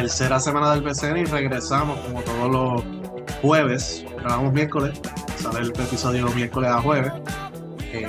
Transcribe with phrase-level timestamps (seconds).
[0.00, 2.84] tercera semana del BCN y regresamos como todos los
[3.40, 4.04] jueves.
[4.18, 5.00] Grabamos miércoles,
[5.38, 7.12] sale el episodio miércoles a jueves.
[7.80, 8.06] Eh,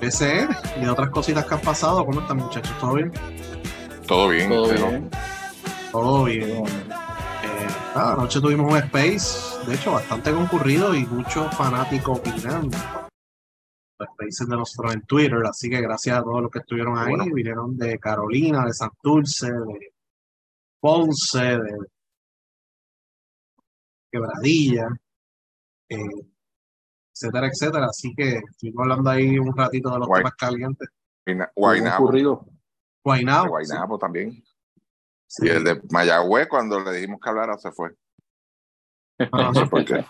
[0.00, 0.48] BCN
[0.82, 2.04] y otras cositas que han pasado.
[2.04, 2.76] ¿Cómo están, muchachos?
[2.80, 3.12] ¿Todo bien?
[4.08, 4.48] Todo bien.
[4.48, 5.10] Todo pero- bien.
[5.92, 6.48] Todo bien.
[6.66, 12.76] Eh, nada, anoche tuvimos un space, de hecho, bastante concurrido y muchos fanáticos opinando.
[14.00, 17.10] Los spaces de nosotros en Twitter, así que gracias a todos los que estuvieron ahí.
[17.10, 17.32] Bueno.
[17.32, 19.92] Vinieron de Carolina, de Santurce, de
[20.80, 21.78] Ponce, de
[24.10, 24.88] Quebradilla,
[25.88, 25.96] eh,
[27.14, 27.86] etcétera, etcétera.
[27.86, 30.20] Así que estuvimos hablando ahí un ratito de los Guay.
[30.22, 30.88] temas calientes.
[31.54, 32.46] Guaynabo, concurrido.
[33.04, 33.48] Guaynabo.
[33.50, 34.42] Guaynabo también.
[35.26, 35.46] sí.
[35.46, 37.94] Y el de Mayagüez, cuando le dijimos que hablara, se fue.
[39.18, 40.04] Ah, No sé por qué.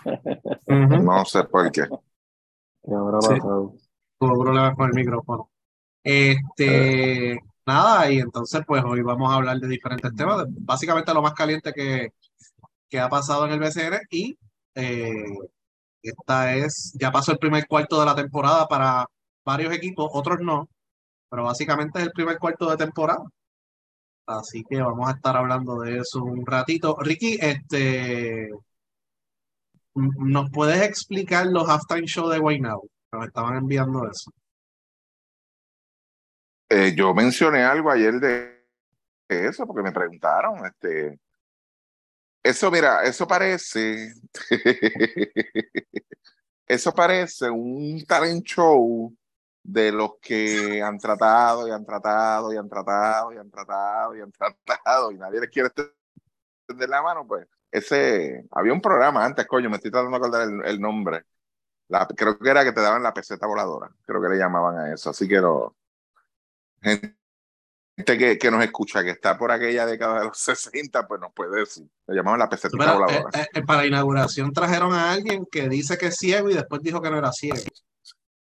[0.67, 1.83] No sé por qué.
[2.83, 3.27] ¿Qué habrá Sí.
[3.35, 3.73] pasado?
[4.19, 5.49] tuvo problemas con el micrófono.
[6.03, 11.33] Este, nada, y entonces pues hoy vamos a hablar de diferentes temas, básicamente lo más
[11.33, 12.09] caliente que,
[12.89, 14.37] que ha pasado en el BCN y
[14.75, 15.13] eh,
[16.01, 19.05] esta es, ya pasó el primer cuarto de la temporada para
[19.45, 20.69] varios equipos, otros no,
[21.29, 23.23] pero básicamente es el primer cuarto de temporada.
[24.25, 26.97] Así que vamos a estar hablando de eso un ratito.
[26.99, 28.49] Ricky, este,
[29.95, 32.87] ¿nos puedes explicar los halftime show de Guaynabo?
[33.11, 34.31] Nos estaban enviando eso.
[36.71, 38.65] Eh, yo mencioné algo ayer de
[39.29, 40.65] eso, porque me preguntaron.
[40.65, 41.19] Este,
[42.43, 44.13] eso, mira, eso parece.
[46.67, 49.13] eso parece un talent show
[49.63, 54.21] de los que han tratado y han tratado y han tratado y han tratado y
[54.21, 57.47] han tratado y nadie les quiere extender la mano, pues.
[57.71, 61.23] Ese, había un programa antes, coño, me estoy tratando de acordar el, el nombre.
[61.89, 64.93] La- creo que era que te daban la peseta voladora, creo que le llamaban a
[64.93, 65.09] eso.
[65.11, 65.75] Así que lo,
[66.81, 67.15] gente
[68.17, 71.59] que, que nos escucha, que está por aquella década de los 60, pues nos puede
[71.61, 71.85] decir.
[72.07, 73.29] Le llamaban la peseta voladora.
[73.33, 76.81] eh, eh, para la inauguración trajeron a alguien que dice que es ciego y después
[76.81, 77.57] dijo que no era ciego.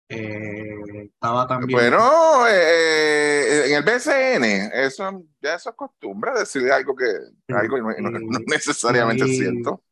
[0.08, 1.78] Eh, estaba también.
[1.78, 7.06] Bueno, eh, en el BCN, eso ya eso es costumbre, decirle algo que
[7.48, 9.82] algo no, no- no necesariamente Y- es cierto.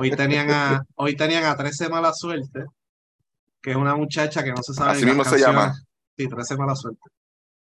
[0.00, 2.64] Hoy tenían a, hoy tenían a 13 Mala Suerte,
[3.62, 4.92] que es una muchacha que no se sabe.
[4.92, 5.54] Así mismo se canciones.
[5.56, 5.74] llama.
[6.18, 7.00] Sí, 13 Mala Suerte.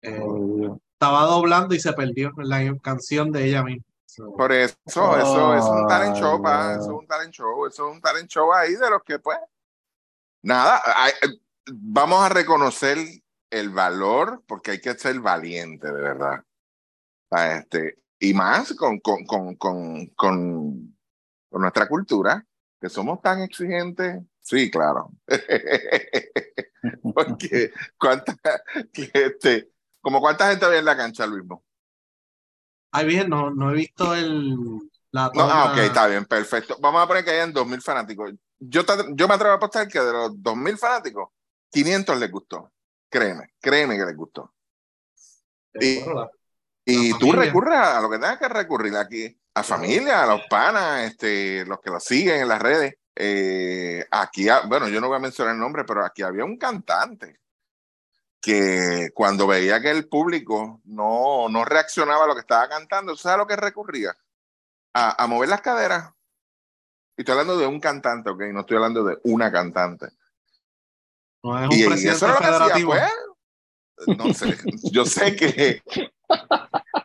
[0.03, 3.83] Eh, estaba doblando y se perdió en la canción de ella misma.
[4.05, 7.87] So, Por eso, eso es un talent show, pa, eso es un talent show, eso
[7.89, 9.39] es un talent show ahí de los que pues.
[10.43, 11.13] Nada, hay-
[11.71, 12.97] vamos a reconocer
[13.49, 16.43] el valor porque hay que ser valiente, de verdad.
[17.31, 20.95] Este, y más con, con, con, con, con,
[21.49, 22.45] con nuestra cultura,
[22.79, 24.21] que somos tan exigentes.
[24.41, 25.11] Sí, claro.
[27.15, 28.35] porque cuánta,
[28.93, 29.71] este,
[30.03, 31.43] como cuánta gente había en la cancha, Luis.
[32.91, 34.55] Ay, bien, no, no he visto el,
[35.11, 36.77] la ah, ok, está bien, perfecto.
[36.79, 38.31] Vamos a poner que hayan 2.000 fanáticos.
[38.59, 41.29] Yo, te- yo me atrevo a apostar que de los 2.000 fanáticos,
[41.71, 42.71] 500 les gustó.
[43.09, 44.53] Créeme, créeme que les gustó.
[45.79, 46.29] Y, la-
[46.85, 50.41] y La tú recurres a lo que tengas que recurrir aquí, a familia, a los
[50.49, 52.95] panas, este, los que lo siguen en las redes.
[53.15, 57.39] Eh, aquí, bueno, yo no voy a mencionar el nombre, pero aquí había un cantante
[58.43, 63.35] que cuando veía que el público no, no reaccionaba a lo que estaba cantando, ¿sabes
[63.35, 64.17] a lo que recurría?
[64.93, 66.11] A, a mover las caderas.
[67.15, 68.41] Y estoy hablando de un cantante, ¿ok?
[68.51, 70.07] No estoy hablando de una cantante.
[71.41, 74.17] no es un Y, eso es lo que hacía, pues.
[74.17, 74.57] No sé,
[74.91, 75.81] yo sé que,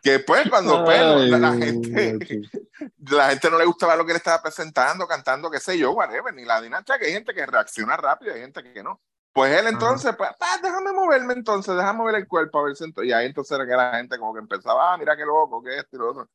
[0.02, 2.18] que pues cuando pues, Ay, la, la gente,
[2.98, 6.34] la gente no le gustaba lo que le estaba presentando, cantando, qué sé yo, whatever,
[6.34, 9.00] ni la dinámica, que hay gente que reacciona rápido, hay gente que no.
[9.38, 12.84] Pues él entonces, pues, ah, déjame moverme entonces, déjame mover el cuerpo a ver si
[12.84, 15.62] ento- y ahí entonces era que la gente como que empezaba, ah, mira qué loco,
[15.62, 16.28] que esto y lo otro.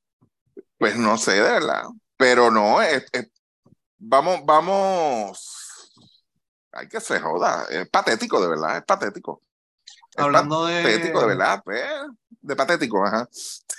[0.77, 1.83] Pues no sé, de verdad.
[2.15, 3.29] Pero no, es, es-
[3.97, 5.91] vamos, vamos,
[6.71, 9.41] hay que se joda, es patético, de verdad, es patético.
[10.15, 11.83] Es Hablando de, patético, de verdad, pues,
[12.41, 13.27] de patético, ajá.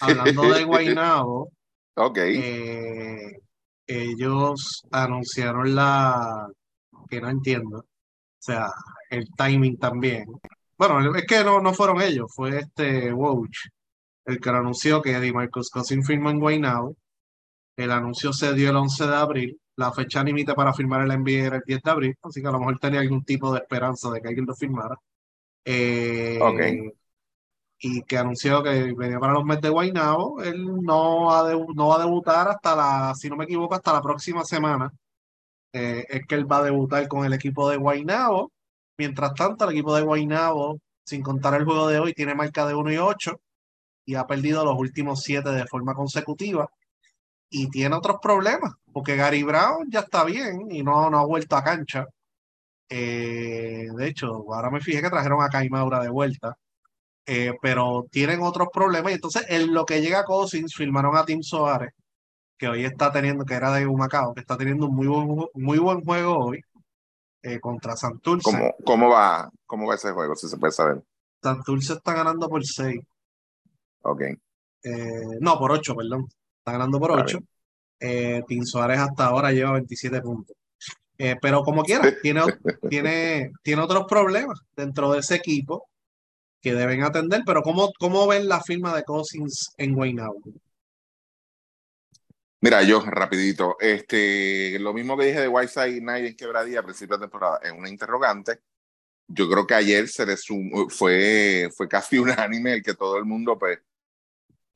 [0.00, 1.50] hablando de Guaynabo,
[1.96, 2.18] Ok.
[2.18, 3.40] eh,
[3.86, 6.48] ellos anunciaron la
[7.08, 7.86] que no entiendo,
[8.44, 8.68] sea,
[9.10, 10.26] el timing también.
[10.78, 13.46] Bueno, es que no, no fueron ellos, fue este Woj
[14.26, 16.96] el que lo anunció que Eddie Marcus Cousins firmó en Guaynabo.
[17.76, 19.60] El anuncio se dio el 11 de abril.
[19.76, 22.52] La fecha límite para firmar el NBA era el 10 de abril, así que a
[22.52, 24.96] lo mejor tenía algún tipo de esperanza de que alguien lo firmara.
[25.64, 26.60] Eh, Ok.
[27.78, 30.42] Y que anunció que venía para los meses de Guaynabo.
[30.42, 33.92] Él no, ha de- no va a debutar hasta la, si no me equivoco, hasta
[33.92, 34.90] la próxima semana.
[35.74, 38.52] Eh, es que él va a debutar con el equipo de Guaynabo.
[38.98, 42.74] Mientras tanto, el equipo de Guaynabo, sin contar el juego de hoy, tiene marca de
[42.74, 43.40] 1 y 8
[44.06, 46.68] y ha perdido los últimos 7 de forma consecutiva.
[47.50, 51.56] y tiene otros problemas, porque Gary Brown ya está bien y no, no ha vuelto
[51.56, 52.06] a cancha.
[52.88, 56.56] Eh, de hecho, ahora me fijé que trajeron a Caimaura de vuelta,
[57.26, 59.12] eh, pero tienen otros problemas.
[59.12, 61.92] Y entonces, en lo que llega a Cousins, firmaron a Tim Soares,
[62.56, 65.78] que hoy está teniendo, que era de Humacao, que está teniendo un muy buen, muy
[65.78, 66.60] buen juego hoy
[67.42, 68.50] eh, contra Santurce.
[68.50, 71.02] ¿Cómo, ¿Cómo, va, ¿Cómo va ese juego, si se puede saber?
[71.42, 73.00] Santurce está ganando por 6.
[74.02, 74.22] Ok.
[75.40, 76.26] no, por 8, perdón.
[76.58, 77.38] Está ganando por 8.
[78.46, 80.56] Tim Suárez hasta ahora lleva 27 puntos.
[81.18, 82.42] Eh, pero como quiera, tiene,
[82.88, 85.88] tiene, tiene otros problemas dentro de ese equipo
[86.60, 87.42] que deben atender.
[87.44, 90.40] Pero ¿cómo, cómo ven la firma de Cousins en Guaynabo?
[92.64, 97.18] Mira, yo rapidito, este, lo mismo que dije de Whiteside Night en Quebradía a principio
[97.18, 98.60] de temporada, es una interrogante.
[99.28, 100.38] Yo creo que ayer se le
[100.88, 103.80] fue, fue casi unánime el que todo el mundo pues,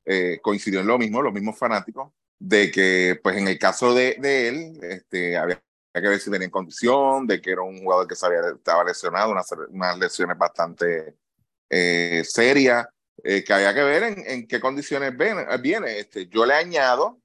[0.05, 4.17] eh, coincidió en lo mismo, los mismos fanáticos, de que pues en el caso de,
[4.19, 5.59] de él este, había
[5.91, 9.31] que ver si venía en condición, de que era un jugador que sabía, estaba lesionado,
[9.31, 11.15] unas, unas lesiones bastante
[11.71, 12.85] eh, serias,
[13.23, 15.47] eh, que había que ver en, en qué condiciones viene.
[15.57, 15.97] viene.
[15.97, 17.18] Este, yo le añado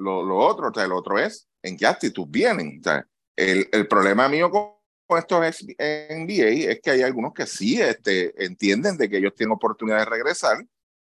[0.00, 2.80] lo, lo otro, o sea, el otro es en qué actitud vienen.
[2.80, 3.06] O sea,
[3.36, 4.70] el, el problema mío con,
[5.18, 9.98] estos NBA es que hay algunos que sí este, entienden de que ellos tienen oportunidad
[9.98, 10.64] de regresar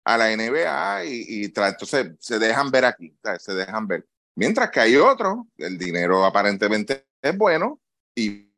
[0.05, 4.05] a la NBA y, y entonces se dejan ver aquí, se dejan ver.
[4.35, 7.81] Mientras que hay otros, el dinero aparentemente es bueno
[8.17, 8.53] y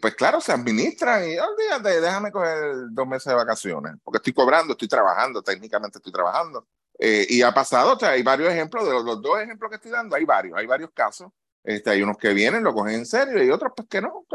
[0.00, 4.72] pues claro, se administran y olvídate, déjame coger dos meses de vacaciones, porque estoy cobrando,
[4.72, 6.66] estoy trabajando, técnicamente estoy trabajando.
[6.98, 9.90] Eh, y ha pasado, o sea, hay varios ejemplos, de los, dos ejemplos que estoy
[9.90, 11.30] dando, hay varios, hay varios casos.
[11.62, 14.26] Este, hay unos que vienen, lo cogen en serio y otros pues que no,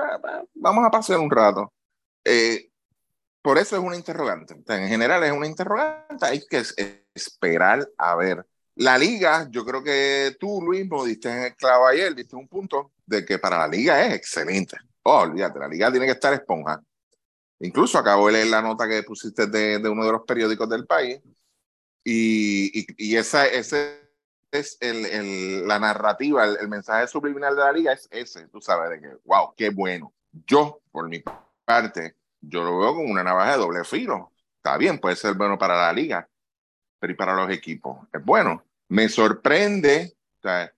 [0.56, 1.72] vamos a pasar un rato.
[2.24, 2.70] Eh,
[3.42, 4.56] por eso es una interrogante.
[4.68, 6.64] en general es una interrogante, hay que
[7.14, 8.46] esperar a ver
[8.80, 12.48] la liga, yo creo que tú, Luis, me diste en el clavo ayer, diste un
[12.48, 14.78] punto de que para la liga es excelente.
[15.04, 16.82] Oh, olvídate, la liga tiene que estar esponja.
[17.60, 20.88] Incluso acabo de leer la nota que pusiste de, de uno de los periódicos del
[20.88, 21.20] país
[22.04, 24.00] y, y, y esa, ese
[24.52, 28.62] es el, el, la narrativa, el, el, mensaje subliminal de la liga es ese, tú
[28.62, 30.14] sabes, de que, wow, qué bueno.
[30.32, 31.24] Yo, por mi
[31.66, 34.32] parte, yo lo veo como una navaja de doble filo.
[34.58, 36.28] Está bien, puede ser bueno para la liga,
[37.00, 38.08] pero y para los equipos.
[38.14, 38.64] Es bueno.
[38.90, 40.74] Me sorprende, o sea,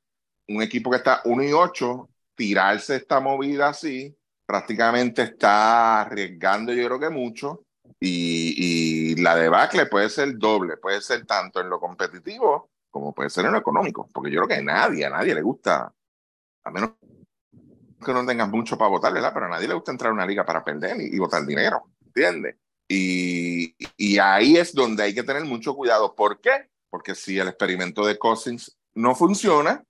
[0.48, 4.16] un equipo que está 1 y 8, tirarse esta movida así,
[4.46, 7.66] prácticamente está arriesgando yo creo que mucho
[8.00, 13.30] y, y la debacle puede ser doble, puede ser tanto en lo competitivo como puede
[13.30, 15.94] ser en lo económico, porque yo creo que a nadie, a nadie le gusta,
[16.64, 16.92] a menos
[18.06, 19.32] que no tengas mucho para votar, ¿verdad?
[19.34, 21.84] Pero a nadie le gusta entrar a una liga para perder y, y votar dinero,
[22.06, 22.58] ¿entiendes?
[22.94, 26.14] Y, ahí es donde hay que tener mucho cuidado.
[26.14, 26.70] ¿Por qué?
[26.90, 29.82] porque si el experimento de Cousins no funciona,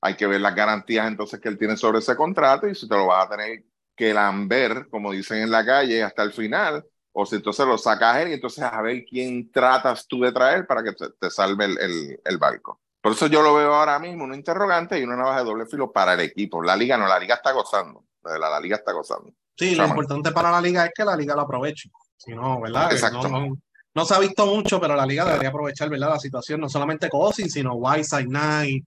[0.00, 2.96] hay que ver las garantías entonces que él tiene sobre ese contrato y si te
[2.96, 3.62] lo vas a tener
[3.94, 6.82] que lamber, como dicen en la calle, hasta el final,
[7.18, 10.66] o si entonces lo sacas él y entonces a ver quién tratas tú de traer
[10.66, 12.82] para que te, te salve el, el, el, barco.
[13.00, 15.90] Por eso yo lo veo ahora mismo un interrogante y una navaja de doble filo
[15.90, 16.62] para el equipo.
[16.62, 18.04] La liga no, la liga está gozando.
[18.22, 19.32] La, la liga está gozando.
[19.56, 21.88] Sí, lo importante para la liga es que la liga lo aproveche.
[22.18, 22.92] Si no, ¿verdad?
[22.92, 23.26] Exacto.
[23.30, 23.56] No, no,
[23.94, 26.10] no se ha visto mucho, pero la liga debería aprovechar ¿verdad?
[26.10, 28.84] la situación, no solamente Cousins, sino Whiteside Knight,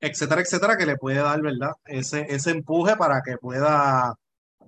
[0.00, 1.72] etcétera, etcétera, que le puede dar ¿verdad?
[1.84, 4.16] Ese, ese empuje para que pueda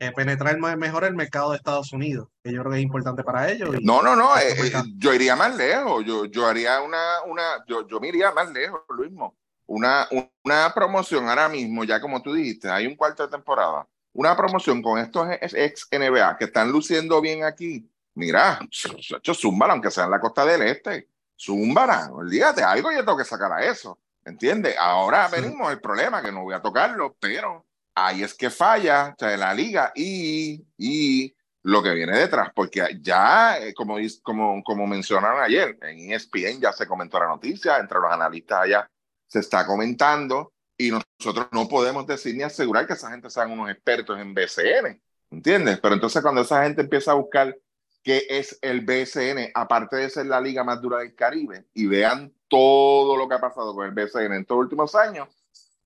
[0.01, 3.51] eh, penetrar mejor el mercado de Estados Unidos, que yo creo que es importante para
[3.51, 3.71] ellos.
[3.83, 7.87] No, no, no, eh, eh, yo iría más lejos, yo, yo haría una, una yo,
[7.87, 9.37] yo me iría más lejos, lo mismo.
[9.67, 10.09] Una,
[10.45, 14.81] una promoción ahora mismo, ya como tú dijiste, hay un cuarto de temporada, una promoción
[14.83, 20.11] con estos ex NBA que están luciendo bien aquí, mira, hecho zúmbala, aunque sea en
[20.11, 24.75] la costa del este, zúmbala, olvídate, algo yo tengo que sacar a eso, ¿entiendes?
[24.79, 25.41] Ahora sí.
[25.41, 27.68] venimos el problema, que no voy a tocarlo, pero
[28.07, 32.83] ahí es que falla, o sea, la liga y, y lo que viene detrás, porque
[33.01, 37.99] ya, eh, como, como, como mencionaron ayer, en ESPN ya se comentó la noticia, entre
[37.99, 38.91] los analistas allá
[39.27, 43.71] se está comentando, y nosotros no podemos decir ni asegurar que esa gente sean unos
[43.71, 45.81] expertos en BCN, ¿entiendes?
[45.81, 47.55] Pero entonces cuando esa gente empieza a buscar
[48.03, 52.33] que es el BCN, aparte de ser la liga más dura del Caribe, y vean
[52.47, 55.29] todo lo que ha pasado con el BCN en estos últimos años,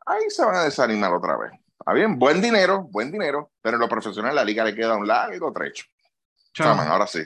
[0.06, 1.61] ahí se van a desanimar otra vez.
[1.82, 5.04] Está bien, buen dinero, buen dinero, pero en lo profesional la liga le queda un
[5.04, 5.84] largo trecho.
[6.52, 7.24] Chaman, ahora sí.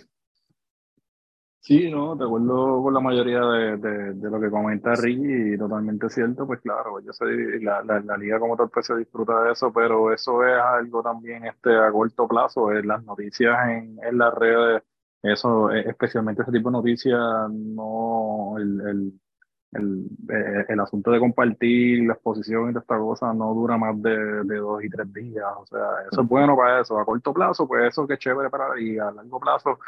[1.60, 5.58] Sí, no, de acuerdo con la mayoría de, de, de, lo que comenta Ricky, y
[5.58, 7.26] totalmente cierto, pues claro, yo sé,
[7.60, 11.02] la, la, la, liga como tal pues se disfruta de eso, pero eso es algo
[11.02, 14.82] también este, a corto plazo, es las noticias en, en las redes,
[15.22, 17.20] eso, especialmente ese tipo de noticias,
[17.50, 19.20] no, el, el,
[19.76, 24.00] el, eh, el, asunto de compartir la exposición y toda esta cosa no dura más
[24.02, 25.44] de, de, dos y tres días.
[25.58, 26.98] O sea, eso es bueno para eso.
[26.98, 29.78] A corto plazo, pues eso que es chévere para y a largo plazo,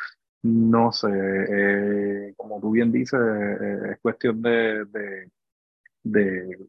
[0.42, 1.08] no sé.
[1.10, 5.30] Eh, como tú bien dices, eh, es cuestión de, de,
[6.04, 6.68] de,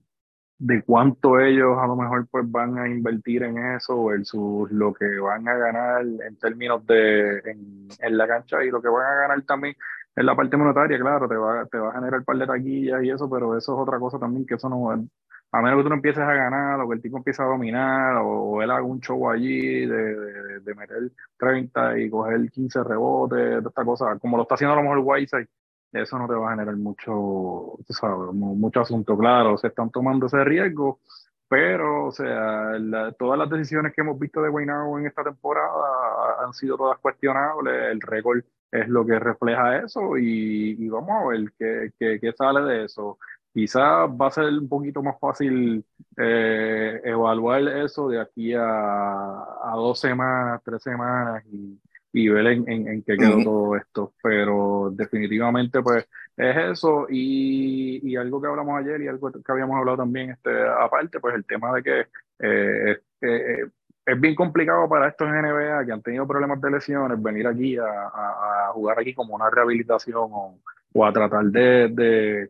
[0.58, 5.20] de, cuánto ellos a lo mejor pues van a invertir en eso versus lo que
[5.20, 9.22] van a ganar en términos de en, en la cancha y lo que van a
[9.22, 9.76] ganar también
[10.20, 13.02] en la parte monetaria, claro, te va, te va a generar un par de taquillas
[13.04, 15.90] y eso, pero eso es otra cosa también que eso no, a menos que tú
[15.90, 19.00] no empieces a ganar o que el tipo empiece a dominar o, él haga un
[19.00, 24.44] show allí de, de, meter 30 y coger 15 rebotes, de esta cosa, como lo
[24.44, 25.48] está haciendo a lo mejor Whiteside,
[25.94, 30.44] eso no te va a generar mucho, sabes, mucho asunto, claro, se están tomando ese
[30.44, 31.00] riesgo,
[31.48, 32.74] pero, o sea,
[33.18, 37.94] todas las decisiones que hemos visto de Wayne en esta temporada han sido todas cuestionables,
[37.94, 42.62] el récord es lo que refleja eso y, vamos a ver qué, qué, qué, sale
[42.62, 43.18] de eso.
[43.54, 45.84] Quizás va a ser un poquito más fácil
[46.18, 51.80] eh, evaluar eso de aquí a, a, dos semanas, tres semanas y,
[52.14, 54.14] y ver en, en, qué quedó todo esto.
[54.22, 56.08] Pero definitivamente pues
[56.38, 60.52] es eso y, y, algo que hablamos ayer y algo que habíamos hablado también este,
[60.68, 62.00] aparte, pues el tema de que
[62.40, 63.66] eh, eh,
[64.12, 68.72] es bien complicado para estos NBA que han tenido problemas de lesiones venir aquí a,
[68.74, 72.50] jugar aquí como una rehabilitación o, a tratar de,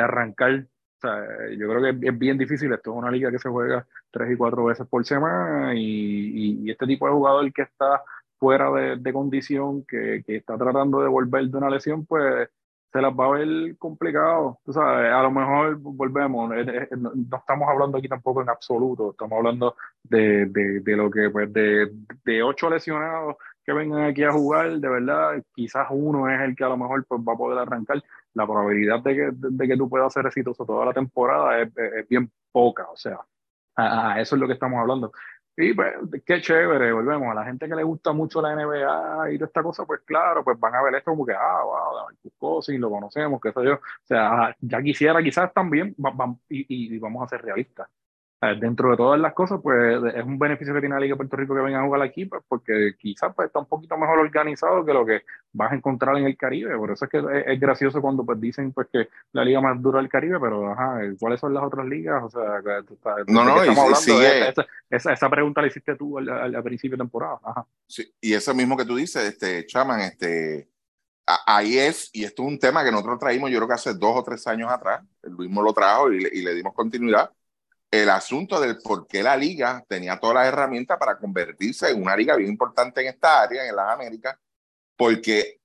[0.00, 0.66] arrancar.
[0.96, 1.24] O sea,
[1.56, 2.72] yo creo que es, bien difícil.
[2.72, 6.70] Esto es una liga que se juega tres y cuatro veces por semana y, y,
[6.70, 8.02] este tipo de jugador que está
[8.38, 12.48] fuera de, de condición, que, que, está tratando de volver de una lesión, pues
[12.92, 14.60] se las va a ver complicado.
[14.64, 19.10] Tú sabes, a lo mejor volvemos, eh, eh, no, estamos hablando aquí tampoco en absoluto,
[19.10, 21.90] estamos hablando de, de, de lo que, pues, de,
[22.24, 26.64] de, ocho lesionados que vengan aquí a jugar, de verdad, quizás uno es el que
[26.64, 28.02] a lo mejor pues, va a poder arrancar.
[28.34, 32.08] La probabilidad de que, de, que tú puedas ser exitoso toda la temporada es, es
[32.08, 33.18] bien poca, o sea,
[33.76, 35.12] a, eso es lo que estamos hablando.
[35.60, 35.92] Y pues,
[36.24, 37.32] qué chévere, volvemos.
[37.32, 40.44] A la gente que le gusta mucho la NBA y toda esta cosa, pues claro,
[40.44, 43.74] pues van a ver esto como que, ah, wow, y lo conocemos, qué sé yo.
[43.74, 45.96] O sea, ya quisiera quizás también,
[46.48, 47.88] y, y, vamos a ser realistas.
[48.40, 51.34] Dentro de todas las cosas, pues es un beneficio que tiene la Liga de Puerto
[51.34, 54.84] Rico que venga a jugar aquí, pues porque quizás pues, está un poquito mejor organizado
[54.84, 56.76] que lo que vas a encontrar en el Caribe.
[56.76, 59.98] Por eso es que es, gracioso cuando pues dicen pues que la liga más dura
[59.98, 62.22] del Caribe, pero ajá, ¿cuáles son las otras ligas?
[62.22, 62.62] O sea,
[63.26, 64.54] no, no, estamos hablando sigue...
[64.88, 67.40] esa, esa, pregunta la hiciste tú al, al, principio de temporada.
[67.42, 67.66] Ajá.
[67.88, 70.68] Sí, y eso mismo que tú dices, este, Chaman, este,
[71.44, 74.16] ahí es, y esto es un tema que nosotros traímos, yo creo que hace dos
[74.16, 77.32] o tres años atrás, el mismo lo trajo y y le dimos continuidad
[77.90, 82.16] el asunto del por qué la liga tenía todas las herramientas para convertirse en una
[82.16, 84.36] liga bien importante en esta área, en las Américas,
[84.96, 85.60] porque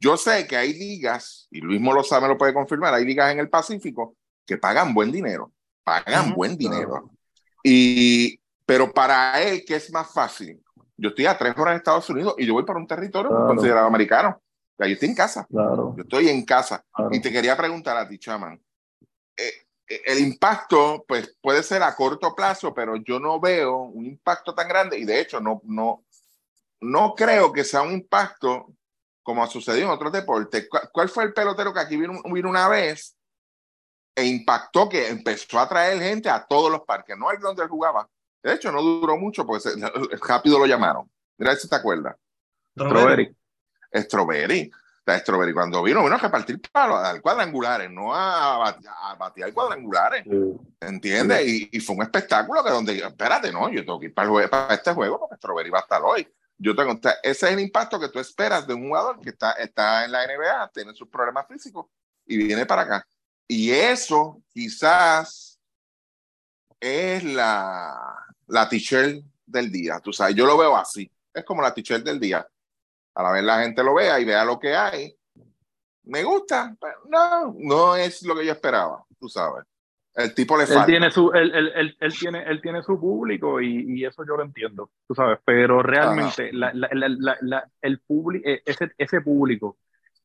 [0.00, 3.38] yo sé que hay ligas, y Luis Molosá me lo puede confirmar, hay ligas en
[3.38, 5.52] el Pacífico que pagan buen dinero,
[5.84, 7.10] pagan buen dinero.
[7.62, 10.60] Y, pero para él, ¿qué es más fácil?
[10.96, 13.86] Yo estoy a tres horas de Estados Unidos y yo voy para un territorio considerado
[13.86, 14.42] americano.
[14.78, 15.46] yo estoy en casa.
[15.48, 16.84] Yo estoy en casa.
[17.12, 18.60] Y te quería preguntar a ti, Chaman.
[19.36, 24.54] Eh, el impacto pues puede ser a corto plazo, pero yo no veo un impacto
[24.54, 26.04] tan grande y de hecho no, no,
[26.80, 28.74] no creo que sea un impacto
[29.22, 30.68] como ha sucedido en otros deportes.
[30.92, 33.16] ¿Cuál fue el pelotero que aquí vino, vino una vez
[34.14, 37.68] e impactó que empezó a traer gente a todos los parques, no al donde él
[37.68, 38.08] jugaba?
[38.42, 39.68] De hecho, no duró mucho porque
[40.26, 41.10] rápido lo llamaron.
[41.36, 42.16] Mira si te acuerdas.
[42.72, 43.36] Strawberry.
[43.94, 44.70] Strawberry.
[45.16, 50.24] Strawberry cuando vino, vino a repartir palos, cuadrangulares, no a, a, batear cuadrangulares.
[50.80, 51.46] ¿Entiendes?
[51.46, 54.74] Y, y, fue un espectáculo que donde, espérate, no, yo tengo que ir para, para
[54.74, 56.28] este juego porque Strawberry va a estar hoy.
[56.58, 60.04] Yo tengo, ese es el impacto que tú esperas de un jugador que está, está
[60.04, 61.86] en la NBA, tiene sus problemas físicos
[62.26, 63.08] y viene para acá.
[63.46, 65.58] Y eso quizás
[66.80, 67.96] es la,
[68.46, 70.00] la t-shirt del día.
[70.00, 71.10] Tú sabes, yo lo veo así.
[71.32, 72.46] Es como la t-shirt del día
[73.18, 75.12] a la vez la gente lo vea y vea lo que hay.
[76.04, 79.64] Me gusta, pero no, no es lo que yo esperaba, tú sabes.
[80.14, 80.82] El tipo le falta.
[80.82, 84.36] Él tiene su, él, él, él, tiene, él tiene su público y, y, eso yo
[84.36, 86.88] lo entiendo, tú sabes, pero realmente la, la,
[87.40, 88.00] la, el
[88.44, 89.78] e, ese, ese público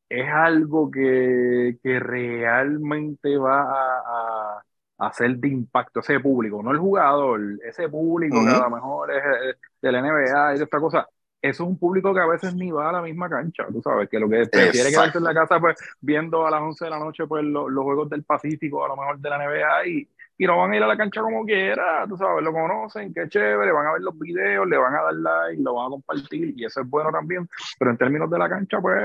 [0.08, 4.58] es algo que, que realmente va a,
[4.98, 9.10] a, hacer de impacto ese público, no el jugador, ese público que a lo mejor
[9.12, 11.08] es, es del NBA y de esta cosa,
[11.44, 14.08] eso es un público que a veces ni va a la misma cancha, tú sabes,
[14.08, 16.98] que lo que prefiere quedarse en la casa pues viendo a las 11 de la
[16.98, 20.08] noche pues los juegos del Pacífico, a lo mejor de la NBA y,
[20.38, 23.28] y no van a ir a la cancha como quiera, tú sabes, lo conocen, qué
[23.28, 26.54] chévere, van a ver los videos, le van a dar like, lo van a compartir
[26.56, 27.46] y eso es bueno también,
[27.78, 28.96] pero en términos de la cancha pues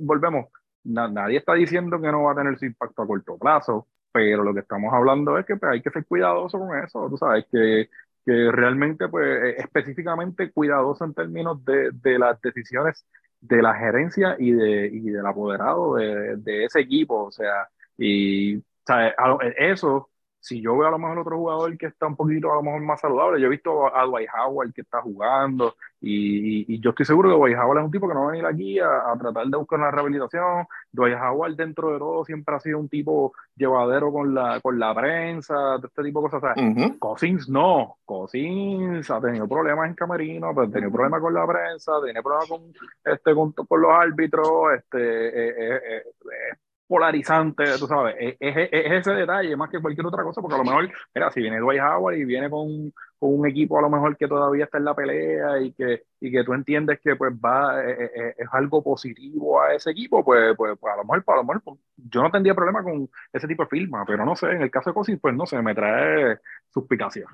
[0.00, 0.46] volvemos,
[0.82, 4.52] nadie está diciendo que no va a tener su impacto a corto plazo, pero lo
[4.52, 7.88] que estamos hablando es que pues, hay que ser cuidadoso con eso, tú sabes, que,
[8.24, 13.04] que realmente, pues, e, específicamente cuidadoso en términos de, de las decisiones
[13.40, 18.56] de la gerencia y, de, y del apoderado de, de ese equipo, o sea, y
[18.56, 19.14] o sea,
[19.56, 20.10] eso
[20.42, 22.80] si yo veo a lo mejor otro jugador que está un poquito a lo mejor
[22.82, 27.06] más saludable, yo he visto a Dwight Howard que está jugando y, y, yo estoy
[27.06, 29.46] seguro que Dwight Howard es un tipo que no va a venir aquí a, tratar
[29.46, 30.66] de buscar una rehabilitación.
[30.90, 34.92] Dwight Howard dentro de todo siempre ha sido un tipo llevadero con la, con la
[34.92, 36.56] prensa, este tipo de cosas.
[36.56, 41.92] O Cousins no, Cousins ha tenido problemas en camerino, ha tenido problemas con la prensa,
[42.02, 42.62] tiene problemas con,
[43.04, 46.56] este, con, con los árbitros, este, eh, eh, eh, eh
[46.92, 50.92] polarizante, tú sabes, es, ese detalle más que cualquier otra cosa, porque a lo mejor,
[51.14, 54.64] mira, si viene Dwight Howard y viene con, un equipo a lo mejor que todavía
[54.64, 58.10] está en la pelea y que, y que tú entiendes que pues va, eh, eh,
[58.14, 61.44] eh, es, algo positivo a ese equipo, pues, pues, pues, a lo mejor, a lo
[61.44, 64.60] mejor pues, yo no tendría problema con ese tipo de firma, pero no sé, en
[64.60, 66.40] el caso de Cosin, pues no sé, me trae
[66.74, 67.26] suspicacias.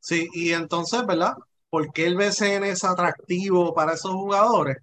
[0.00, 1.34] Sí, y entonces, ¿verdad?
[1.70, 4.78] ¿Por qué el BCN es atractivo para esos jugadores?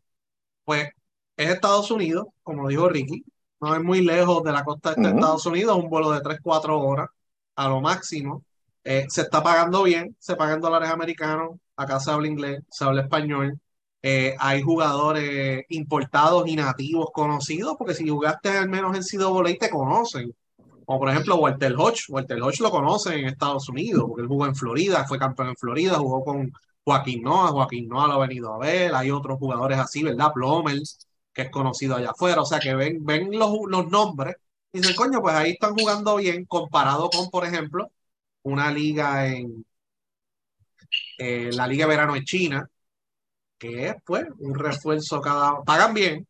[0.64, 0.90] Pues
[1.38, 3.26] es Estados Unidos, como dijo Ricky,
[3.66, 7.10] no es muy lejos de la costa de Estados Unidos, un vuelo de 3-4 horas
[7.56, 8.44] a lo máximo.
[8.84, 13.02] Eh, se está pagando bien, se pagan dólares americanos, acá se habla inglés, se habla
[13.02, 13.60] español.
[14.04, 19.70] Eh, hay jugadores importados y nativos conocidos, porque si jugaste al menos en Sido te
[19.72, 20.32] conocen.
[20.86, 22.04] Como por ejemplo Walter Hodge.
[22.10, 25.56] Walter Hodge lo conocen en Estados Unidos, porque él jugó en Florida, fue campeón en
[25.56, 26.52] Florida, jugó con
[26.84, 30.32] Joaquín Noah, Joaquín Noah lo ha venido a ver, hay otros jugadores así, ¿verdad?
[30.34, 31.05] Plomels
[31.36, 32.42] que es conocido allá afuera.
[32.42, 34.38] O sea, que ven, ven los, los nombres
[34.74, 37.92] y dicen, coño, pues ahí están jugando bien comparado con, por ejemplo,
[38.44, 39.66] una liga en
[41.18, 42.70] eh, la Liga Verano en China,
[43.58, 45.64] que es pues un refuerzo cada...
[45.64, 46.28] Pagan bien,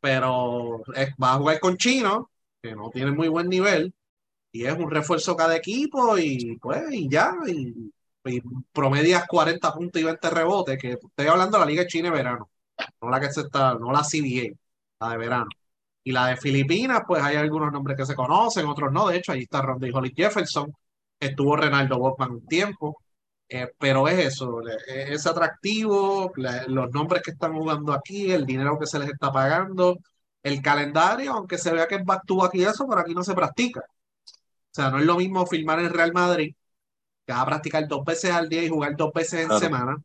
[0.00, 0.82] pero
[1.22, 2.26] va a jugar con chinos,
[2.62, 3.94] que no tienen muy buen nivel,
[4.52, 7.92] y es un refuerzo cada equipo y pues y ya, y,
[8.26, 12.16] y promedias 40 puntos y 20 rebotes, que estoy hablando de la Liga China de
[12.16, 12.50] Verano
[13.00, 14.54] no la que se está, no la CBA,
[15.00, 15.48] la de verano.
[16.04, 19.08] Y la de Filipinas, pues hay algunos nombres que se conocen, otros no.
[19.08, 20.72] De hecho, ahí está Rondy Holly Jefferson,
[21.18, 23.02] estuvo Renaldo Botman un tiempo,
[23.48, 26.32] eh, pero es eso, es atractivo,
[26.68, 29.98] los nombres que están jugando aquí, el dinero que se les está pagando,
[30.42, 33.34] el calendario, aunque se vea que es back to aquí eso, pero aquí no se
[33.34, 33.80] practica.
[33.80, 36.54] O sea, no es lo mismo filmar en Real Madrid,
[37.26, 39.96] que va a practicar dos veces al día y jugar dos veces en semana,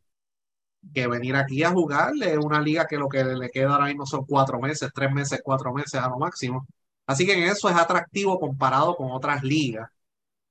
[0.94, 4.26] que venir aquí a jugarle una liga que lo que le queda ahora mismo son
[4.26, 6.68] cuatro meses, tres meses, cuatro meses a lo máximo.
[7.08, 9.90] Así que en eso es atractivo comparado con otras ligas.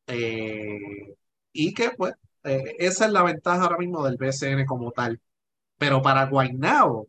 [0.06, 1.14] Eh,
[1.52, 5.20] y que pues eh, esa es la ventaja ahora mismo del BCN como tal.
[5.78, 7.08] Pero para Guaynabo,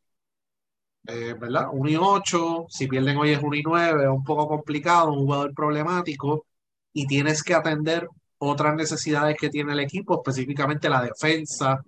[1.07, 1.67] eh, ¿verdad?
[1.71, 5.19] 1 y 8, si pierden hoy es 1 y 9, es un poco complicado, un
[5.19, 6.45] jugador problemático
[6.93, 8.07] y tienes que atender
[8.39, 11.83] otras necesidades que tiene el equipo, específicamente la defensa,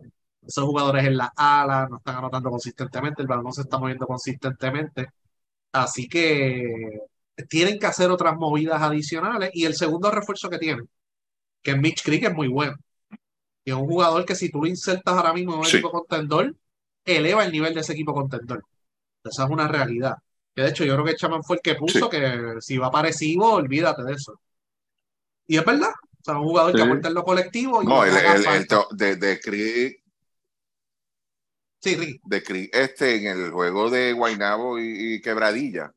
[0.48, 4.08] esos jugadores en la ala no están anotando consistentemente, el balón no se está moviendo
[4.08, 5.08] consistentemente.
[5.74, 7.02] Así que
[7.50, 9.52] tienen que hacer otras movidas adicionales.
[9.54, 10.90] Y el segundo refuerzo que tienen,
[11.62, 12.76] que es Mitch Creek, es muy bueno.
[13.66, 16.56] Y es un jugador que si tú lo insertas ahora mismo en un equipo contendor,
[17.04, 18.64] eleva el nivel de ese equipo contendor.
[19.24, 20.16] Esa es una realidad.
[20.56, 23.52] Que de hecho yo creo que Chaman fue el que puso que si va parecido,
[23.52, 24.40] olvídate de eso.
[25.46, 25.92] Y es verdad.
[25.92, 27.84] O sea, un jugador que aporta en lo colectivo.
[27.84, 28.14] Y no, el,
[28.92, 30.07] de, de Creek
[31.96, 35.94] Sí, De, este, en el juego de Guainabo y, Quebradilla.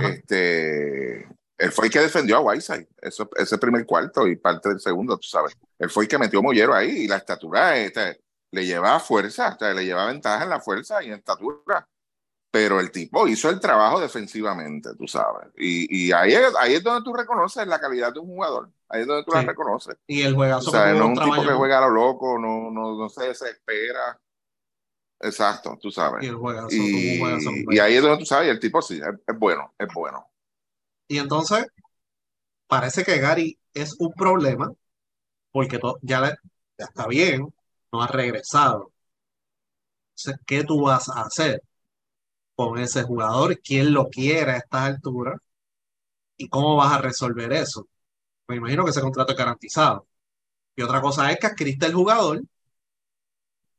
[0.00, 4.80] Este, él fue el que defendió a Whiteside, eso, ese primer cuarto y parte del
[4.80, 5.56] segundo, tú sabes.
[5.78, 9.84] Él fue el que metió Mollero ahí y la estatura este, le lleva fuerza, le
[9.84, 11.86] lleva ventaja en la fuerza y en estatura.
[12.50, 15.48] Pero el tipo hizo el trabajo defensivamente, tú sabes.
[15.56, 18.70] Y, y ahí, es, ahí es donde tú reconoces la calidad de un jugador.
[18.90, 19.96] Ahí es donde tú la reconoces.
[20.06, 20.68] Y el juegazo.
[20.68, 23.28] O sea, no es un tipo que juega a lo loco, no, no, no se
[23.28, 24.20] desespera.
[25.22, 26.24] Exacto, tú sabes.
[26.24, 30.28] Y, ahí es donde tú sabes, el tipo sí, es, bueno, es bueno.
[31.06, 31.66] Y entonces,
[32.66, 34.72] parece que Gary es un problema,
[35.52, 36.36] porque ya,
[36.76, 37.54] está bien,
[37.92, 38.92] no ha regresado.
[40.16, 41.62] Entonces, ¿qué tú vas a hacer
[42.56, 43.60] con ese jugador?
[43.60, 45.40] ¿Quién lo quiere a estas alturas?
[46.36, 47.86] ¿Y cómo vas a resolver eso?
[48.48, 50.06] Me imagino que ese contrato es garantizado.
[50.76, 52.42] Y otra cosa es que adquiriste el jugador.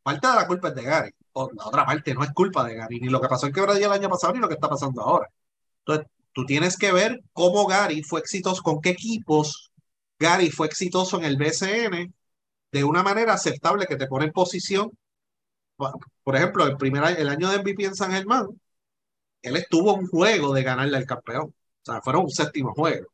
[0.03, 2.99] Parte de la culpa es de Gary la otra parte no es culpa de Gary,
[2.99, 5.29] ni lo que pasó en Quebradilla el año pasado, ni lo que está pasando ahora.
[5.79, 9.71] Entonces, tú tienes que ver cómo Gary fue exitoso, con qué equipos
[10.19, 12.13] Gary fue exitoso en el BCN
[12.71, 14.91] de una manera aceptable que te pone en posición.
[16.23, 18.47] Por ejemplo, el primer el año de MVP en San Germán,
[19.41, 21.53] él estuvo un juego de ganarle al campeón.
[21.83, 23.07] O sea, fueron un séptimo juego.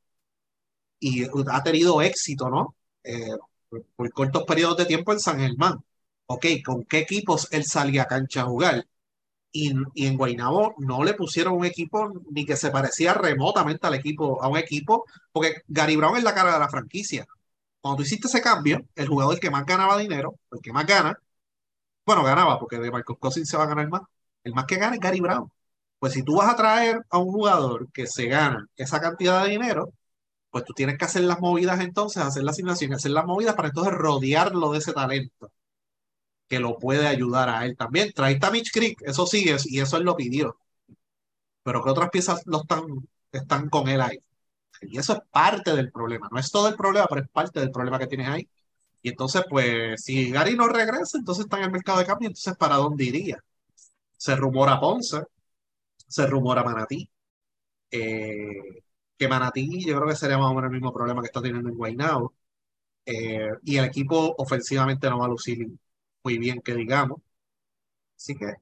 [1.00, 2.76] Y ha tenido éxito, ¿no?
[3.04, 3.30] Eh,
[3.96, 5.84] por, cortos periodos de tiempo en San Germán.
[6.32, 8.88] Ok, ¿con qué equipos él salía a cancha a jugar?
[9.52, 13.96] Y, y, en Guaynabo no le pusieron un equipo ni que se parecía remotamente al
[13.96, 17.28] equipo, a un equipo, porque Gary Brown es la cara de la franquicia.
[17.82, 21.20] Cuando tú hiciste ese cambio, el jugador que más ganaba dinero, el que más gana,
[22.06, 24.04] bueno, ganaba, porque de Marcos Cousins se va a ganar más.
[24.44, 25.52] El más que gana es Gary Brown.
[26.00, 29.52] Pues si tú vas a traer a un jugador que se gana esa cantidad de
[29.52, 29.94] dinero,
[30.52, 33.70] pues tú tienes que hacer las movidas entonces, hacer la asignación, hacer las movidas para
[33.70, 35.52] entonces rodearlo de ese talento
[36.50, 38.12] que lo puede ayudar a él también.
[38.14, 40.58] Trae a Mitch Creek, eso sí, y eso él lo pidió.
[41.64, 42.84] Pero que otras piezas no están,
[43.32, 44.20] están con él ahí.
[44.82, 46.30] Y eso es parte del problema.
[46.32, 48.50] No es todo el problema, pero es parte del problema que tienes ahí.
[49.02, 52.56] Y entonces, pues, si Gary no regresa, entonces está en el mercado de cambio, entonces,
[52.58, 53.44] ¿para dónde iría?
[54.18, 55.24] Se rumora Ponce,
[56.08, 57.10] se rumora Manatí.
[57.92, 58.84] Eh,
[59.18, 61.70] que Manatí yo creo que sería más o menos el mismo problema que está teniendo
[61.70, 62.34] en Guaynabo.
[63.06, 65.68] Eh, y el equipo ofensivamente no va a lucir
[66.24, 67.22] muy bien, que digamos.
[68.16, 68.56] Así que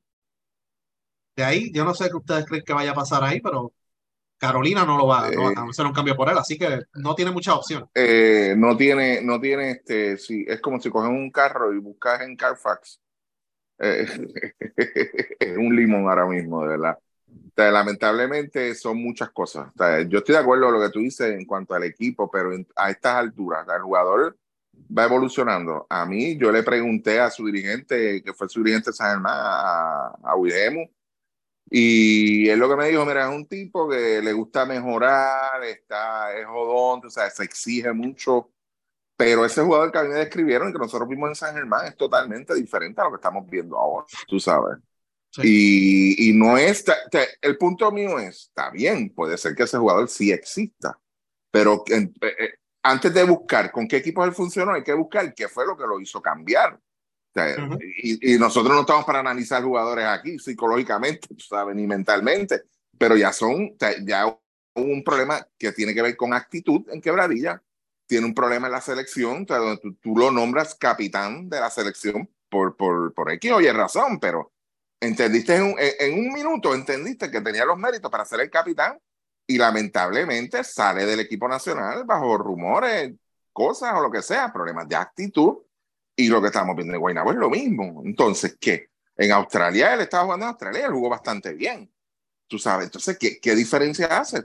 [1.38, 3.72] de ahí, yo no sé qué ustedes creen que vaya a pasar ahí, pero
[4.40, 7.30] Carolina no lo va, no a hacer un cambio por él, así que no tiene
[7.30, 7.88] mucha opción.
[7.94, 12.22] Eh, no tiene, no tiene este, sí, es como si coges un carro y buscas
[12.22, 13.00] en Carfax.
[13.78, 14.08] Eh,
[15.40, 16.98] es un limón ahora mismo, de verdad.
[17.56, 19.72] lamentablemente son muchas cosas.
[20.08, 22.90] yo estoy de acuerdo con lo que tú dices en cuanto al equipo, pero a
[22.90, 24.36] estas alturas, el jugador
[24.96, 25.86] va evolucionando.
[25.90, 30.08] A mí, yo le pregunté a su dirigente, que fue su dirigente San Germán, a,
[30.24, 30.36] a
[31.70, 36.34] y él lo que me dijo, mira, es un tipo que le gusta mejorar, está,
[36.38, 38.52] es jodón, o sea, se exige mucho,
[39.18, 41.88] pero ese jugador que a mí me describieron y que nosotros vimos en San Germán
[41.88, 44.78] es totalmente diferente a lo que estamos viendo ahora, tú sabes.
[45.44, 46.86] Y, y, no es,
[47.42, 51.00] el punto mío es, está bien, puede ser que ese jugador sí exista,
[51.52, 52.54] pero eh, eh,
[52.90, 55.86] antes de buscar con qué equipo él funcionó, hay que buscar qué fue lo que
[55.86, 56.80] lo hizo cambiar
[58.02, 61.76] y, nosotros no estamos para analizar jugadores aquí psicológicamente, ¿sabes?
[61.76, 62.64] Ni mentalmente,
[62.98, 64.38] pero ya son, ya
[64.76, 67.62] un problema que tiene que ver con actitud en quebradilla,
[68.06, 72.76] tiene un problema en la selección, donde tú, lo nombras capitán de la selección por,
[72.78, 74.54] por, por X oye razón, pero
[75.00, 78.98] entendiste en un, en un minuto, entendiste que tenía los méritos para ser el capitán
[79.48, 83.14] y lamentablemente sale del equipo nacional bajo rumores,
[83.54, 85.60] cosas o lo que sea, problemas de actitud
[86.16, 88.02] y lo que estamos viendo en Guaynabo es lo mismo.
[88.06, 88.90] Entonces, ¿qué?
[89.16, 91.92] En Australia, él estaba jugando en Australia, él jugó bastante bien.
[92.48, 94.44] Tú sabes, entonces, ¿qué, qué diferencia hace?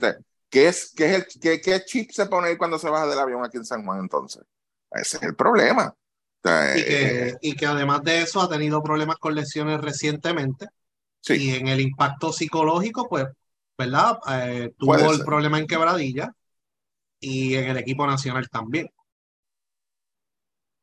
[0.48, 3.44] ¿Qué, es, qué, es el, qué, ¿Qué chip se pone cuando se baja del avión
[3.44, 4.42] aquí en San Juan entonces?
[4.90, 5.94] Ese es el problema.
[6.44, 10.68] y, que, eh, y que además de eso ha tenido problemas con lesiones recientemente.
[11.20, 11.34] Sí.
[11.34, 13.26] Y en el impacto psicológico, pues,
[13.76, 14.18] ¿verdad?
[14.30, 16.34] Eh, tuvo el problema en quebradilla
[17.20, 18.90] y en el equipo nacional también.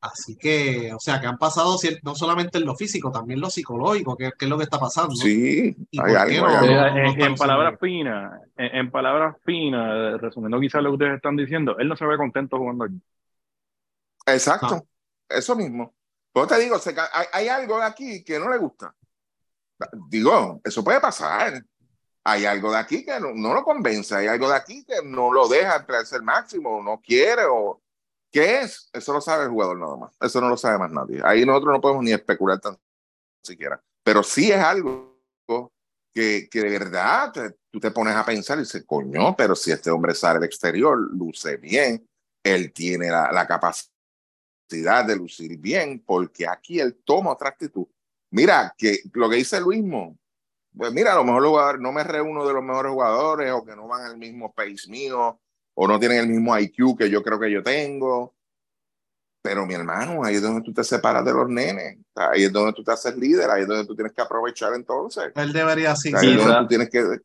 [0.00, 4.16] Así que, o sea, que han pasado no solamente en lo físico, también lo psicológico,
[4.16, 5.14] que, es lo que está pasando.
[5.14, 11.36] Sí, hay algo, en, palabras finas, en, palabras finas, resumiendo quizás lo que ustedes están
[11.36, 12.98] diciendo, él no se ve contento jugando allí.
[14.24, 14.86] Exacto,
[15.28, 15.94] eso mismo.
[16.32, 16.76] Pues te digo,
[17.12, 18.94] hay, hay, algo aquí que no le gusta.
[20.08, 21.62] Digo, eso puede pasar.
[22.24, 25.48] Hay algo de aquí que no, lo convence, hay algo de aquí que no lo
[25.48, 27.80] deja entrar el máximo, no quiere o
[28.30, 28.88] ¿Qué es?
[28.92, 30.16] Eso lo sabe el jugador nada más.
[30.20, 31.20] Eso no lo sabe más nadie.
[31.24, 32.78] Ahí nosotros no podemos ni especular tan
[33.42, 33.82] siquiera.
[34.04, 35.18] Pero sí es algo
[36.14, 37.32] que, que de verdad
[37.70, 40.98] tú te pones a pensar y dices, coño, pero si este hombre sale al exterior,
[40.98, 42.06] luce bien,
[42.42, 47.86] él tiene la, la capacidad de lucir bien, porque aquí él toma otra actitud.
[48.30, 50.16] Mira, que lo que dice Luismo,
[50.76, 53.76] pues mira, a lo mejor jugador, no me reúno de los mejores jugadores o que
[53.76, 55.40] no van al mismo pace mío
[55.74, 58.34] o no tienen el mismo IQ que yo creo que yo tengo.
[59.42, 62.74] Pero mi hermano, ahí es donde tú te separas de los nenes, ahí es donde
[62.74, 65.32] tú te haces líder, ahí es donde tú tienes que aprovechar entonces.
[65.34, 66.12] Él debería sí.
[66.14, 67.20] Ahí es donde tú tienes que...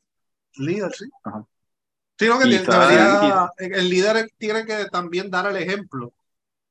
[0.57, 1.05] Líder, sí.
[2.17, 6.13] Sí, que debería, el líder tiene que también dar el ejemplo.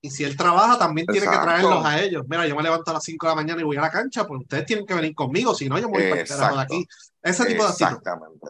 [0.05, 2.27] Y si él trabaja, también tiene que traerlos a ellos.
[2.29, 4.27] Mira, yo me levanto a las 5 de la mañana y voy a la cancha,
[4.27, 6.87] pues ustedes tienen que venir conmigo, si no, yo me voy para de aquí.
[7.23, 7.87] Ese tipo de actitud.
[7.87, 8.47] Exactamente.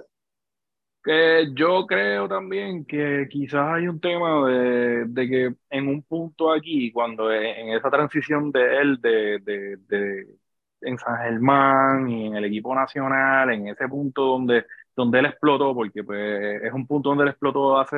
[1.01, 6.53] Que yo creo también que quizás hay un tema de, de, que en un punto
[6.53, 10.27] aquí, cuando e, en esa transición de él de, de, de,
[10.81, 15.73] en San Germán y en el equipo nacional, en ese punto donde, donde él explotó,
[15.73, 17.97] porque pues, es un punto donde él explotó hace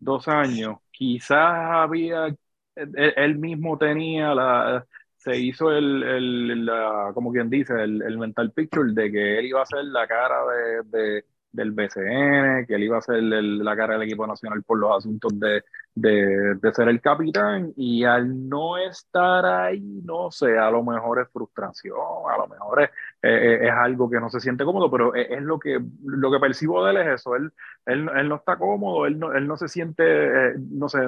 [0.00, 2.34] dos años, quizás había,
[2.76, 6.70] él, mismo tenía la, se hizo el, el
[7.14, 10.36] como quien dice, el, el, mental picture de que él iba a ser la cara
[10.84, 14.96] de, del BCN, que él iba a ser la cara del equipo nacional por los
[14.96, 15.62] asuntos de,
[15.94, 21.28] de, ser el capitán, y al no estar ahí, no sé, a lo mejor es
[21.30, 21.96] frustración,
[22.32, 22.90] a lo mejor es,
[23.22, 26.92] es algo que no se siente cómodo, pero es, lo, que, lo que percibo de
[26.92, 27.52] él es eso, él,
[27.86, 31.00] él, él no está cómodo, él no, él no se siente, eh, no sé,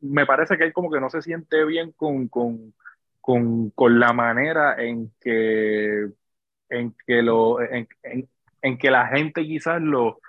[0.00, 2.74] me parece que él como que no se siente bien con, con,
[3.20, 6.10] con, con la manera en que
[6.68, 7.58] en que lo
[8.78, 10.20] que la gente quizás lo,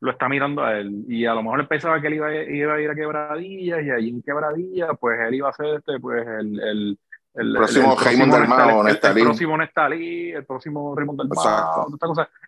[0.00, 1.04] lo está mirando a él.
[1.08, 3.90] Y a lo mejor él pensaba que él iba, iba a ir a Quebradillas y
[3.90, 6.98] allí en Quebradillas, pues él iba a ser este, pues el, el,
[7.34, 11.86] el, próximo el, Raymond del Mao, el, próximo Nestalí, el próximo Raymond del Mao.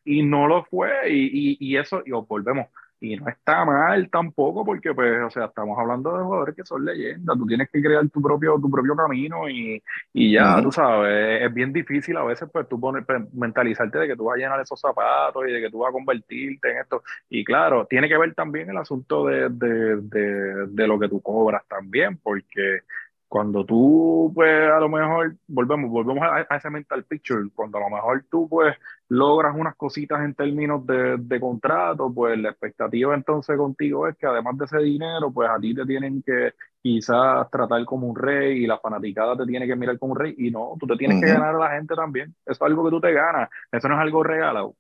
[0.04, 2.68] Y no lo fue, y, y, y eso, y volvemos
[3.00, 6.84] y no está mal tampoco, porque, pues, o sea, estamos hablando de jugadores que son
[6.84, 7.36] leyendas.
[7.38, 9.82] Tú tienes que crear tu propio, tu propio camino y,
[10.12, 14.08] y ya, tú sabes, es bien difícil a veces, pues, tú poner, pues, mentalizarte de
[14.08, 16.78] que tú vas a llenar esos zapatos y de que tú vas a convertirte en
[16.78, 17.02] esto.
[17.28, 21.20] Y claro, tiene que ver también el asunto de, de, de, de lo que tú
[21.20, 22.80] cobras también, porque
[23.28, 27.90] cuando tú, pues, a lo mejor, volvemos, volvemos a, ese mental picture, cuando a lo
[27.90, 28.74] mejor tú, pues,
[29.08, 34.26] logras unas cositas en términos de, de, contrato, pues, la expectativa entonces contigo es que
[34.26, 38.64] además de ese dinero, pues, a ti te tienen que quizás tratar como un rey
[38.64, 41.20] y la fanaticada te tiene que mirar como un rey, y no, tú te tienes
[41.22, 43.94] que ganar a la gente también, eso es algo que tú te ganas, eso no
[43.94, 44.74] es algo regalado.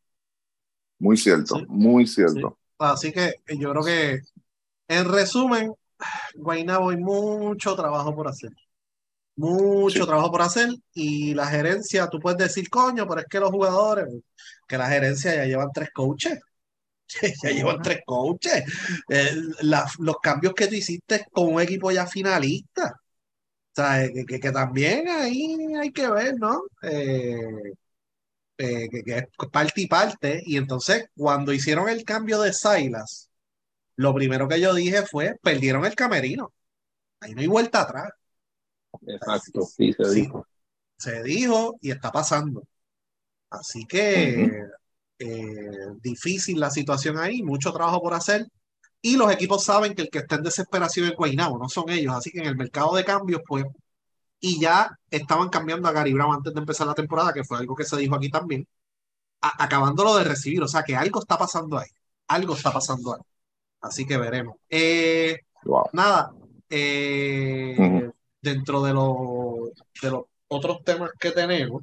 [0.98, 2.58] Muy cierto, muy cierto.
[2.78, 4.20] Así que yo creo que,
[4.88, 5.72] en resumen,
[6.34, 8.50] Guaynabo hay mucho trabajo por hacer.
[9.36, 13.50] Mucho trabajo por hacer y la gerencia, tú puedes decir, coño, pero es que los
[13.50, 14.06] jugadores,
[14.66, 16.40] que la gerencia ya llevan tres coaches.
[17.42, 18.64] ya llevan tres coaches.
[19.08, 22.94] Eh, los cambios que tú hiciste con un equipo ya finalista.
[22.96, 26.62] O sea, eh, que, que, también ahí hay que ver, ¿no?
[26.82, 27.74] Eh,
[28.56, 30.42] que, que, es parte y parte.
[30.46, 33.27] Y entonces, cuando hicieron el cambio de Silas,
[33.98, 36.52] lo primero que yo dije fue, perdieron el camerino.
[37.18, 38.10] Ahí no hay vuelta atrás.
[39.04, 40.46] Exacto, sí, se dijo.
[40.96, 42.62] Se dijo y está pasando.
[43.50, 44.62] Así que
[45.18, 48.46] eh, difícil la situación ahí, mucho trabajo por hacer.
[49.02, 52.14] Y los equipos saben que el que está en desesperación es Guaynabo, no son ellos.
[52.14, 53.64] Así que en el mercado de cambios, pues,
[54.38, 57.74] y ya estaban cambiando a Gary Brown antes de empezar la temporada, que fue algo
[57.74, 58.68] que se dijo aquí también,
[59.40, 60.62] acabándolo de recibir.
[60.62, 61.88] O sea que algo está pasando ahí.
[62.28, 63.22] Algo está pasando ahí.
[63.80, 64.56] Así que veremos.
[64.68, 65.38] Eh,
[65.92, 66.32] nada,
[66.68, 68.10] eh,
[68.40, 68.90] dentro de,
[70.02, 71.82] de los otros temas que tenemos,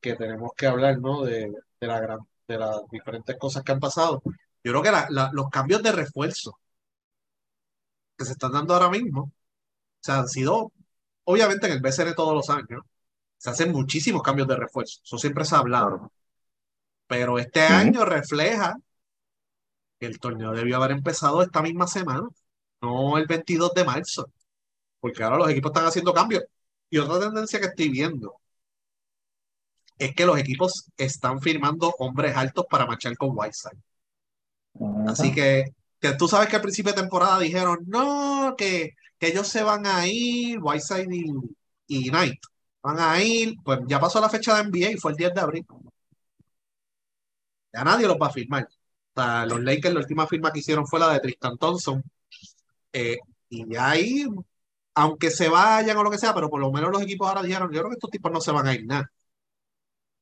[0.00, 1.22] que tenemos que hablar, ¿no?
[1.22, 4.22] De, la gran, de las diferentes cosas que han pasado.
[4.62, 4.92] Yo creo que
[5.32, 6.58] los cambios de refuerzo
[8.16, 9.32] que se están dando ahora mismo, o
[10.00, 10.72] sea, han sido,
[11.24, 12.82] obviamente en el BCN todos los años,
[13.38, 16.12] se hacen muchísimos cambios de refuerzo, eso siempre se ha hablado.
[17.06, 18.76] Pero este año refleja
[20.04, 22.28] el torneo debió haber empezado esta misma semana,
[22.80, 24.30] no el 22 de marzo,
[25.00, 26.44] porque ahora los equipos están haciendo cambios.
[26.90, 28.36] Y otra tendencia que estoy viendo
[29.98, 33.78] es que los equipos están firmando hombres altos para marchar con Whiteside.
[35.08, 35.64] Así que,
[36.00, 39.86] que, tú sabes que al principio de temporada dijeron, no, que, que ellos se van
[39.86, 41.24] a ir, Whiteside y,
[41.86, 42.40] y Knight
[42.82, 45.40] van a ir, pues ya pasó la fecha de NBA y fue el 10 de
[45.40, 45.66] abril.
[47.72, 48.68] Ya nadie los va a firmar
[49.16, 52.02] los Lakers, la última firma que hicieron fue la de Tristan Thompson.
[52.92, 54.26] Eh, y ahí,
[54.94, 57.70] aunque se vayan o lo que sea, pero por lo menos los equipos ahora dijeron,
[57.72, 59.10] yo creo que estos tipos no se van a ir nada.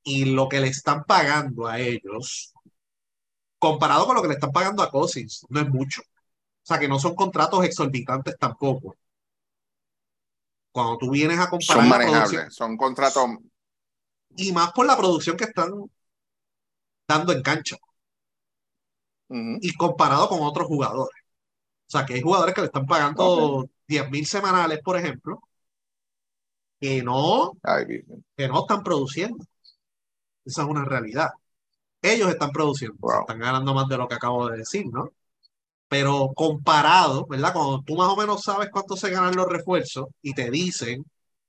[0.05, 2.53] Y lo que le están pagando a ellos,
[3.59, 6.03] comparado con lo que le están pagando a Cousins, no es mucho.
[6.03, 8.97] O sea, que no son contratos exorbitantes tampoco.
[10.71, 11.83] Cuando tú vienes a comparar.
[11.83, 13.31] Son manejables, son contratos.
[14.37, 15.71] Y más por la producción que están
[17.07, 17.77] dando en cancha
[19.61, 21.23] y comparado con otros jugadores.
[21.87, 25.41] O sea, que hay jugadores que le están pagando 10 mil semanales, por ejemplo,
[26.81, 27.53] que no,
[28.37, 29.45] que no están produciendo.
[30.45, 31.31] Esa es una realidad.
[32.03, 35.13] Ellos están produciendo, están ganando más de lo que acabo de decir, ¿no?
[35.89, 37.53] Pero comparado, ¿verdad?
[37.55, 41.05] Cuando tú más o menos sabes cuánto se ganan los refuerzos y te dicen,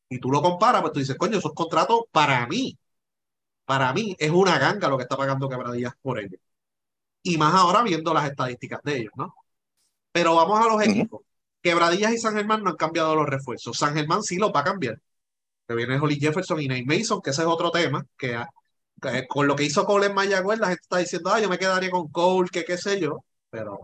[0.10, 2.78] y tú lo comparas, pues tú dices, coño, esos contratos para mí,
[3.66, 6.40] para mí es una ganga lo que está pagando Quebradillas por ellos
[7.24, 9.34] y más ahora viendo las estadísticas de ellos, ¿no?
[10.12, 11.22] Pero vamos a los equipos.
[11.62, 13.78] Quebradillas y San Germán no han cambiado los refuerzos.
[13.78, 15.02] San Germán sí los va a cambiar.
[15.68, 18.38] Que viene Holly Jefferson y Nate Mason, que ese es otro tema, que,
[19.30, 21.90] con lo que hizo Cole en Mayagüez, la gente está diciendo, ah, yo me quedaría
[21.92, 23.24] con Cole, que qué sé yo.
[23.50, 23.80] Pero,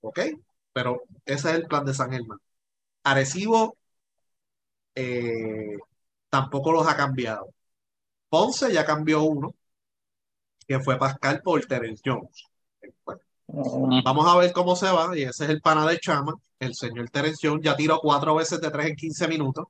[0.00, 0.20] ok,
[0.72, 2.38] pero ese es el plan de San Germán.
[3.04, 3.76] Arecibo,
[4.94, 5.76] eh,
[6.28, 7.48] tampoco los ha cambiado.
[8.28, 9.54] Ponce ya cambió uno,
[10.66, 12.49] que fue Pascal por Terence Jones.
[14.04, 17.10] Vamos a ver cómo se va, y ese es el pana de Chama, el señor
[17.10, 19.66] Terence Jones, ya tiró cuatro veces de tres en 15 minutos,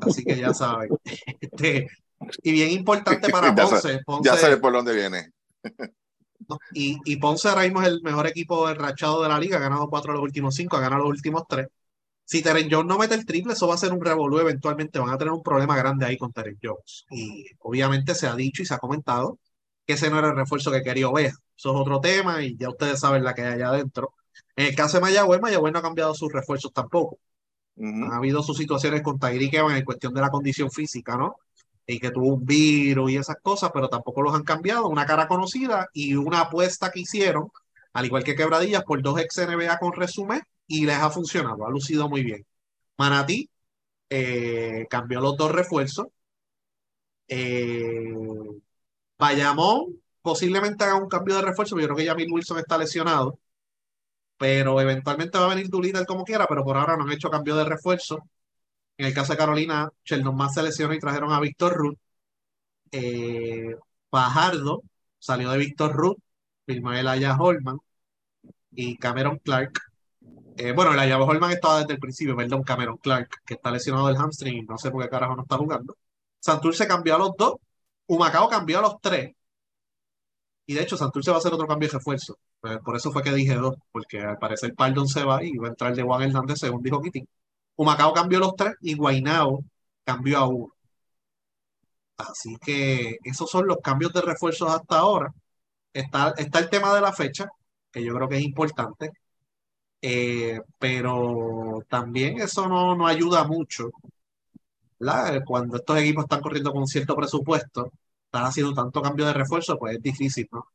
[0.00, 0.90] así que ya saben.
[1.40, 1.88] Este,
[2.42, 5.30] y bien importante para Ponce, Ya sabe por dónde viene.
[6.72, 9.88] Y, y, Ponce ahora mismo es el mejor equipo rachado de la liga, ha ganado
[9.88, 11.68] cuatro de los últimos cinco, ha ganado los últimos tres.
[12.24, 15.10] Si Terence Jones no mete el triple, eso va a ser un revolú, eventualmente van
[15.10, 17.06] a tener un problema grande ahí con Terence Jones.
[17.10, 19.38] Y obviamente se ha dicho y se ha comentado
[19.86, 21.38] que ese no era el refuerzo que quería Oveja.
[21.58, 24.14] Eso es otro tema y ya ustedes saben la que hay allá adentro.
[24.56, 27.18] En el caso de Mayagüez, Mayagüez no ha cambiado sus refuerzos tampoco.
[27.76, 31.36] Han habido sus situaciones con Tyreek Evans en cuestión de la condición física, ¿no?
[31.88, 34.88] y que tuvo un virus y esas cosas, pero tampoco los han cambiado.
[34.88, 37.50] Una cara conocida y una apuesta que hicieron,
[37.94, 41.70] al igual que Quebradillas, por dos ex NBA con resumen y les ha funcionado, ha
[41.70, 42.46] lucido muy bien.
[42.98, 43.50] Manatí
[44.10, 46.08] eh, cambió los dos refuerzos.
[47.28, 48.12] Eh,
[49.18, 53.38] Bayamón posiblemente haga un cambio de refuerzo, yo creo que ya Bill Wilson está lesionado,
[54.36, 57.56] pero eventualmente va a venir Dulita como quiera, pero por ahora no han hecho cambio
[57.56, 58.18] de refuerzo.
[58.98, 61.98] En el caso de Carolina, Sheldon más se lesionó y trajeron a Víctor Ruth.
[62.92, 63.74] Eh,
[64.10, 64.82] Fajardo
[65.18, 66.18] salió de Víctor Ruth,
[66.66, 67.78] firmó el Aya Holman
[68.72, 69.80] y Cameron Clark.
[70.58, 74.08] Eh, bueno, el Aya Holman estaba desde el principio, perdón, Cameron Clark, que está lesionado
[74.08, 75.96] del hamstring y no sé por qué carajo no está jugando.
[76.40, 77.54] Santurce cambió a los dos,
[78.06, 79.32] Humacao cambió a los tres.
[80.68, 82.38] Y de hecho, Santurce va a hacer otro cambio de refuerzo.
[82.60, 85.68] Pues, por eso fue que dije dos, porque al parecer Pardon se va y va
[85.68, 87.26] a entrar de Juan Hernández, según dijo Kitty.
[87.76, 89.64] Humacao cambió los tres y Guainao
[90.04, 90.74] cambió a uno.
[92.16, 95.32] Así que esos son los cambios de refuerzos hasta ahora.
[95.92, 97.48] Está, está el tema de la fecha,
[97.92, 99.12] que yo creo que es importante,
[100.02, 103.90] eh, pero también eso no, no ayuda mucho.
[105.46, 107.92] Cuando estos equipos están corriendo con cierto presupuesto,
[108.28, 110.66] están haciendo tanto cambio de refuerzo, pues es difícil, ¿no?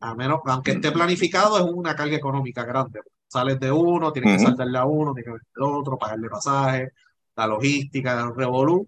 [0.00, 3.00] A menos, aunque esté planificado, es una carga económica grande
[3.34, 6.92] sales de uno, tienes que saltarle a uno, tienes que ver el otro, pagarle pasaje,
[7.34, 8.86] la logística, el revolú.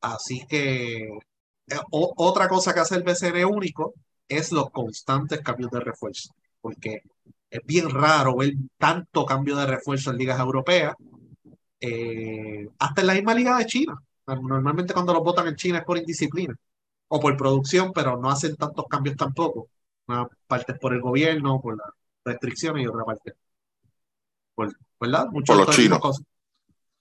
[0.00, 3.94] Así que eh, otra cosa que hace el BCN único
[4.28, 7.02] es los constantes cambios de refuerzo, porque
[7.50, 10.94] es bien raro ver tanto cambio de refuerzo en ligas europeas,
[11.80, 13.94] eh, hasta en la misma liga de China.
[14.26, 16.56] Normalmente cuando los votan en China es por indisciplina
[17.08, 19.68] o por producción, pero no hacen tantos cambios tampoco.
[20.06, 21.88] Una parte es por el gobierno, por las
[22.24, 23.34] restricciones y otra parte
[25.00, 25.26] ¿verdad?
[25.30, 26.22] Muchos por los chinos.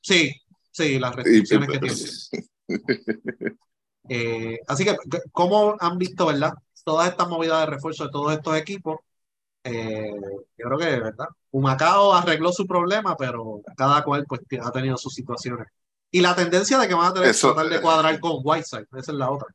[0.01, 0.33] Sí,
[0.71, 3.59] sí, las restricciones que tienen.
[4.07, 4.95] Eh, así que,
[5.31, 6.53] ¿cómo han visto, verdad?
[6.83, 8.99] Todas estas movidas de refuerzo de todos estos equipos.
[9.63, 10.11] Eh,
[10.55, 11.25] yo creo que, ¿verdad?
[11.49, 15.65] Humacao arregló su problema, pero cada cual pues, ha tenido sus situaciones.
[16.11, 19.11] Y la tendencia de que van a tener que tratar de cuadrar con Whiteside, esa
[19.11, 19.47] es la otra.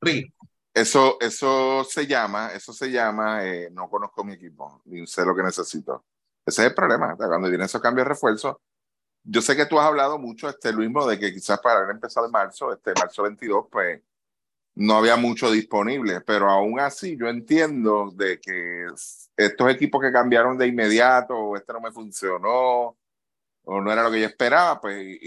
[0.00, 0.32] Rick.
[0.72, 5.34] Eso, eso se llama, eso se llama, eh, no conozco mi equipo, ni sé lo
[5.34, 6.04] que necesito.
[6.46, 8.60] Ese es el problema, cuando vienen esos cambios de refuerzo.
[9.24, 12.26] Yo sé que tú has hablado mucho, este, mismo de que quizás para haber empezado
[12.26, 14.00] en marzo, este marzo 22, pues
[14.76, 18.86] no había mucho disponible, pero aún así yo entiendo de que
[19.36, 22.96] estos equipos que cambiaron de inmediato, este no me funcionó,
[23.68, 25.18] no era lo que yo esperaba, pues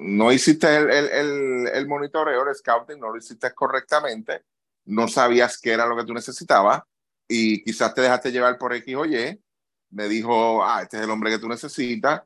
[0.00, 4.42] no hiciste el, el, el, el monitoreo, el scouting, no lo hiciste correctamente
[4.84, 6.82] no sabías qué era lo que tú necesitabas
[7.28, 9.40] y quizás te dejaste llevar por X o Y,
[9.90, 12.22] me dijo, ah, este es el hombre que tú necesitas,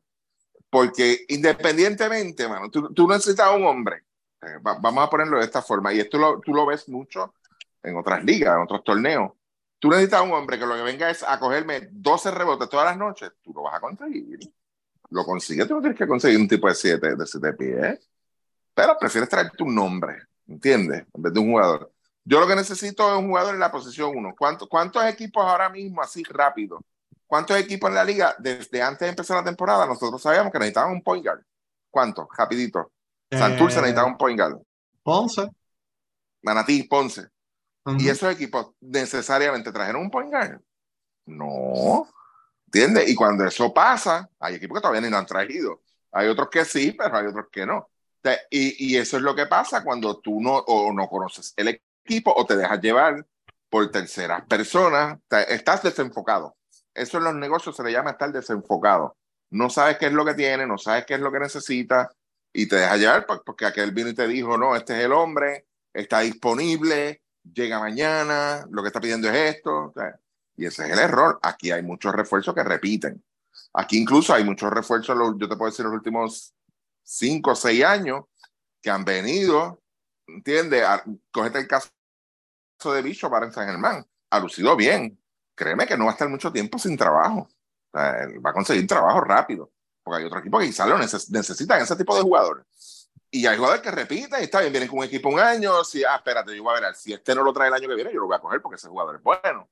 [0.71, 4.05] porque independientemente, mano, tú, tú necesitas un hombre,
[4.43, 7.35] eh, vamos a ponerlo de esta forma, y esto lo, tú lo ves mucho
[7.83, 9.33] en otras ligas, en otros torneos,
[9.79, 12.97] tú necesitas un hombre que lo que venga es a cogerme 12 rebotes todas las
[12.97, 14.41] noches, tú lo vas a conseguir.
[15.11, 18.09] Lo consigues, tú no tienes que conseguir un tipo de 7 de siete pies,
[18.75, 20.17] pero prefieres traerte un nombre,
[20.47, 21.07] ¿entiendes?
[21.13, 21.93] En vez de un jugador.
[22.25, 24.35] Yo lo que necesito es un jugador en la posición 1.
[24.37, 26.81] ¿Cuántos equipos ahora mismo, así rápido?
[27.27, 30.93] ¿Cuántos equipos en la liga, desde antes de empezar la temporada, nosotros sabíamos que necesitaban
[30.93, 31.41] un point guard?
[31.91, 32.27] ¿Cuántos?
[32.37, 32.93] Rapidito.
[33.31, 34.59] Santurce eh, necesitaba un point guard.
[35.03, 35.49] Ponce.
[36.43, 37.29] Manatí, Ponce.
[37.99, 40.61] ¿Y esos equipos necesariamente trajeron un point guard?
[41.27, 42.07] No.
[42.69, 43.09] ¿Entiendes?
[43.09, 45.81] Y cuando eso pasa, hay equipos que todavía ni lo han traído.
[46.13, 47.89] Hay otros que sí, pero hay otros que no.
[48.51, 52.31] Y, y, eso es lo que pasa cuando tú no, o no conoces el equipo
[52.37, 53.25] o te dejas llevar
[53.71, 56.57] por terceras personas, estás desenfocado.
[56.93, 59.17] Eso en los negocios se le llama estar desenfocado.
[59.51, 62.11] No sabes qué es lo que tiene, no sabes qué es lo que necesita
[62.53, 65.67] y te dejas llevar porque aquel vino y te dijo, no, este es el hombre,
[65.95, 69.95] está disponible, llega mañana, lo que está pidiendo es esto.
[70.59, 71.39] Y ese es el error.
[71.41, 73.25] Aquí hay muchos refuerzos que repiten.
[73.75, 76.53] Aquí incluso hay muchos refuerzos, yo te puedo decir, los últimos
[77.05, 78.25] cinco o seis años
[78.83, 79.81] que han venido,
[80.27, 80.85] ¿entiendes?
[81.31, 81.89] Cogete el caso
[82.93, 85.19] de Bicho para en San Germán, ha lucido bien.
[85.55, 87.49] Créeme que no va a estar mucho tiempo sin trabajo.
[87.95, 89.71] va a conseguir trabajo rápido,
[90.03, 92.65] porque hay otro equipo que quizás lo necesitan ese tipo de jugadores.
[93.31, 96.03] Y hay jugadores que repiten y está bien, vienen con un equipo un año, si,
[96.03, 98.13] ah, espérate, yo voy a ver, si este no lo trae el año que viene,
[98.13, 99.69] yo lo voy a coger porque ese jugador es bueno.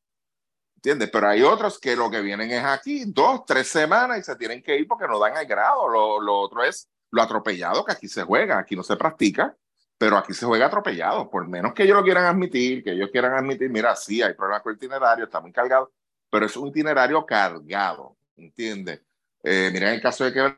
[0.76, 1.10] ¿Entiendes?
[1.10, 4.62] Pero hay otros que lo que vienen es aquí, dos, tres semanas y se tienen
[4.62, 5.88] que ir porque no dan el grado.
[5.88, 9.56] Lo, lo otro es lo atropellado que aquí se juega, aquí no se practica,
[9.98, 13.32] pero aquí se juega atropellado, por menos que ellos lo quieran admitir, que ellos quieran
[13.32, 15.92] admitir, mira, sí, hay problemas con el itinerario, está muy cargado,
[16.30, 19.00] pero es un itinerario cargado, ¿entiendes?
[19.42, 20.56] Eh, mira, en el caso de que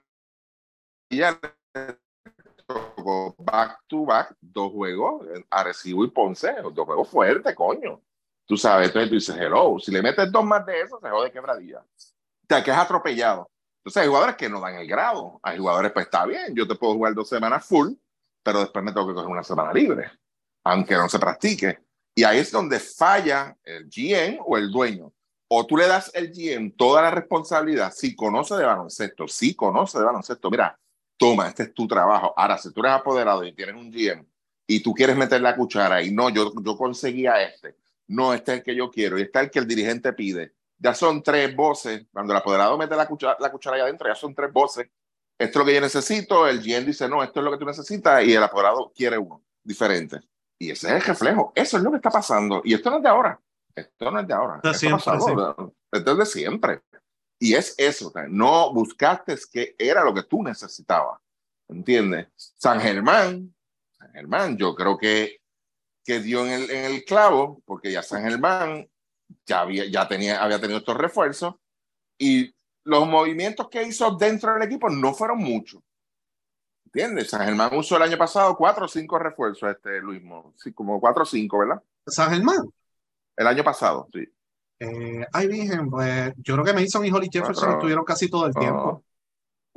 [3.39, 8.03] back to back, dos juegos, Arecibo y Ponce, dos juegos fuertes, coño.
[8.49, 11.31] Tú sabes, entonces tú dices, hello, si le metes dos más de eso, se jode
[11.31, 11.81] quebradilla.
[11.81, 13.51] O sea, que es atropellado.
[13.81, 15.39] Entonces hay jugadores que no dan el grado.
[15.43, 17.93] Hay jugadores, pues está bien, yo te puedo jugar dos semanas full,
[18.43, 20.11] pero después me tengo que coger una semana libre,
[20.65, 21.79] aunque no se practique.
[22.15, 25.13] Y ahí es donde falla el GM o el dueño.
[25.49, 29.99] O tú le das el GM toda la responsabilidad, si conoce de baloncesto, si conoce
[29.99, 30.79] de baloncesto, mira,
[31.19, 32.33] toma, este es tu trabajo.
[32.35, 34.27] Ahora, si tú eres apoderado y tienes un GM
[34.67, 37.77] y tú quieres meter la cuchara y no, yo, yo conseguía este,
[38.09, 40.55] no, este es el que yo quiero y está el que el dirigente pide.
[40.79, 42.07] Ya son tres voces.
[42.13, 44.89] Cuando el apoderado mete la cuchara, la cuchara ahí adentro, ya son tres voces.
[45.39, 46.47] Esto es lo que yo necesito.
[46.47, 48.25] El GM dice, no, esto es lo que tú necesitas.
[48.25, 50.21] Y el apoderado quiere uno diferente.
[50.59, 51.53] Y ese es el reflejo.
[51.55, 52.63] Eso es lo que está pasando.
[52.65, 53.41] Y esto no es de ahora.
[53.75, 54.57] Esto no es de ahora.
[54.57, 55.13] Esto, siempre,
[55.93, 56.83] esto es de siempre.
[57.39, 61.21] Y es eso, no buscaste que era lo que tú necesitabas.
[61.69, 62.29] ¿Entiendes?
[62.35, 63.55] San Germán,
[63.97, 65.41] San Germán, yo creo que,
[66.09, 68.89] que dio en el, en el clavo, porque ya San Germán
[69.45, 71.57] ya, había, ya tenía, había tenido estos refuerzos
[72.17, 72.51] y
[72.85, 75.83] los movimientos que hizo dentro del equipo no fueron muchos.
[76.87, 77.29] ¿Entiendes?
[77.29, 80.23] San Germán usó el año pasado cuatro o cinco refuerzos, este Luis,
[80.57, 81.83] sí, como cuatro o cinco, ¿verdad?
[82.07, 82.71] San Germán.
[83.37, 84.27] El año pasado, sí.
[84.81, 88.55] Eh, ay, Virgen, pues yo creo que Mason y Holly Jefferson estuvieron casi todo el
[88.55, 89.05] tiempo.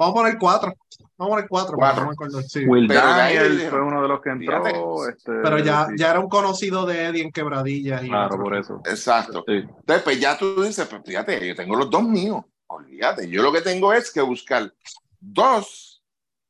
[0.01, 0.73] Vamos a poner cuatro.
[1.15, 1.77] Vamos a poner cuatro.
[1.77, 2.41] cuatro.
[2.47, 2.65] Sí.
[2.65, 5.07] Will Daniel fue uno de los que entró.
[5.07, 8.01] Este, pero ya, ya era un conocido de Eddie en quebradillas.
[8.01, 8.81] claro, por eso.
[8.85, 9.43] Exacto.
[9.45, 12.43] Entonces, pues ya tú dices, pues fíjate, yo tengo los dos míos.
[12.65, 14.73] Olvídate, yo lo que tengo es que buscar
[15.19, 16.01] dos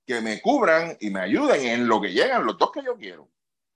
[0.06, 3.28] que me cubran y me ayuden en lo que llegan, los dos que yo quiero.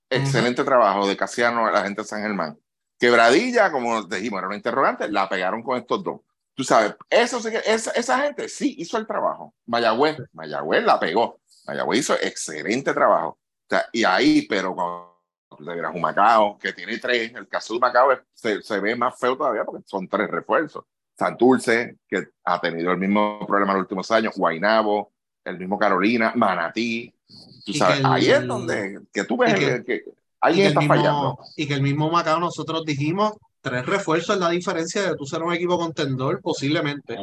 [0.08, 2.58] Excelente trabajo de Casiano, la gente de San Germán.
[2.98, 6.20] Quebradilla, como dijimos, era una interrogante, la pegaron con estos dos.
[6.56, 9.54] Tú sabes, eso, esa, esa gente sí hizo el trabajo.
[9.66, 11.38] Mayagüez, Mayagüez la pegó.
[11.66, 13.28] Mayagüez hizo excelente trabajo.
[13.28, 17.46] O sea, y ahí, pero cuando tú te vieras un Macao que tiene tres, el
[17.46, 20.82] caso de Macao se, se, ve más feo todavía porque son tres refuerzos.
[21.18, 25.12] Santurce, que ha tenido el mismo problema en los últimos años, Guainabo,
[25.44, 27.12] el mismo Carolina, Manatí.
[27.66, 30.04] Tú sabes, ahí es donde que tú ves que, que,
[30.40, 31.38] alguien está fallando.
[31.54, 33.34] Y que el mismo Macao nosotros dijimos,
[33.66, 37.16] tres refuerzos es la diferencia de tú ser un equipo contendor, posiblemente,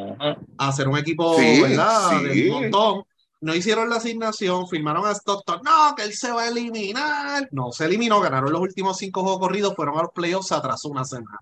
[0.58, 2.22] a ser un equipo, ¿verdad?
[2.34, 2.50] Sí.
[2.50, 3.04] montón.
[3.40, 7.48] No hicieron la asignación, firmaron a Stockton, no, que él se va a eliminar.
[7.52, 10.90] No, se eliminó, ganaron los últimos cinco juegos corridos, fueron a los playoffs, se atrasó
[10.90, 11.40] una semana.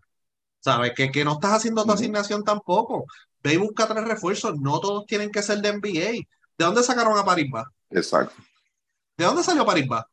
[0.59, 0.93] ¿Sabes?
[0.95, 3.05] Que, que no estás haciendo tu asignación tampoco.
[3.41, 6.11] Ve y busca tres refuerzos, no todos tienen que ser de NBA.
[6.57, 7.71] ¿De dónde sacaron a Parisba?
[7.89, 8.35] Exacto.
[9.17, 10.07] ¿De dónde salió Parisba?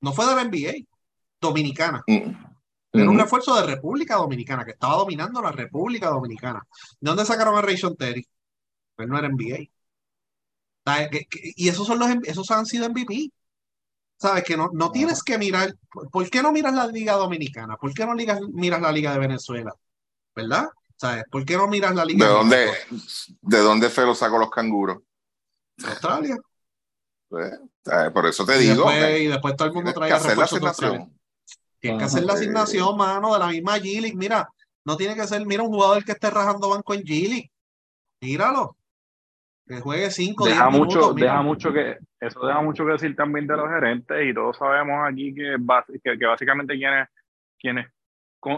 [0.00, 0.86] No fue de la NBA,
[1.40, 2.04] dominicana.
[2.06, 2.45] Mm.
[2.96, 6.66] Era un refuerzo de República Dominicana, que estaba dominando la República Dominicana.
[7.00, 8.26] ¿De dónde sacaron a Rayson Terry?
[8.94, 9.68] Pues no era NBA.
[11.56, 13.30] Y esos, son los, esos han sido MVP.
[14.18, 14.44] ¿Sabes?
[14.44, 15.74] Que no, no tienes que mirar.
[16.10, 17.76] ¿Por qué no miras la Liga Dominicana?
[17.76, 19.74] ¿Por qué no miras la Liga de Venezuela?
[20.34, 20.68] ¿Verdad?
[20.96, 21.24] ¿Sabes?
[21.30, 22.70] ¿Por qué no miras la Liga ¿De dónde,
[23.42, 25.02] ¿De dónde Felo sacó los canguros?
[25.76, 26.36] De Australia.
[27.28, 27.52] Pues,
[28.14, 28.90] por eso te digo.
[28.90, 30.46] y después todo el mundo trae que hacer la
[31.78, 34.14] Tienes que hacer la asignación, mano, de la misma Gili.
[34.14, 34.48] Mira,
[34.84, 37.50] no tiene que ser, mira, un jugador que esté rajando banco en Gili.
[38.20, 38.76] Míralo.
[39.66, 43.56] Que juegue 5 deja mucho, Deja mucho que, eso deja mucho que decir también de
[43.56, 45.56] los gerentes y todos sabemos aquí que,
[46.04, 47.08] que, que básicamente quienes,
[47.58, 47.86] quienes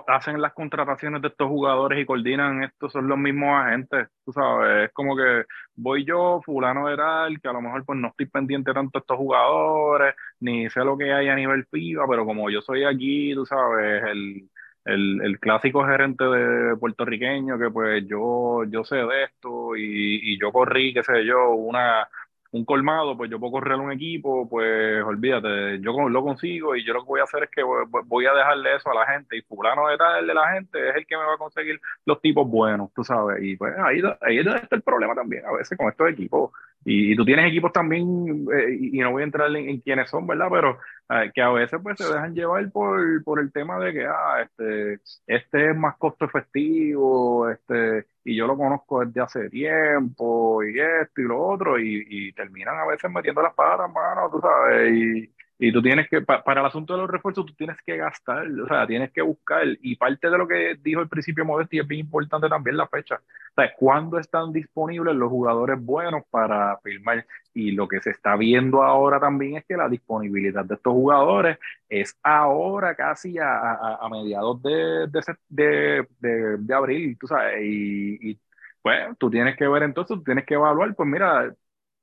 [0.07, 4.87] hacen las contrataciones de estos jugadores y coordinan esto son los mismos agentes, tú sabes,
[4.89, 5.45] es como que
[5.77, 9.01] voy yo, fulano de tal, que a lo mejor pues no estoy pendiente tanto de
[9.03, 13.35] estos jugadores, ni sé lo que hay a nivel FIBA, pero como yo soy aquí,
[13.35, 14.49] tú sabes, el,
[14.85, 20.41] el, el clásico gerente de puertorriqueño, que pues yo, yo sé de esto y, y
[20.41, 22.09] yo corrí, qué sé yo, una
[22.51, 26.95] un colmado, pues yo puedo correr un equipo, pues olvídate, yo lo consigo y yo
[26.95, 29.43] lo que voy a hacer es que voy a dejarle eso a la gente y
[29.43, 32.49] fulano de tal de la gente es el que me va a conseguir los tipos
[32.49, 36.09] buenos, tú sabes, y pues ahí, ahí está el problema también a veces con estos
[36.11, 36.51] equipos.
[36.85, 40.49] Y, tú tienes equipos también, eh, y, no voy a entrar en, quiénes son, ¿verdad?
[40.51, 40.79] Pero
[41.11, 44.43] eh, que a veces pues se dejan llevar por, por el tema de que, ah,
[44.43, 50.79] este, este es más costo efectivo, este, y yo lo conozco desde hace tiempo, y
[50.79, 55.31] esto y lo otro, y, terminan a veces metiendo las patas, mano, tú sabes, y,
[55.61, 58.69] y tú tienes que, para el asunto de los refuerzos, tú tienes que gastar, o
[58.69, 59.67] sea, tienes que buscar.
[59.83, 63.17] Y parte de lo que dijo el principio Modesti es bien importante también la fecha.
[63.17, 67.27] O sea, cuándo están disponibles los jugadores buenos para firmar.
[67.55, 71.59] Y lo que se está viendo ahora también es que la disponibilidad de estos jugadores
[71.89, 77.61] es ahora casi a, a, mediados de, de, de, de, abril, tú sabes.
[77.65, 78.41] Y, y
[78.81, 81.53] pues tú tienes que ver entonces, tú tienes que evaluar, pues mira,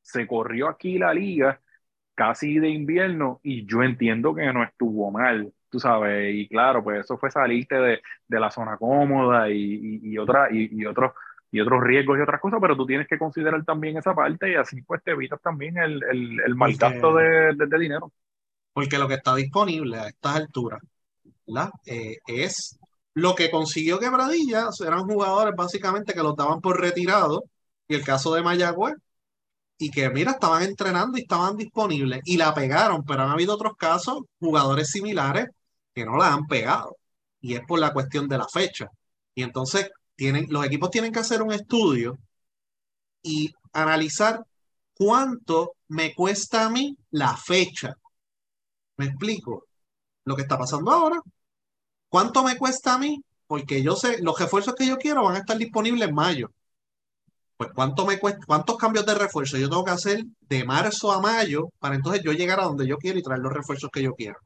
[0.01, 1.61] se corrió aquí la liga
[2.15, 7.01] casi de invierno y yo entiendo que no estuvo mal, tú sabes, y claro, pues
[7.01, 11.11] eso fue salirte de, de la zona cómoda y, y, otra, y, otros
[11.51, 14.55] y otros riesgos y otras cosas, pero tú tienes que considerar también esa parte y
[14.55, 18.11] así pues te evitas también el, el, el mal gasto de, de, dinero.
[18.73, 20.81] Porque lo que está disponible a estas alturas.
[21.85, 22.77] Eh, es
[23.13, 27.45] lo que consiguió Quebradilla, eran jugadores básicamente que los daban por retirado,
[27.87, 28.95] y el caso de Mayagüez,
[29.77, 33.73] y que, mira, estaban entrenando y estaban disponibles y la pegaron, pero han habido otros
[33.77, 35.47] casos, jugadores similares,
[35.93, 36.97] que no la han pegado.
[37.41, 38.87] Y es por la cuestión de la fecha.
[39.35, 42.17] Y entonces tienen, los equipos tienen que hacer un estudio
[43.21, 44.43] y analizar
[44.95, 47.93] cuánto me cuesta a mí la fecha.
[48.97, 49.65] ¿Me explico?
[50.25, 51.19] Lo que está pasando ahora.
[52.09, 53.21] ¿Cuánto me cuesta a mí?
[53.47, 56.51] Porque yo sé, los refuerzos que yo quiero van a estar disponibles en mayo
[57.57, 61.21] pues ¿cuánto me cuesta, cuántos cambios de refuerzo yo tengo que hacer de marzo a
[61.21, 64.13] mayo para entonces yo llegar a donde yo quiero y traer los refuerzos que yo
[64.13, 64.37] quiero?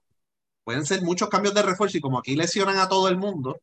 [0.63, 3.57] Pueden ser muchos cambios de refuerzo y como aquí lesionan a todo el mundo,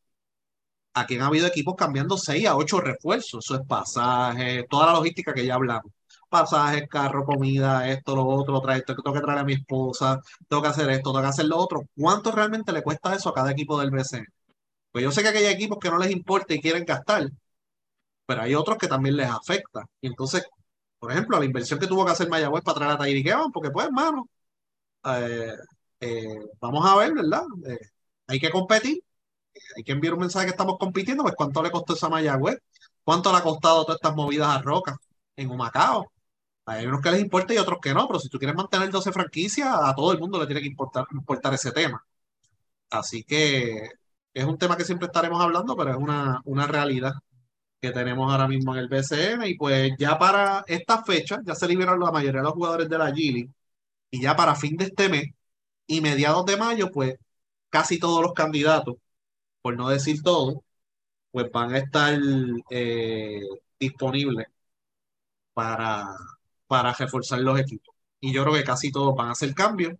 [0.94, 3.44] aquí han habido equipos cambiando 6 a 8 refuerzos.
[3.44, 5.92] Eso es pasaje, toda la logística que ya hablamos.
[6.28, 10.68] Pasajes, carro, comida, esto, lo otro, traer tengo que traer a mi esposa, tengo que
[10.68, 11.82] hacer esto, tengo que hacer lo otro.
[11.96, 14.26] ¿Cuánto realmente le cuesta eso a cada equipo del BCN?
[14.92, 17.28] Pues yo sé que hay equipos que no les importa y quieren gastar,
[18.26, 19.84] pero hay otros que también les afecta.
[20.00, 20.44] Y entonces,
[20.98, 23.70] por ejemplo, la inversión que tuvo que hacer Mayagüez para traer a Tyreek Evans, porque
[23.70, 24.28] pues, hermano,
[25.04, 25.54] eh,
[26.00, 27.44] eh, vamos a ver, ¿verdad?
[27.68, 27.78] Eh,
[28.26, 29.02] hay que competir,
[29.76, 32.58] hay que enviar un mensaje que estamos compitiendo, pues cuánto le costó esa Mayagüez,
[33.04, 34.96] cuánto le ha costado todas estas movidas a Roca
[35.36, 36.12] en Humacao.
[36.66, 39.12] Hay unos que les importa y otros que no, pero si tú quieres mantener 12
[39.12, 42.04] franquicias, a todo el mundo le tiene que importar, importar ese tema.
[42.90, 43.88] Así que
[44.34, 47.12] es un tema que siempre estaremos hablando, pero es una, una realidad
[47.80, 49.46] que tenemos ahora mismo en el BCN.
[49.46, 52.98] Y pues ya para esta fecha, ya se liberaron la mayoría de los jugadores de
[52.98, 53.50] la Gili.
[54.10, 55.26] Y ya para fin de este mes
[55.86, 57.16] y mediados de mayo, pues
[57.70, 58.96] casi todos los candidatos,
[59.62, 60.56] por no decir todos,
[61.30, 62.18] pues van a estar
[62.70, 63.42] eh,
[63.78, 64.46] disponibles
[65.52, 66.06] para,
[66.66, 67.94] para reforzar los equipos.
[68.20, 69.94] Y yo creo que casi todos van a hacer cambios.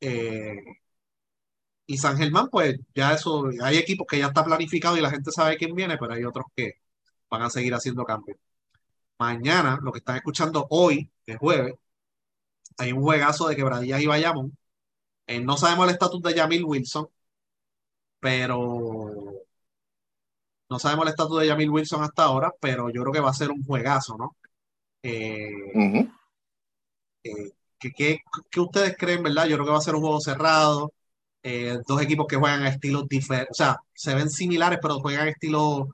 [0.00, 0.81] Eh,
[1.92, 5.30] y San Germán, pues ya eso, hay equipos que ya está planificado y la gente
[5.30, 6.74] sabe quién viene, pero hay otros que
[7.30, 8.38] van a seguir haciendo cambios.
[9.18, 11.74] Mañana, lo que están escuchando hoy, que es jueves,
[12.78, 14.56] hay un juegazo de Quebradillas y Bayamón.
[15.26, 17.08] Eh, no sabemos el estatus de Yamil Wilson,
[18.20, 19.44] pero
[20.70, 23.34] no sabemos el estatus de Yamil Wilson hasta ahora, pero yo creo que va a
[23.34, 24.36] ser un juegazo, ¿no?
[25.02, 25.50] Eh,
[27.24, 27.92] eh, ¿qué,
[28.50, 29.46] qué, ustedes creen, verdad?
[29.46, 30.92] Yo creo que va a ser un juego cerrado.
[31.42, 35.26] Eh, dos equipos que juegan a estilos diferentes, o sea, se ven similares, pero juegan
[35.28, 35.88] a estilos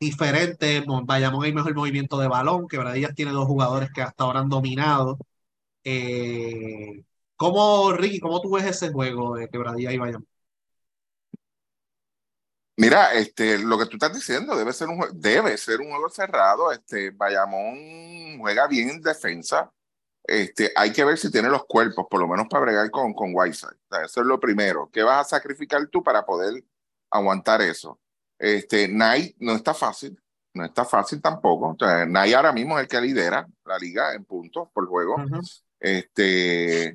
[0.00, 0.84] diferentes.
[1.04, 4.48] Bayamón hay mejor movimiento de balón, que Bradillas tiene dos jugadores que hasta ahora han
[4.48, 5.18] dominado.
[5.84, 7.04] Eh,
[7.36, 10.28] ¿Cómo, Ricky, cómo tú ves ese juego de Quebradilla y Bayamón?
[12.76, 16.72] Mira, este, lo que tú estás diciendo debe ser un, debe ser un juego cerrado.
[16.72, 19.70] Este, Bayamón juega bien en defensa
[20.24, 23.32] este, hay que ver si tiene los cuerpos, por lo menos para bregar con, con
[23.34, 23.76] Whiteside.
[24.04, 24.88] eso es lo primero.
[24.92, 26.64] ¿Qué vas a sacrificar tú para poder
[27.10, 27.98] aguantar eso?
[28.38, 30.20] Este, no está fácil,
[30.54, 31.70] no está fácil tampoco.
[31.70, 32.06] O sea,
[32.36, 35.16] ahora mismo es el que lidera la liga en puntos por juego.
[35.78, 36.94] Este,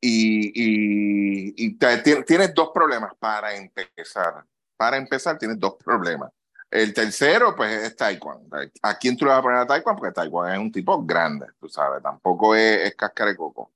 [0.00, 1.78] y, y, y
[2.24, 4.44] tienes dos problemas para empezar.
[4.76, 6.30] Para empezar, tienes dos problemas.
[6.70, 8.56] El tercero, pues, es Taekwondo.
[8.82, 10.00] ¿A quién tú le vas a poner a Taekwondo?
[10.00, 13.72] Porque Taekwondo es un tipo grande, tú sabes, tampoco es, es de coco.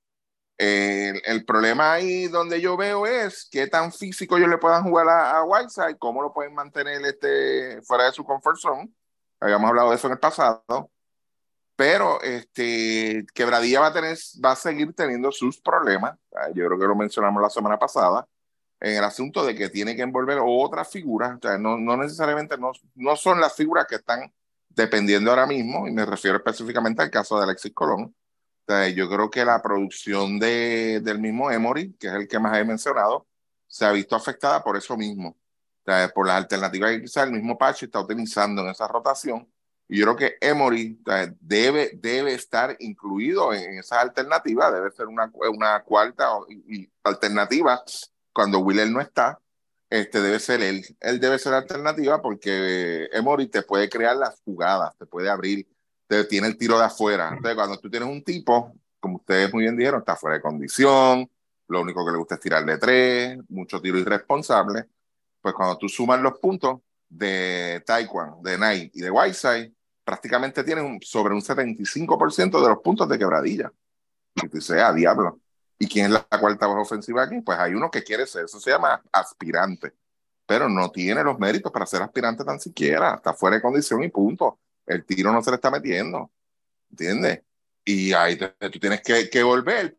[0.58, 5.38] El, problema ahí donde yo veo es qué tan físico ellos le puedan jugar a,
[5.38, 8.92] a Whiteside, cómo lo pueden mantener este, fuera de su comfort zone.
[9.40, 10.90] Habíamos hablado de eso en el pasado.
[11.76, 16.16] pero este, Quebradilla va a, tener, va a seguir teniendo sus problemas.
[16.54, 18.26] Yo creo que lo mencionamos la semana pasada
[18.82, 21.36] en el asunto de que tiene que envolver otras figuras.
[21.36, 24.32] O sea, no, no necesariamente no, no son las figuras que están
[24.68, 28.04] dependiendo ahora mismo, y me refiero específicamente al caso de Alexis Colón.
[28.04, 32.38] O sea, yo creo que la producción de, del mismo Emory, que es el que
[32.38, 33.26] más he mencionado,
[33.66, 35.30] se ha visto afectada por eso mismo.
[35.30, 39.48] O sea, por las alternativas que quizás el mismo Pachi está utilizando en esa rotación
[39.92, 40.98] y yo creo que Emory
[41.38, 46.30] debe, debe estar incluido en esa alternativa, debe ser una, una cuarta
[47.04, 47.84] alternativa
[48.32, 49.38] cuando Willer no está.
[49.90, 50.84] Este debe ser él.
[51.00, 55.68] Él debe ser alternativa porque Emory te puede crear las jugadas, te puede abrir,
[56.06, 57.28] te, tiene el tiro de afuera.
[57.28, 61.30] Entonces, cuando tú tienes un tipo, como ustedes muy bien dijeron, está fuera de condición,
[61.68, 64.86] lo único que le gusta es tirar de tres, mucho tiro irresponsable,
[65.40, 69.72] pues cuando tú sumas los puntos de Taekwondo, de Knight y de Whiteside,
[70.04, 73.72] prácticamente tienen sobre un 75% de los puntos de quebradilla.
[74.36, 75.40] Y tú dices, ah, diablo.
[75.82, 77.40] ¿Y quién es la cuarta voz ofensiva aquí?
[77.40, 79.92] Pues hay uno que quiere ser, eso se llama aspirante,
[80.46, 84.08] pero no tiene los méritos para ser aspirante tan siquiera, está fuera de condición y
[84.08, 84.60] punto.
[84.86, 86.30] El tiro no se le está metiendo,
[86.88, 87.42] ¿entiendes?
[87.84, 89.98] Y ahí tú tienes que, que volver,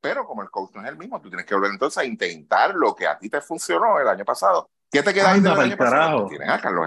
[0.00, 2.76] pero como el coach no es el mismo, tú tienes que volver entonces a intentar
[2.76, 4.70] lo que a ti te funcionó el año pasado.
[4.88, 6.28] ¿Qué te queda ahí del año pasado?
[6.28, 6.86] Tienes a Carlos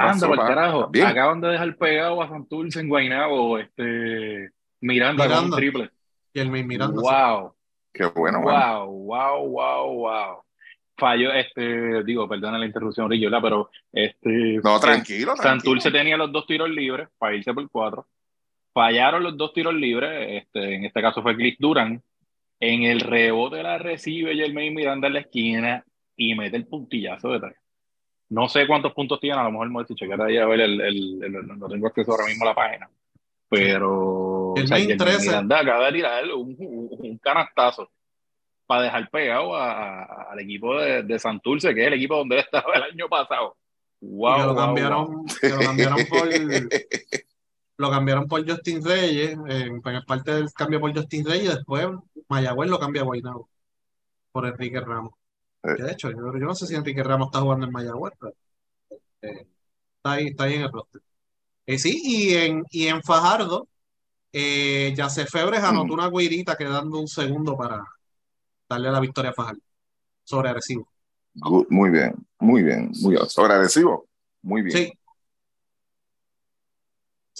[0.00, 0.90] Anda, por carajo.
[1.06, 5.36] Acaban de dejar pegado a Santurce en Guaynabo, este, Miranda, Miranda.
[5.36, 5.97] con un triple.
[6.38, 7.00] Y el Miranda.
[7.00, 7.54] Wow.
[7.92, 10.42] Qué bueno, Wow, wow, wow, wow.
[10.96, 14.60] Falló, este, digo, perdona la interrupción, Rillola, pero este.
[14.62, 15.36] No, tranquilo.
[15.36, 18.06] Santurce tenía los dos tiros libres para irse por cuatro.
[18.72, 22.00] Fallaron los dos tiros libres, este, en este caso fue Cliff Duran.
[22.60, 25.84] En el rebote la recibe Jermaine Miranda en la esquina
[26.16, 27.56] y mete el puntillazo de tres.
[28.28, 30.60] No sé cuántos puntos tiene, a lo mejor me voy a checar ahí a ver
[30.60, 32.90] el, el, no tengo acceso ahora mismo a la página.
[33.48, 35.34] Pero el o sea, 13.
[35.34, 37.90] acaba de tirar un, un, canastazo
[38.66, 42.74] para dejar pegado al equipo de, de, Santurce, que es el equipo donde él estaba
[42.74, 43.56] el año pasado.
[44.00, 46.28] Wow, lo, cambiaron, lo cambiaron por
[47.78, 51.86] lo cambiaron por Justin Reyes, en, parte del cambio por Justin Reyes, y después
[52.28, 53.48] Mayagüez lo cambia a Guaynabo
[54.32, 55.14] por Enrique Ramos.
[55.62, 55.82] Eh.
[55.82, 58.34] de hecho, yo, no sé si Enrique Ramos está jugando en Mayagüez, pero
[59.22, 59.46] eh,
[59.96, 61.02] está, ahí, está ahí en el roster.
[61.66, 63.68] Eh, sí, y en, y en Fajardo,
[64.32, 67.84] eh, se Febres anotó una guirita quedando un segundo para
[68.68, 69.60] darle la victoria a Fajardo
[70.24, 70.88] sobre agresivo.
[71.34, 73.28] muy bien, muy bien, muy bien.
[73.28, 74.06] Sobre agresivo,
[74.42, 74.76] muy bien.
[74.76, 74.92] Sí.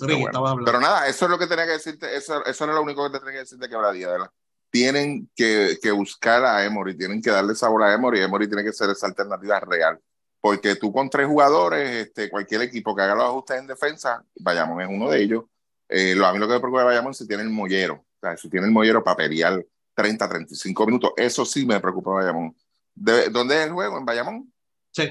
[0.01, 3.11] Pero, nada, eso es lo que tenía que decirte, eso, eso era lo único que
[3.11, 4.31] te tenía que decir de quebradía, ¿verdad?
[4.71, 8.73] tienen que, que, buscar a Emory, tienen que darle sabor a Emory, Emory tiene que
[8.73, 9.99] ser esa alternativa real.
[10.41, 14.81] Porque tú con tres jugadores, este, cualquier equipo que haga los ajustes en defensa, Bayamón
[14.83, 15.45] es uno de ellos.
[15.89, 17.95] Eh, lo, a mí lo que me preocupa de Bayamón es si tiene el mollero.
[17.95, 19.65] O sea, si tiene el mollero para pelear
[19.95, 21.13] 30, 35 minutos.
[21.17, 22.57] Eso sí me preocupa Bayamón.
[22.95, 23.99] ¿De, ¿Dónde es el juego?
[23.99, 24.53] ¿En Bayamón?
[24.93, 25.09] Sí.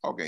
[0.00, 0.22] Ok.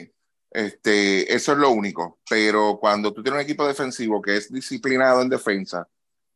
[0.51, 2.19] Este, eso es lo único.
[2.29, 5.89] Pero cuando tú tienes un equipo defensivo que es disciplinado en defensa,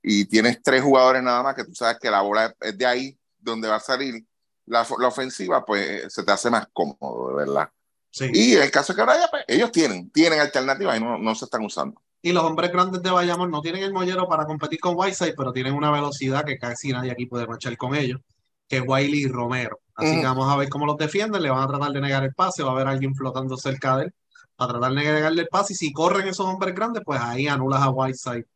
[0.02, 3.18] y tienes tres jugadores nada más que tú sabes que la bola es de ahí
[3.38, 4.24] donde va a salir
[4.66, 7.70] la, la ofensiva, pues se te hace más cómodo, de verdad.
[8.10, 8.30] Sí.
[8.32, 11.34] Y el caso de que ahora ya, pues, ellos tienen, tienen alternativas y no, no
[11.34, 12.00] se están usando.
[12.20, 15.52] Y los hombres grandes de Bayamón no tienen el mollero para competir con Whiteside, pero
[15.52, 18.20] tienen una velocidad que casi nadie aquí puede marchar con ellos,
[18.68, 19.80] que es Wiley y Romero.
[19.94, 22.34] Así que vamos a ver cómo los defienden, le van a tratar de negar el
[22.34, 24.14] pase, va a haber alguien flotando cerca de él,
[24.58, 27.82] a tratar de negarle el pase, y si corren esos hombres grandes, pues ahí anulas
[27.82, 28.46] a Whiteside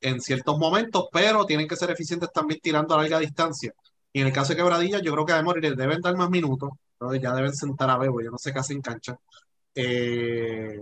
[0.00, 3.72] en ciertos momentos, pero tienen que ser eficientes también tirando a larga distancia.
[4.12, 6.70] Y en el caso de Quebradilla, yo creo que a Emory deben dar más minutos,
[6.98, 9.18] pero ya deben sentar a Bebo, yo no sé qué hacen cancha.
[9.74, 10.78] Eh,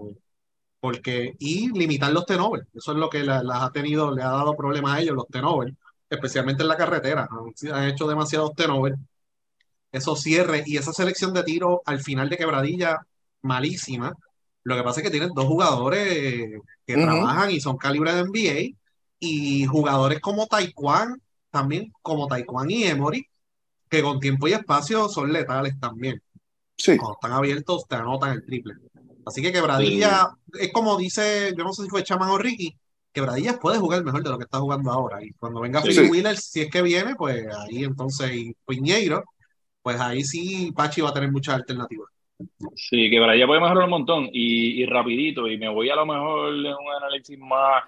[0.81, 4.57] porque, y limitar los tenovers, eso es lo que las ha tenido, le ha dado
[4.57, 5.73] problemas a ellos, los tenovers,
[6.09, 7.29] especialmente en la carretera,
[7.73, 8.97] han, hecho demasiados tenovers.
[9.93, 12.99] Esos cierres y esa selección de tiro al final de Quebradilla,
[13.43, 14.13] malísima.
[14.63, 18.77] Lo que pasa es que tienen dos jugadores que trabajan y son calibre de NBA
[19.19, 21.17] y jugadores como Taekwondo,
[21.51, 23.27] también como Taekwondo y Emory,
[23.89, 26.21] que con tiempo y espacio son letales también.
[26.77, 26.97] Sí.
[26.99, 28.75] Cuando están abiertos, te anotan el triple.
[29.27, 32.77] Así que Quebradilla, es como dice, yo no sé si fue Chaman o Ricky,
[33.13, 35.25] Quebradilla puede jugar mejor de lo que está jugando ahora.
[35.25, 39.25] Y cuando venga sí, Wheeler, si es que viene, pues ahí entonces, y Piñeiro,
[39.83, 42.09] pues ahí sí Pachi va a tener muchas alternativas.
[42.75, 46.55] Sí, Quebradilla puede mejorar un montón y, y rapidito, y me voy a lo mejor
[46.55, 47.85] en un análisis más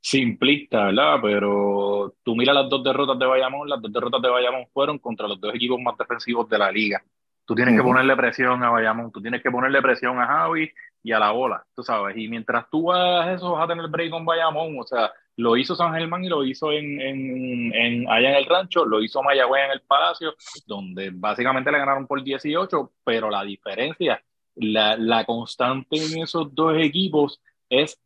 [0.00, 1.18] simplista, ¿verdad?
[1.22, 5.28] Pero tú miras las dos derrotas de Bayamón, las dos derrotas de Bayamón fueron contra
[5.28, 7.04] los dos equipos más defensivos de la liga.
[7.44, 10.70] Tú tienes que ponerle presión a Bayamón, tú tienes que ponerle presión a Javi
[11.02, 12.16] y a la bola, tú sabes.
[12.16, 14.78] Y mientras tú hagas eso, vas a tener break con Bayamón.
[14.78, 18.46] O sea, lo hizo San Germán y lo hizo en, en, en- allá en el
[18.46, 20.34] rancho, lo hizo Mayagüez en el Palacio,
[20.66, 24.22] donde básicamente le ganaron por 18, pero la diferencia,
[24.54, 27.98] la, la constante en esos dos equipos es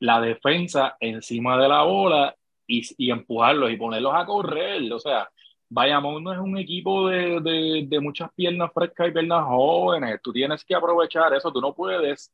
[0.00, 2.34] la defensa encima de la bola
[2.66, 4.92] y, y empujarlos y ponerlos a correr.
[4.92, 5.30] O sea,
[5.72, 10.20] Bayamón no es un equipo de, de, de muchas piernas frescas y piernas jóvenes.
[10.22, 11.52] Tú tienes que aprovechar eso.
[11.52, 12.32] Tú no puedes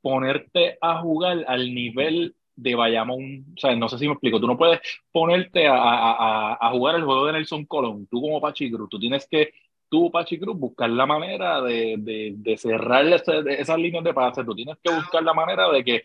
[0.00, 3.44] ponerte a jugar al nivel de Bayamón.
[3.56, 4.40] O sea, no sé si me explico.
[4.40, 4.80] Tú no puedes
[5.12, 8.06] ponerte a, a, a, jugar el juego de Nelson Colón.
[8.10, 8.88] Tú como Pachi Cruz.
[8.88, 9.52] Tú tienes que,
[9.88, 14.44] tú Pachi Cruz, buscar la manera de, de, de cerrar ese- esas líneas de pase.
[14.44, 16.02] Tú tienes que buscar la manera de que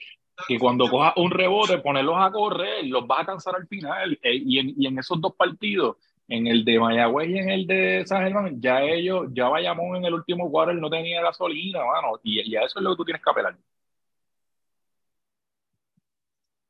[0.48, 4.18] que cuando cojas un rebote, ponerlos a correr, los vas a cansar al final.
[4.24, 5.98] Eh, y, en, y en esos dos partidos,
[6.28, 10.06] en el de Mayagüez y en el de San Germán, ya ellos, ya Bayamón en
[10.06, 12.20] el último quarter no tenía gasolina, mano.
[12.24, 13.58] Y, y a eso es lo que tú tienes que apelar.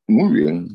[0.07, 0.67] Muy bien.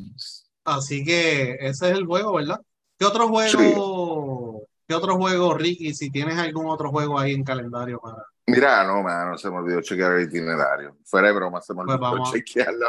[0.63, 2.61] Así que ese es el juego, ¿verdad?
[2.97, 5.93] ¿Qué otro juego, qué otro juego, Ricky?
[5.93, 8.17] Si tienes algún otro juego ahí en calendario para.
[8.47, 10.97] Mira, no, mano, se me olvidó chequear el itinerario.
[11.05, 12.87] Fuera de broma, se me Pues olvidó chequearlo.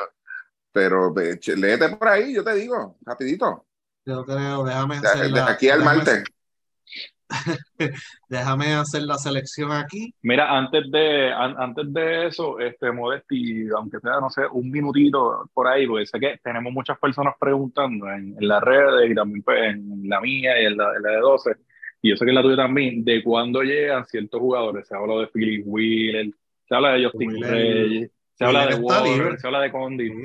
[0.72, 3.66] Pero che- léete por ahí, yo te digo, rapidito.
[4.06, 6.24] Yo creo, déjame hacer de la, aquí al martes.
[8.28, 10.12] déjame hacer la selección aquí.
[10.22, 15.48] Mira, antes de, an- antes de eso, este Modesti, aunque sea, no sé, un minutito
[15.54, 19.42] por ahí, porque sé que tenemos muchas personas preguntando en, en las redes y también
[19.42, 21.50] pues, en la mía y en la, en la de 12,
[22.02, 24.88] y yo sé que en la tuya también, de cuándo llegan ciertos jugadores.
[24.88, 26.30] Se habla de Philip Wheeler,
[26.68, 28.10] se habla de Justin Wheeler- Reyes,
[28.40, 29.70] se habla de Warren, se habla de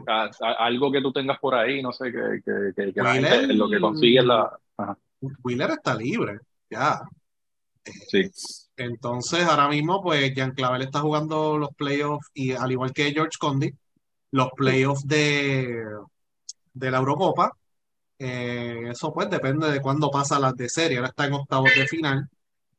[0.08, 3.40] a- a- algo que tú tengas por ahí, no sé, que, que, que, que Wheeler-
[3.42, 4.58] gente lo que consigue es la...
[4.78, 4.98] Ajá,
[5.44, 6.40] Wheeler está libre,
[6.70, 7.02] ya.
[8.08, 8.30] sí.
[8.78, 13.38] Entonces, ahora mismo, pues, Jean Clavel está jugando los playoffs y al igual que George
[13.38, 13.74] Condi,
[14.32, 15.84] los playoffs de,
[16.74, 17.52] de la Eurocopa.
[18.18, 20.98] Eh, eso pues depende de cuándo pasa las de serie.
[20.98, 22.30] Ahora está en octavos de final,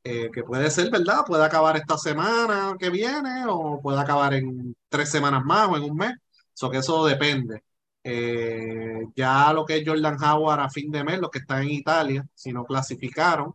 [0.08, 1.24] eh, que puede ser, ¿verdad?
[1.26, 5.82] Puede acabar esta semana que viene o puede acabar en tres semanas más o en
[5.84, 6.14] un mes.
[6.54, 7.62] Eso que eso depende.
[8.04, 11.70] Eh, ya lo que es Jordan Howard a fin de mes, los que están en
[11.70, 13.54] Italia, si no clasificaron,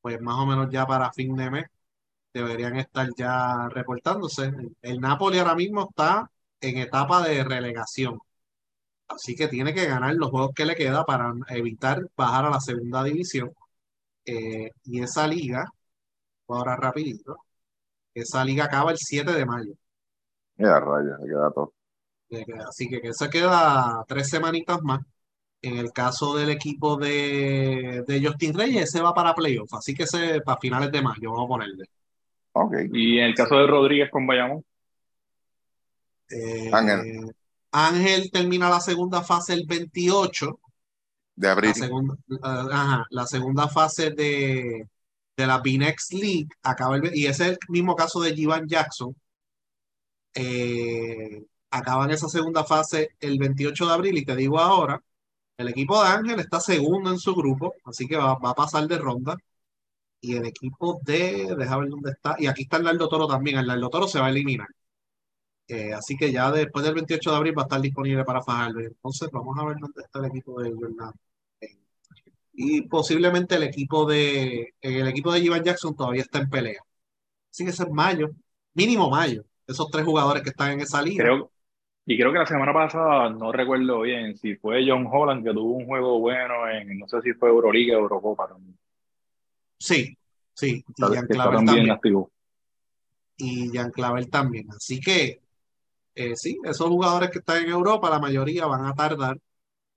[0.00, 1.66] pues más o menos ya para fin de mes
[2.34, 4.52] deberían estar ya reportándose.
[4.82, 6.30] El, Napoli ahora mismo está
[6.60, 8.18] en etapa de relegación.
[9.08, 12.60] Así que tiene que ganar los juegos que le queda para evitar bajar a la
[12.60, 13.52] segunda división.
[14.24, 15.72] Eh, y esa liga,
[16.56, 17.36] ahora rapidito,
[18.14, 19.74] esa liga acaba el 7 de mayo.
[20.56, 21.72] Mira, rayos, se queda todo.
[22.30, 25.00] Eh, Así que eso queda tres semanitas más.
[25.62, 29.72] En el caso del equipo de, de Justin Reyes, ese va para playoff.
[29.74, 31.84] Así que ese para finales de mayo, vamos a ponerle.
[32.52, 32.74] Ok.
[32.92, 34.64] Y en el caso de Rodríguez con Bayamón,
[36.30, 37.34] Eh, Ángel.
[37.72, 40.60] Ángel termina la segunda fase el 28.
[41.36, 41.70] De abril.
[41.70, 44.88] La segunda, ajá, la segunda fase de,
[45.38, 49.14] de la B-Next League acaba el, y ese es el mismo caso de Jivan Jackson.
[50.34, 55.00] Eh, acaba en esa segunda fase el 28 de abril y te digo ahora,
[55.58, 58.86] el equipo de Ángel está segundo en su grupo, así que va, va a pasar
[58.88, 59.36] de ronda.
[60.20, 63.58] Y el equipo de, deja ver dónde está, y aquí está el Nardo Toro también,
[63.58, 64.68] el Nardo Toro se va a eliminar.
[65.68, 68.80] Eh, así que ya después del 28 de abril va a estar disponible para Fajardo.
[68.80, 71.12] Entonces vamos a ver dónde está el equipo de Jordan.
[72.60, 76.80] Y posiblemente el equipo de el equipo de Jivan Jackson todavía está en pelea.
[77.52, 78.30] Así que ese es mayo,
[78.74, 79.44] mínimo mayo.
[79.64, 81.22] Esos tres jugadores que están en esa liga.
[81.22, 81.52] creo,
[82.04, 85.76] y creo que la semana pasada, no recuerdo bien si fue John Holland que tuvo
[85.76, 88.76] un juego bueno en, no sé si fue Euroliga o Eurocopa también.
[89.78, 90.18] Sí,
[90.52, 90.84] sí.
[90.96, 92.32] Y está Clavel también activo.
[93.36, 94.68] Y Jean Clavel también.
[94.72, 95.42] Así que
[96.12, 99.38] eh, sí, esos jugadores que están en Europa, la mayoría van a tardar.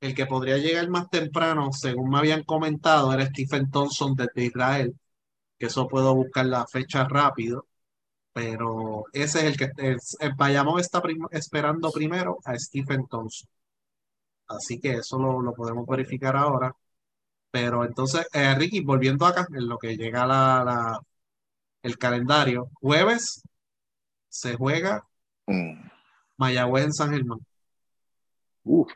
[0.01, 4.95] El que podría llegar más temprano, según me habían comentado, era Stephen Thompson desde Israel,
[5.59, 7.67] que eso puedo buscar la fecha rápido,
[8.33, 13.49] pero ese es el que el Bayamón está prim- esperando primero a Stephen Thompson.
[14.47, 16.75] Así que eso lo, lo podemos verificar ahora.
[17.51, 21.01] Pero entonces, eh, Ricky, volviendo acá, en lo que llega la, la-
[21.83, 23.43] el calendario, jueves
[24.29, 25.05] se juega
[25.47, 25.89] Mm.
[26.37, 27.39] Mayagüez en San Germán.
[28.63, 28.91] Uf,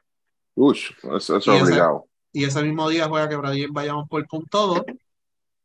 [0.55, 2.05] ush, eso, es ese- obligado.
[2.31, 4.81] y ese mismo día juega Quebradilla en Bayamón por punto 2.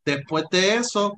[0.05, 1.16] Después de eso,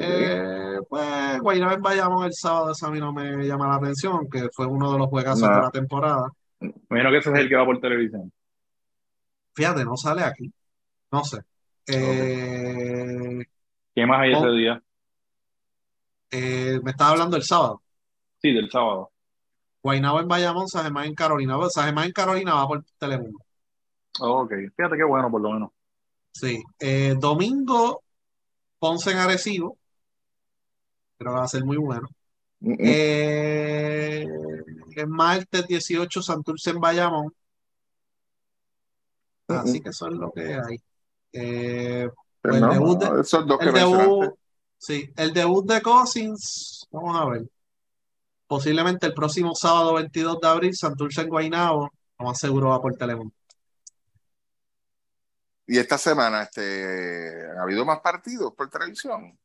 [0.00, 4.14] eh, pues Guaynabo en Bayamón el sábado, eso a mí no me llama la atención,
[4.14, 5.54] aunque fue uno de los juegazos No.
[5.56, 6.30] de la temporada.
[6.60, 8.32] Imagino que ese es el que va por televisión.
[9.54, 10.52] Fíjate, no sale aquí.
[11.12, 11.38] No sé.
[11.86, 13.44] Eh,
[13.94, 14.52] ¿Qué más hay ese Oh.
[14.52, 14.82] día?
[16.30, 17.80] Eh, me estaba hablando el sábado.
[18.42, 19.10] Sí, del sábado.
[19.86, 21.56] Guaynabo en Bayamón, San Germán en Carolina.
[21.72, 23.38] Germán en Carolina va por Telemundo.
[24.18, 25.70] ok, fíjate qué bueno, por lo menos.
[26.32, 26.60] Sí.
[26.80, 28.02] Eh, domingo,
[28.80, 29.78] Ponce en Arecibo.
[31.16, 32.08] Que va a ser muy bueno.
[32.58, 32.74] Mm.
[32.80, 34.26] Eh,
[34.96, 37.32] el martes 18, Santurce en Bayamón.
[39.46, 40.82] Así que eso es lo que hay.
[41.32, 42.08] Eh,
[42.40, 44.02] Pero el no, debut de- esos dos que el mencionaste.
[44.10, 44.34] debut,
[44.78, 47.46] sí, el debut de Cousins, vamos a ver.
[48.46, 52.94] Posiblemente el próximo sábado 22 de abril, Santurce en Guaynabo, lo más seguro va por
[52.96, 53.34] Telemundo.
[55.66, 59.36] Y esta semana, este, ¿ha habido más partidos por televisión?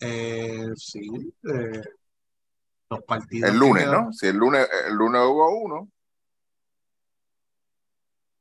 [0.00, 1.82] Eh, sí, eh,
[2.88, 3.50] los partidos.
[3.50, 4.12] El lunes, ¿no?
[4.12, 5.88] Si el lunes, el lunes hubo uno.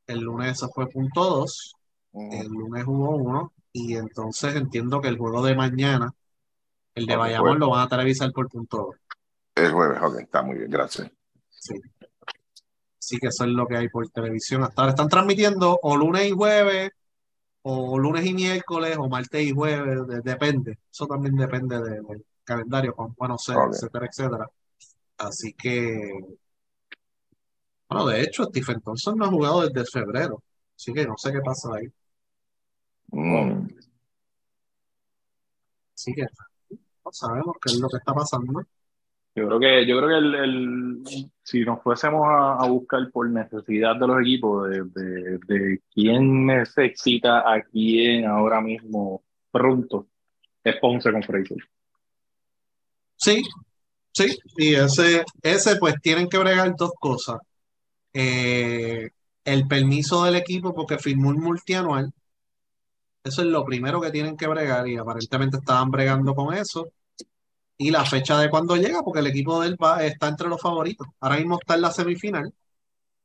[0.08, 1.76] El lunes eso fue punto dos,
[2.14, 6.12] el lunes hubo uno, y entonces entiendo que el juego de mañana,
[6.96, 7.60] el de Bayamón, jueves.
[7.60, 8.96] lo van a televisar por punto dos.
[9.60, 11.12] El jueves, ok, está muy bien, gracias.
[11.50, 11.76] Sí.
[12.98, 14.64] Sí que eso es lo que hay por televisión.
[14.64, 16.92] Hasta ahora están transmitiendo o lunes y jueves,
[17.64, 20.80] o lunes y miércoles, o martes y jueves, de- depende.
[20.92, 23.74] Eso también depende de- del calendario, cuán bueno sea, Ok.
[23.74, 24.50] etcétera, etcétera.
[25.18, 26.10] Así que,
[27.90, 30.42] bueno, de hecho, Stephen Thompson no ha jugado desde febrero,
[30.76, 31.92] así que no sé qué pasa ahí.
[33.12, 33.68] Mm.
[35.96, 36.22] Así que
[37.04, 38.62] no sabemos qué es lo que está pasando.
[39.36, 41.04] Yo creo que, yo creo que el, el-
[41.44, 46.46] si nos fuésemos a, a buscar por necesidad de los equipos, de, de, de quién
[46.46, 50.08] necesita a quién ahora mismo pronto,
[50.64, 51.58] es Ponce con Fraser.
[53.18, 53.42] Sí,
[54.14, 57.40] sí, y ese, ese pues tienen que bregar dos cosas.
[58.14, 59.10] Eh,
[59.46, 62.14] el permiso del equipo porque firmó un multianual.
[63.24, 66.90] Eso es lo primero que tienen que bregar y aparentemente estaban bregando con eso.
[67.80, 70.62] Y la fecha de cuando llega, porque el equipo de él va, está entre los
[70.62, 71.08] favoritos.
[71.22, 72.54] Ahora mismo está en la semifinal,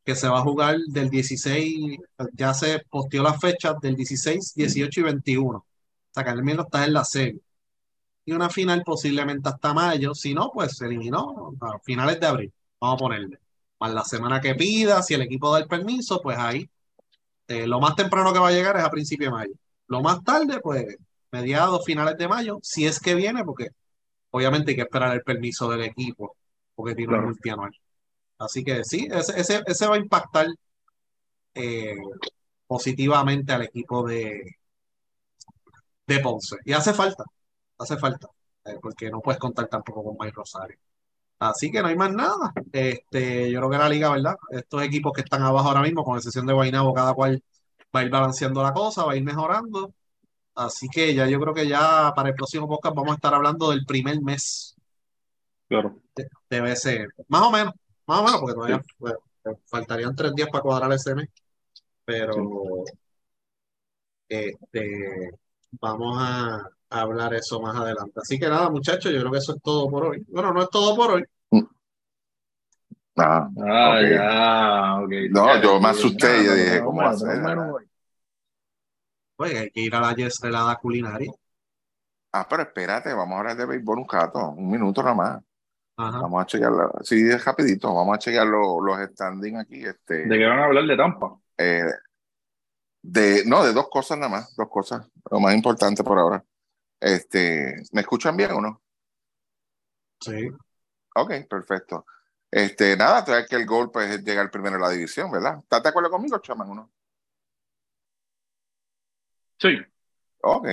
[0.05, 1.99] que se va a jugar del 16,
[2.35, 5.59] ya se posteó las fechas del 16, 18 y 21.
[5.59, 5.67] O
[6.15, 7.41] sea que al menos está en la serie
[8.25, 10.15] y una final posiblemente hasta mayo.
[10.15, 12.53] Si no, pues se eliminó a finales de abril.
[12.81, 13.39] Vamos a ponerle.
[13.81, 16.69] Más la semana que pida, si el equipo da el permiso, pues ahí.
[17.49, 19.55] eh, lo más temprano que va a llegar es a principio de mayo.
[19.89, 20.97] Lo más tarde, pues
[21.31, 23.71] mediados, finales de mayo, si es que viene, porque
[24.35, 26.37] obviamente hay que esperar el permiso del equipo,
[26.75, 27.73] porque tiene un multianual.
[28.39, 30.47] Así que sí, ese, ese, ese va a impactar
[31.55, 31.97] eh,
[32.67, 34.57] positivamente al equipo de,
[36.07, 36.57] de Ponce.
[36.65, 37.25] Y hace falta,
[37.79, 38.29] hace falta,
[38.65, 40.79] eh, porque no puedes contar tampoco con Mike Rosario.
[41.41, 42.53] Así que no hay más nada.
[42.73, 44.37] Este, yo creo que la liga, ¿verdad?
[44.51, 47.43] Estos equipos que están abajo ahora mismo, con excepción de Guaynabo, cada cual
[47.95, 49.95] va a ir balanceando la cosa, va a ir mejorando.
[50.55, 53.71] Así que ya yo creo que ya para el próximo podcast vamos a estar hablando
[53.71, 54.77] del primer mes
[55.69, 55.99] Claro.
[56.51, 57.09] de BCN.
[57.29, 57.75] Más o menos,
[58.07, 59.19] más o menos, porque todavía bueno,
[59.67, 61.29] faltarían tres días para cuadrar ese mes.
[62.05, 62.85] Pero
[64.29, 65.31] este,
[65.81, 68.21] vamos a hablar eso más adelante.
[68.21, 70.25] Así que nada, muchachos, yo creo que eso es todo por hoy.
[70.29, 71.25] Bueno, no es todo por hoy.
[73.17, 75.13] Ah, Ah, ya, ok.
[75.31, 77.43] No, yo me asusté y dije, no, ¿cómo va a ser?
[79.37, 81.31] Pues hay que ir a la yestrelada culinaria.
[82.33, 85.43] Ah, pero espérate, vamos a hablar de béisbol un rato, un minuto nada más.
[85.97, 86.19] Ajá.
[86.21, 86.73] Vamos a chequear,
[87.03, 89.85] sí, es rapidito, vamos a chequear lo- los standings aquí.
[89.85, 91.37] Este, ¿De qué van a hablar de Tampa?
[91.59, 91.85] eh,
[93.03, 96.45] de, no, de dos cosas nada más, dos cosas, lo más importante por ahora.
[97.01, 98.83] Este, ¿me escuchan bien o no?
[100.21, 100.49] Sí.
[101.17, 102.07] Ok, perfecto.
[102.51, 105.59] Este, nada, trae que el gol pues, es llegar primero a la división, ¿verdad?
[105.59, 106.93] ¿Estás de acuerdo conmigo, chaman, o no?
[109.59, 109.79] Sí.
[110.43, 110.69] Ok.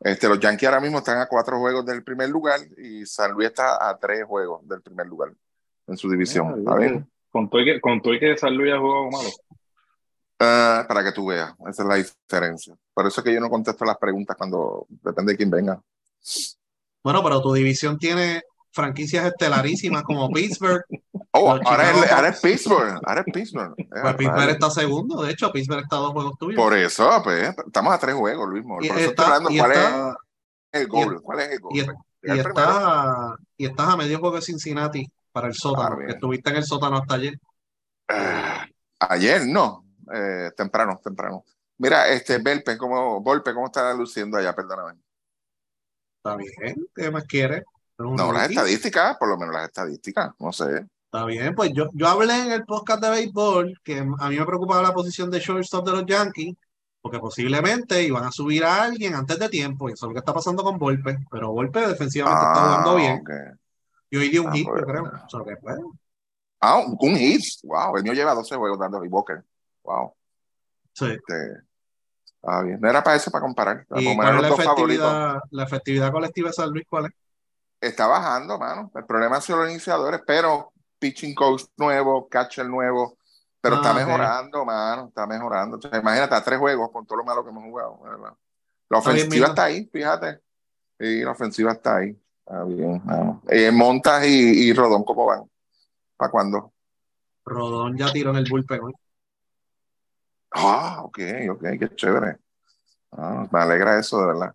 [0.00, 3.48] Este, los Yankees ahora mismo están a cuatro juegos del primer lugar y San Luis
[3.48, 5.32] está a tres juegos del primer lugar
[5.86, 6.64] en su división.
[6.66, 6.78] Ah,
[7.32, 9.28] todo y que, que San Luis ha jugado malo.
[10.38, 12.74] Ah, para que tú veas, esa es la diferencia.
[12.94, 15.78] Por eso es que yo no contesto las preguntas cuando depende de quién venga.
[17.04, 18.42] Bueno, pero tu división tiene
[18.72, 20.82] franquicias estelarísimas como Pittsburgh.
[21.32, 22.50] Oh, ahora es, ahora es Cubs.
[22.52, 23.74] Pittsburgh, ahora es Pittsburgh.
[23.78, 25.22] Eh, Pues Pittsburgh está segundo.
[25.22, 26.56] De hecho, Pittsburgh está a dos juegos tuyos.
[26.60, 28.64] Por eso, pues, estamos a tres juegos, Luis.
[28.64, 30.16] Por Y eso estoy está- hablando y cuál está-
[30.72, 31.22] es el gol.
[31.22, 31.70] ¿Cuál es el gol?
[31.76, 36.04] y, Pues, y estás, y estás a medio juego de Cincinnati para el sótano, Ah,
[36.04, 37.38] que estuviste en el sótano hasta ayer.
[38.08, 38.66] Ah,
[38.98, 41.44] ayer no, eh, temprano, temprano.
[41.78, 44.52] Mira, este Volpe, ¿cómo, Volpe, ¿cómo está luciendo allá?
[44.52, 44.98] Perdóname.
[46.16, 47.62] Está bien, ¿qué más quieres?
[48.00, 50.86] No, las estadísticas, por lo menos las estadísticas, no sé.
[51.04, 54.46] Está bien, pues yo, yo hablé en el podcast de béisbol que a mí me
[54.46, 56.54] preocupaba la posición de shortstop de los Yankees
[57.02, 60.18] porque posiblemente iban a subir a alguien antes de tiempo, y eso es lo que
[60.18, 63.30] está pasando con Volpe, pero Volpe defensivamente está jugando bien, ok.
[64.10, 65.02] y hoy dio un Ah, hit, pues, yo creo.
[65.02, 65.22] bueno.
[65.24, 65.76] O sea, que, pues,
[66.60, 67.42] Ah, un, hit.
[67.64, 69.42] Wow, el mío lleva 12 juegos dando hit Walker.
[69.82, 70.12] Wow.
[70.92, 71.06] sí.
[71.06, 71.62] Este,
[72.42, 72.78] ah, bien.
[72.78, 73.86] No era para eso, para comparar.
[73.86, 76.84] Para ¿Y cuál es la efectividad, la efectividad colectiva de San Luis?
[76.86, 77.12] ¿Cuál es?
[77.80, 78.90] Está bajando, mano.
[78.94, 83.16] El problema sido los iniciadores, pero pitching coach nuevo, catcher nuevo,
[83.60, 83.96] pero Ah, está ok.
[83.96, 85.08] mejorando, mano.
[85.08, 85.78] Está mejorando.
[85.78, 87.98] O sea, imagínate, a tres juegos con todo lo malo que hemos jugado.
[88.02, 88.34] ¿verdad?
[88.90, 90.40] La bien, ofensiva está ahí, fíjate.
[90.98, 92.20] Sí, la ofensiva está ahí.
[92.44, 93.42] Está bien, mano.
[93.48, 95.44] Eh, Montas y, y Rodón, ¿cómo van?
[96.16, 96.72] ¿Para cuándo?
[97.46, 98.92] Rodón ya tiró en el bullpen hoy.
[100.50, 101.18] Ah, ok,
[101.52, 102.36] ok, qué chévere.
[103.12, 104.54] Ah, me alegra eso, de verdad.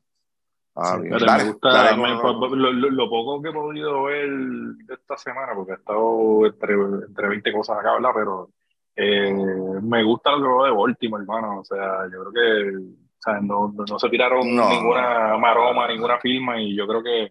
[0.77, 1.13] Ah, Sí, bien.
[1.13, 2.09] Pero Dale, me gusta, dale, me-
[2.57, 6.73] lo, lo- lo poco que he podido ver de esta semana, porque he estado entre,
[6.73, 8.09] entre 20 cosas acá, ¿verdad?
[8.13, 8.49] Pero
[8.97, 9.33] eh,
[9.81, 11.59] me gusta lo que veo de Baltimore, hermano.
[11.61, 14.69] O sea, yo creo que o sea, no, no, se tiraron No.
[14.69, 17.23] ninguna maroma, ninguna firma, y yo creo que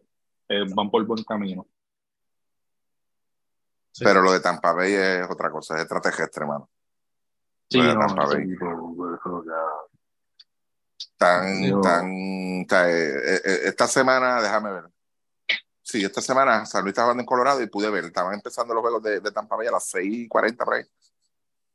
[0.48, 1.66] eh, van por buen camino.
[3.92, 4.04] Sí.
[4.04, 6.68] Pero lo de Tampa Bay es otra cosa, es extraterrestre, mano.
[7.70, 8.44] Sí, no, Tampa ese Bay.
[8.44, 9.50] equipo, pues, creo que-
[11.16, 14.84] Tan, Yo- tan, sea, eh, eh, esta semana, déjame ver.
[15.82, 18.80] Sí, esta semana San Luis estaba jugando en Colorado y pude ver, estaban empezando los
[18.82, 20.82] juegos de, de Tampa Bay a las 6:40 por ahí.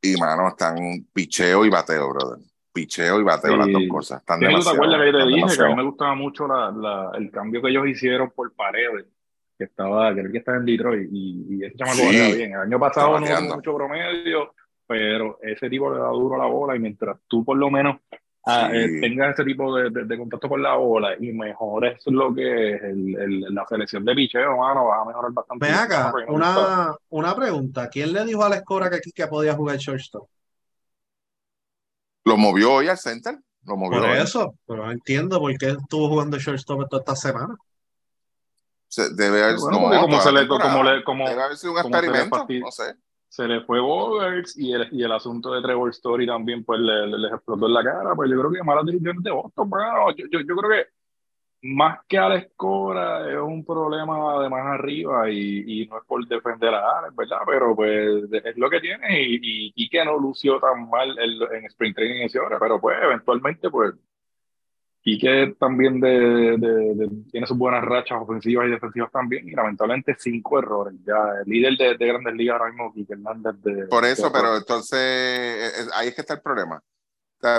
[0.02, 0.76] Y, mano, están
[1.12, 2.38] picheo y bateo, brother.
[2.72, 3.58] Picheo y bateo, Sí.
[3.58, 4.20] las dos cosas.
[4.20, 5.76] Están Sí, ¿Tú te demasiado, acuerdas que yo te dije que a mí demasiado.
[5.76, 9.06] me gustaba mucho la, la- el cambio que ellos hicieron por paredes?
[9.58, 12.08] Que estaba, creo que estaba en Detroit y, y ese chamaco Sí.
[12.36, 12.52] bien.
[12.54, 14.54] El año pasado no tuvo mucho promedio,
[14.86, 18.00] pero ese tipo le da duro a la bola y mientras tú por lo menos
[18.70, 18.76] Sí.
[18.76, 22.74] eh, tengas ese tipo de, de- de contacto con la bola y mejores lo que
[22.74, 25.66] es el, el- la selección de picheo, mano, vas a mejorar bastante.
[25.66, 27.88] Ven acá, una, una pregunta.
[27.88, 30.28] ¿Quién le dijo a la escora que Kike podía jugar shortstop?
[32.24, 33.38] Lo movió hoy al center.
[33.64, 34.18] Lo movió Por hoy.
[34.18, 37.56] eso, pero no entiendo por qué estuvo jugando shortstop toda esta semana.
[38.88, 40.96] Se- debe haber, Bueno, no, porque como se le- como temporada.
[40.96, 42.94] le- como- debe haber sido un experimento, no sé.
[43.30, 47.08] Se le fue Bogers y el, y el asunto de Trevor Story también pues le,
[47.08, 50.12] le- les explotó en la cara, pues yo creo que malas decisiones de Boston, bueno,
[50.16, 50.88] yo, yo, yo creo que
[51.62, 56.04] más que a la escora es un problema de más arriba y, y no es
[56.06, 57.38] por defender a Alex, ¿verdad?
[57.46, 59.36] Pero pues es lo que tiene y,
[59.68, 62.96] y, y que no lució tan mal en, en Spring Training ese hora, pero pues
[63.02, 63.92] eventualmente pues
[65.02, 66.10] Quique también de,
[66.58, 70.94] de- de- tiene sus buenas rachas ofensivas y defensivas también, y lamentablemente cinco errores.
[71.06, 73.54] Ya el líder de, de Grandes Ligas ahora mismo, Quique Hernández.
[73.62, 76.82] De, Por eso, pero entonces eh, eh, ahí es que está el problema.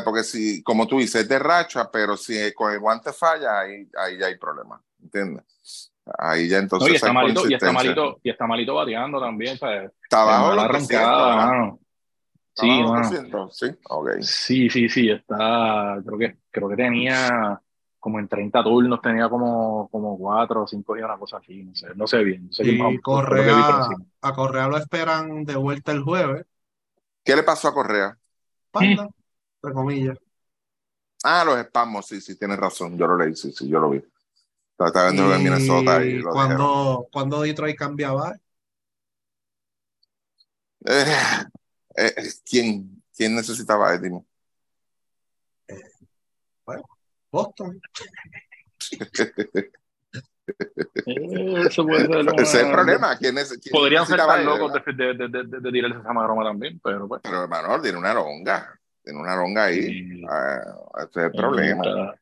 [0.06, 3.90] Porque si, como tú dices, es de racha, pero si con el guante falla, ahí,
[3.98, 4.80] ahí ya hay problema.
[5.02, 5.92] ¿Entiendes?
[6.20, 9.58] Ahí ya No, entonces y está malito, y está malito, y está malito bateando también,
[9.58, 9.92] ¿sabes?
[10.04, 11.78] Está los 300, arrancada,
[12.54, 13.10] Sí, abajo los mano.
[13.10, 14.10] 300, Sí, ok.
[14.22, 17.62] Sí, sí, sí, está, creo que, creo que tenía
[18.00, 21.76] como en 30 turnos, tenía como, como 4 o 5 días, una cosa así, no
[21.76, 22.48] sé, no sé bien.
[22.48, 23.00] No sé qué más- Y
[23.30, 26.46] por Correa, a Correa lo esperan de vuelta el jueves.
[27.24, 28.18] ¿Qué le pasó a Correa?
[28.72, 29.04] Panda,
[29.62, 30.18] entre comillas.
[31.24, 32.98] Ah, los espasmos, sí, sí, tienes razón.
[32.98, 33.98] Yo lo leí, sí, sí, yo lo vi.
[34.72, 38.36] Estaba estaba viendo en Y Minnesota y lo cuando, cuando Detroit cambiaba,
[40.86, 41.06] Eh,
[41.96, 42.14] eh,
[42.46, 43.92] ¿quién, ¿Quién necesitaba a
[46.68, 46.82] Dime?
[47.32, 47.82] Boston.
[51.06, 53.18] Eh, Eso puede ser Ese es el problema.
[53.18, 56.44] ¿Quién, es, quién Podrían ser tan locos de, de, de, de, de tirarse esa maroma
[56.44, 57.22] también, pero pues.
[57.24, 58.78] Pero hermano, tiene una longa.
[59.04, 59.82] Tiene una longa ahí.
[59.82, 60.24] Sí.
[60.30, 60.62] Ah,
[60.98, 61.84] ese es el problema.
[61.84, 62.16] Está,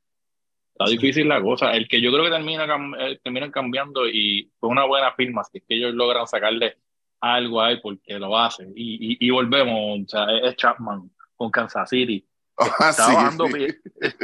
[0.73, 1.71] está difícil la cosa.
[1.71, 2.65] El que yo creo que termina,
[2.99, 6.77] eh, terminan cambiando y fue una buena firma, si es que ellos logran sacarle
[7.21, 8.71] algo ahí porque lo hacen.
[8.75, 12.25] Y, y, y volvemos, o sea, es Chapman con Kansas City.
[12.59, 13.05] Ah, Está,
[13.47, 13.53] sí,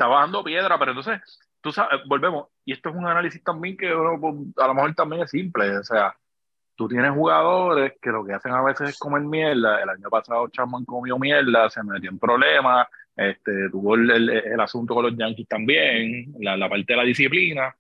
[0.08, 1.22] bajando piedra, pero entonces,
[1.62, 2.48] tú sabes, volvemos.
[2.66, 5.78] Y esto es un análisis también que uno, pues, a lo mejor también es simple.
[5.78, 6.16] O sea,
[6.76, 9.82] tú tienes jugadores que lo que hacen a veces es comer mierda.
[9.82, 14.60] El año pasado Chapman comió mierda, se metió en problemas, este, tuvo el, el- el
[14.60, 17.74] asunto con los Yankees también, la, la parte de la disciplina.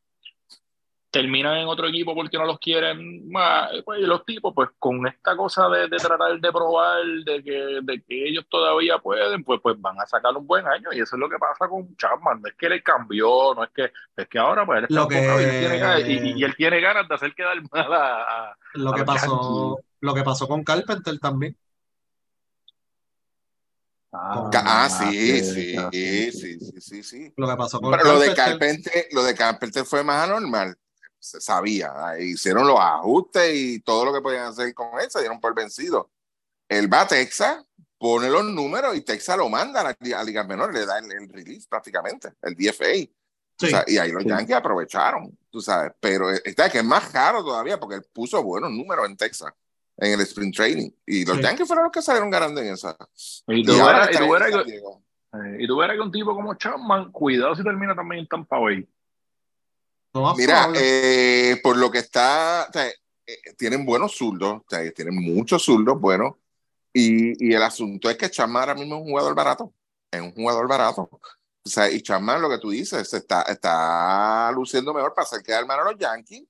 [1.16, 3.72] Terminan en otro equipo porque no los quieren más.
[3.86, 7.80] Pues, y los tipos, pues con esta cosa de, de tratar de probar de que,
[7.82, 10.90] de que ellos todavía pueden, pues, pues van a sacar un buen año.
[10.92, 12.42] Y eso es lo que pasa con Chapman.
[12.42, 15.08] No es que le cambió, no es que, es que ahora pues él está Lo
[15.08, 18.58] que- y, él tiene ganas, y, él tiene ganas de hacer quedar mal a, a-
[18.74, 21.56] Lo que pasó, lo que pasó con Carpenter también.
[24.12, 27.34] Ah, Ah, sí, sí, sí, sí, sí, sí.
[27.38, 28.34] Lo que pasó con Pero lo de.
[28.34, 30.78] Carpenter, lo de Carpenter fue más anormal.
[31.26, 35.20] Se sabía, ah, hicieron los ajustes y todo lo que podían hacer con él, se
[35.20, 36.12] dieron por vencido.
[36.70, 37.66] Él va a Texas,
[37.98, 41.12] pone los números y Texas lo manda a la, a ligas menores, le da el,
[41.12, 42.94] el, release prácticamente, el DFA.
[43.58, 43.66] Sí.
[43.66, 44.30] O sea, y ahí los Sí.
[44.30, 45.94] Yankees aprovecharon, tú sabes.
[46.00, 49.52] Pero está que es más caro todavía porque él puso buenos números en Texas,
[49.98, 50.92] en el Spring Training.
[51.06, 51.42] Y los Sí.
[51.44, 52.96] Yankees fueron los que salieron ganando en esa.
[53.48, 54.76] Y tú verás- que-
[55.34, 58.88] eh, que un tipo como Chapman, cuidado si termina también en Tampa Bay.
[60.38, 65.16] Mira, eh, por lo que está, o sea, eh, tienen buenos zurdos, o sea, tienen
[65.16, 66.36] muchos zurdos buenos.
[66.94, 69.74] Y, y el asunto es que Chapman ahora mismo es un jugador barato.
[70.10, 71.10] Es un jugador barato.
[71.12, 75.66] O sea, y Chapman, lo que tú dices, está, está luciendo mejor para hacer quedar
[75.66, 76.44] mal a los Yankees.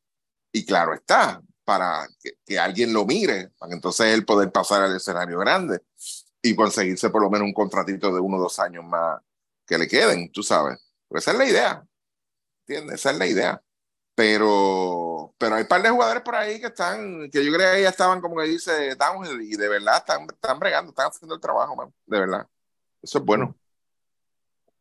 [0.52, 4.84] Y claro está, para que, que alguien lo mire, para que entonces él poder pasar
[4.84, 5.82] al escenario grande
[6.42, 9.20] y conseguirse por lo menos un contratito de uno o dos años más
[9.66, 10.80] que le queden, tú sabes.
[11.10, 11.86] Esa es la idea.
[12.68, 12.96] ¿Entiendes?
[12.96, 13.62] Esa es la idea.
[14.16, 17.84] Pero, pero hay un par de jugadores por ahí que están, que yo creo que
[17.84, 21.42] ya estaban, como que dice Downhill, y de verdad están, están bregando, están haciendo el
[21.42, 21.94] trabajo, man.
[22.06, 22.48] De verdad.
[23.02, 23.56] Eso es bueno.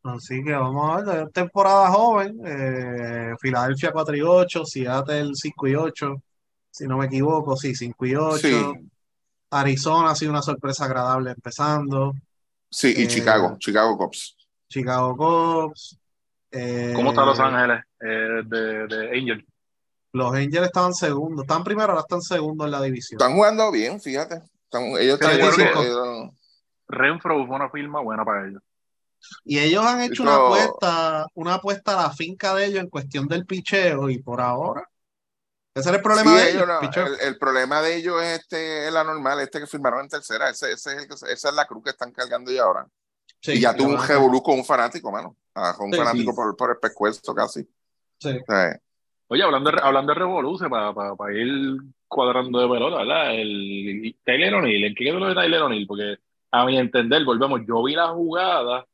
[0.03, 5.75] Así que vamos a ver, temporada joven, eh, Filadelfia 4 y 8, Seattle 5 y
[5.75, 6.15] 8,
[6.71, 8.37] si no me equivoco, sí, 5 y 8.
[8.37, 8.89] Sí,
[9.49, 12.13] Arizona ha sido una sorpresa agradable empezando,
[12.69, 14.37] sí, y Eh, Chicago, Chicago Cubs.
[14.69, 15.99] Chicago Cubs.
[16.51, 19.45] Eh, ¿Cómo está Los Ángeles eh, de, de Angel?
[20.13, 23.19] Los Angels estaban segundos, están primero, ahora están segundos en la división.
[23.21, 24.35] Están jugando bien, fíjate.
[24.63, 25.83] Están, ellos están jugando,
[26.27, 26.31] eh,
[26.87, 28.61] Renfro fue una firma buena para ellos.
[29.43, 33.27] Y ellos han hecho una apuesta, una apuesta a la finca de ellos en cuestión
[33.27, 34.87] del picheo, y por ahora,
[35.73, 38.39] ese es el problema Sí, de ellos ellos, no, el, el problema de ellos es
[38.39, 40.49] este, el anormal, este que firmaron en tercera.
[40.49, 42.87] Ese, ese es el que- esa es la cruz que están cargando ya ahora.
[43.45, 45.35] Sí, y ya tuvo un revolú con un fanático, mano.
[45.53, 46.35] Ah, con un Sí, fanático sí.
[46.35, 47.67] por, por el pescuezo casi.
[48.19, 48.39] sí.
[49.27, 50.93] Oye, hablando de, hablando de Revoluce, para
[51.33, 51.77] ir
[52.07, 53.33] cuadrando de pelota, ¿verdad?
[53.35, 55.87] El Tyler O'Neill, ¿en qué quedó lo de Tyler O'Neill?
[55.87, 56.17] Porque
[56.51, 58.85] a mi entender, volvemos, yo vi la jugada,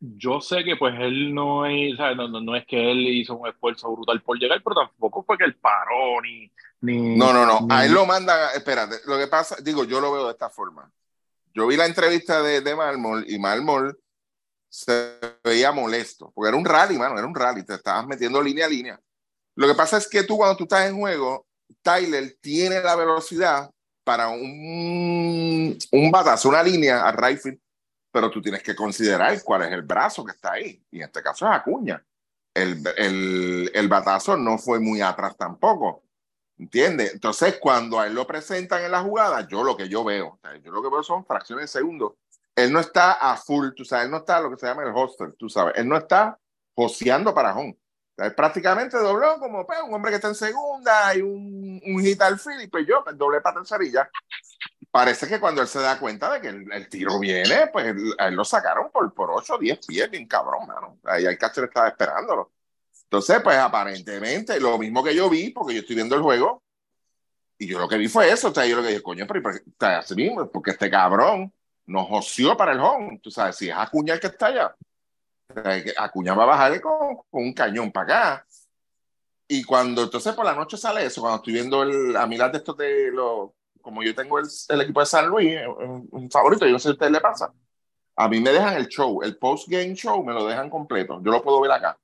[0.00, 2.16] yo sé que pues él no es, ¿sabes?
[2.16, 5.36] No, no, no es que él hizo un esfuerzo brutal por llegar, pero tampoco fue
[5.38, 6.50] que él paró ni...
[6.82, 7.60] ni No, no, no.
[7.62, 8.38] ni- A él lo mandan.
[8.54, 10.90] Espérate, lo que pasa, digo, yo lo veo de esta forma.
[11.54, 13.98] Yo vi la entrevista de, de Marmol y Marmol
[14.68, 18.66] se veía molesto, porque era un rally, mano, era un rally, te estabas metiendo línea
[18.66, 19.00] a línea.
[19.54, 21.46] Lo que pasa es que tú, cuando tú estás en juego,
[21.80, 23.70] Tyler tiene la velocidad
[24.02, 27.60] para un, un batazo, una línea a right field,
[28.12, 30.82] pero tú tienes que considerar cuál es el brazo que está ahí.
[30.90, 32.04] Y en este caso es Acuña.
[32.52, 36.03] El, el, el batazo no fue muy atrás tampoco.
[36.56, 37.12] ¿Entiendes?
[37.14, 40.70] Entonces, cuando a él lo presentan en la jugada, yo lo que yo veo, yo
[40.70, 42.16] lo que veo son fracciones de segundo.
[42.54, 44.92] Él no está a full, tú sabes, él no está lo que se llama el
[44.94, 46.38] hoster, tú sabes, él no está
[46.74, 47.76] joseando para home.
[48.16, 52.22] Él prácticamente dobló como pues, un hombre que está en segunda y un, un hit
[52.22, 54.08] al field, y pues yo pues, doblé para tercerilla.
[54.90, 58.14] Parece que cuando él se da cuenta de que el, el tiro viene, pues él-
[58.18, 60.98] él lo sacaron por, por 8 o 10 pies, bien cabrón, mano.
[61.04, 62.52] Ahí el catcher estaba esperándolo.
[63.04, 66.62] Entonces, pues aparentemente, lo mismo que yo vi, porque yo estoy viendo el juego,
[67.58, 69.52] y yo lo que vi fue eso, o sea, yo lo que dije, coño, pero,
[69.78, 71.52] sea, así mismo, porque este cabrón
[71.86, 74.74] nos joció para el home, tú sabes, si es Acuña el que está allá,
[75.98, 78.46] Acuña va a bajar con, un cañón para acá.
[79.46, 82.58] Y cuando entonces por la noche sale eso, cuando estoy viendo el, a mirar de
[82.58, 83.50] estos de los,
[83.82, 86.88] como yo tengo el, equipo de San Luis, un, un favorito, yo no sé si
[86.90, 87.52] a ustedes le pasa,
[88.16, 91.42] a mí me dejan el show, el post-game show me lo dejan completo, yo lo
[91.42, 91.98] puedo ver acá.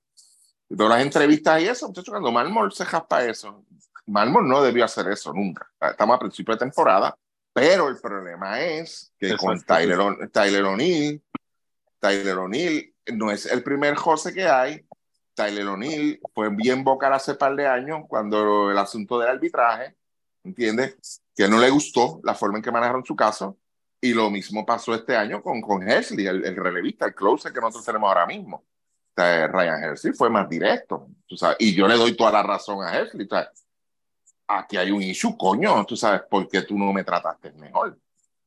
[0.71, 3.65] Y todas las entrevistas y eso, muchachos, cuando Marmol se jaspa eso,
[4.07, 5.69] Marmol no debió hacer eso nunca.
[5.81, 7.17] Estamos a principio de temporada,
[7.53, 9.75] pero el problema es que con Exacto.
[9.75, 11.23] Tyler, Tyler O'Neill,
[11.99, 14.87] Tyler O'Neill no es el primer José que hay.
[15.35, 19.97] Tyler O'Neill fue bien vocal hace par de años cuando el asunto del arbitraje,
[20.45, 21.21] ¿entiendes?
[21.35, 23.59] Que no le gustó la forma en que manejaron su caso.
[24.01, 27.61] Y lo mismo pasó este año con, con Hersley, el, el relevista, el closer que
[27.61, 28.65] nosotros tenemos ahora mismo.
[29.49, 32.95] Ryan Hersley fue más directo, tú sabes, y yo le doy toda la razón a
[32.95, 33.27] Hersley.
[33.27, 33.51] O sea,
[34.49, 37.99] aquí hay un issue, coño, tú sabes, ¿por qué tú no me trataste mejor?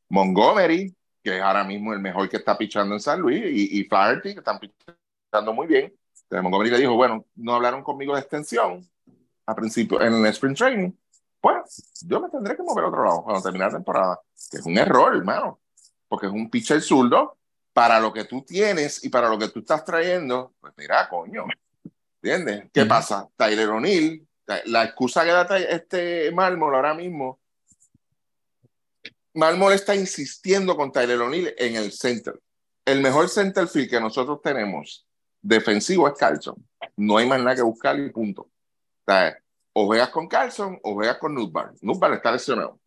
[0.10, 3.84] Montgomery, que es ahora mismo el mejor que está pichando en San Luis, y, y
[3.86, 5.94] Flaherty, que están pichando muy bien.
[6.24, 8.88] Entonces, Montgomery le dijo, bueno, no hablaron conmigo de extensión
[9.46, 10.92] a principio en el sprint training.
[11.40, 14.20] Pues yo me tendré que mover a otro lado cuando termine la temporada.
[14.50, 15.60] Que es un error, hermano,
[16.08, 17.38] porque es un pitcher zurdo
[17.74, 20.54] para lo que tú tienes y para lo que tú estás trayendo.
[20.62, 21.46] Pues mira, coño,
[22.22, 22.70] ¿entiendes?
[22.72, 22.90] ¿Qué Ujú.
[22.90, 23.28] pasa?
[23.36, 24.26] Tyler O'Neill,
[24.66, 27.40] la excusa que da este Mármol ahora mismo
[29.34, 32.40] Marmol está insistiendo con Tyler O'Neill en el center.
[32.86, 35.08] El mejor center field que nosotros tenemos
[35.42, 36.56] defensivo es Carlson.
[36.96, 38.44] No hay más nada que buscar y punto.
[38.44, 38.52] O,
[39.08, 39.38] sea,
[39.74, 41.74] o juegas con Carlson o juegas con Nutbar.
[41.82, 42.80] Nutbar está lesionado.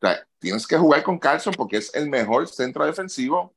[0.00, 3.54] sea, tienes que jugar con Carlson porque es el mejor centro defensivo.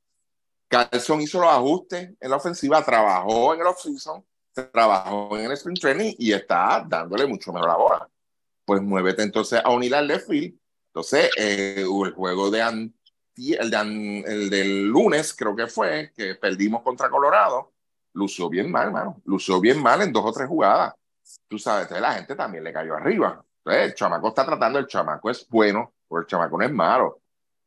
[0.67, 4.25] Carlson hizo los ajustes en la ofensiva, trabajó en el offseason,
[4.71, 8.09] trabajó en el sprint training y está dándole mucho mejor la bola.
[8.65, 10.57] Pues muévete entonces a unir al left field.
[10.87, 16.35] Entonces, eh, el juego de, anti, el, de el del lunes, creo que fue, que
[16.35, 17.73] perdimos contra Colorado,
[18.13, 19.21] lució bien mal, mano.
[19.25, 20.93] Lució bien mal en dos o tres jugadas.
[21.47, 23.43] Tú sabes, entonces la gente también le cayó arriba.
[23.65, 27.22] Entonces, el chamaco está tratando, el chamaco es bueno, o el chamaco no es malo.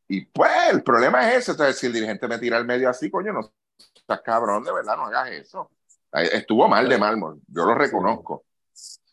[0.09, 1.53] Y pues el problema es ese.
[1.53, 3.53] Entonces, si el dirigente me tira al medio así, coño, no
[3.95, 5.70] estás cabrón, de verdad, no hagas eso.
[6.12, 8.45] Estuvo mal de mármol, yo lo reconozco.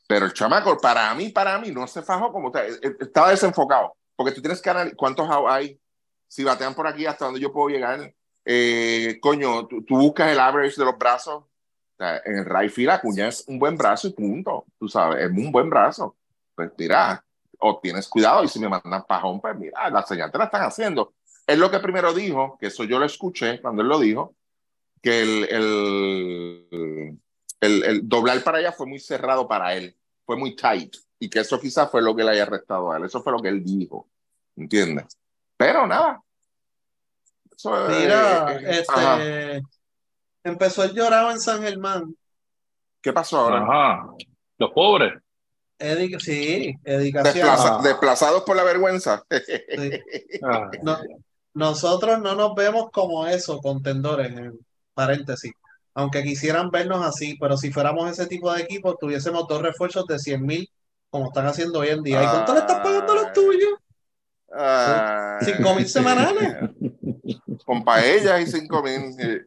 [0.07, 3.95] Pero el chamaco, para mí, para mí, no se fajó como e, e, estaba desenfocado.
[4.15, 5.79] Porque tú tienes que analizar cuántos hay,
[6.27, 8.13] si batean por aquí, hasta dónde yo puedo llegar.
[8.45, 11.45] Eh, coño, tú, buscas el average de los brazos.
[11.97, 14.65] en el right field, Acuña es un buen brazo y punto.
[14.77, 16.15] Tú sabes, es un buen brazo.
[16.55, 17.22] Pues mira,
[17.65, 20.63] o tienes cuidado y si me mandan pajón, pues mira, la señal te la están
[20.63, 21.13] haciendo.
[21.47, 24.35] Es lo que primero dijo, que eso yo lo escuché cuando él lo dijo,
[25.01, 27.17] que el, el,
[27.61, 29.95] el, el, doblar para allá fue muy cerrado para él,
[30.25, 33.05] fue muy tight, y que eso quizás fue lo que le haya arrestado a él,
[33.05, 34.09] eso fue lo que él dijo,
[34.57, 35.17] ¿entiendes?
[35.55, 36.21] Pero nada.
[37.63, 39.63] Mira, este,
[40.43, 42.13] empezó el llorado en San Germán.
[43.01, 43.63] ¿Qué pasó ahora?
[43.63, 44.09] Ajá.
[44.57, 45.22] Los pobres.
[46.19, 47.83] Sí, educación.
[47.83, 49.23] desplazados por la vergüenza.
[50.45, 50.69] Ah.
[51.53, 54.33] nosotros no nos vemos como eso, contendores
[54.93, 55.53] paréntesis,
[55.93, 60.19] aunque quisieran vernos así, pero si fuéramos ese tipo de equipo, tuviésemos dos refuerzos de
[60.19, 60.69] 100 mil,
[61.09, 62.23] como están haciendo hoy en día.
[62.23, 63.73] ¿Y cuánto le estás pagando a los tuyos?
[65.41, 66.69] Cinco mil semanales.
[67.65, 69.45] Con paellas y cinco mil.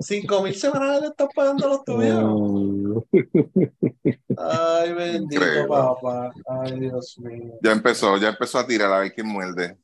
[0.00, 3.04] Cinco mil semanales le estás pagando a los tuyos.
[4.38, 6.32] Ay, bendito papá.
[6.46, 7.54] Ay, Dios mío.
[7.62, 9.76] Ya empezó, ya empezó a tirar a ver quién muerde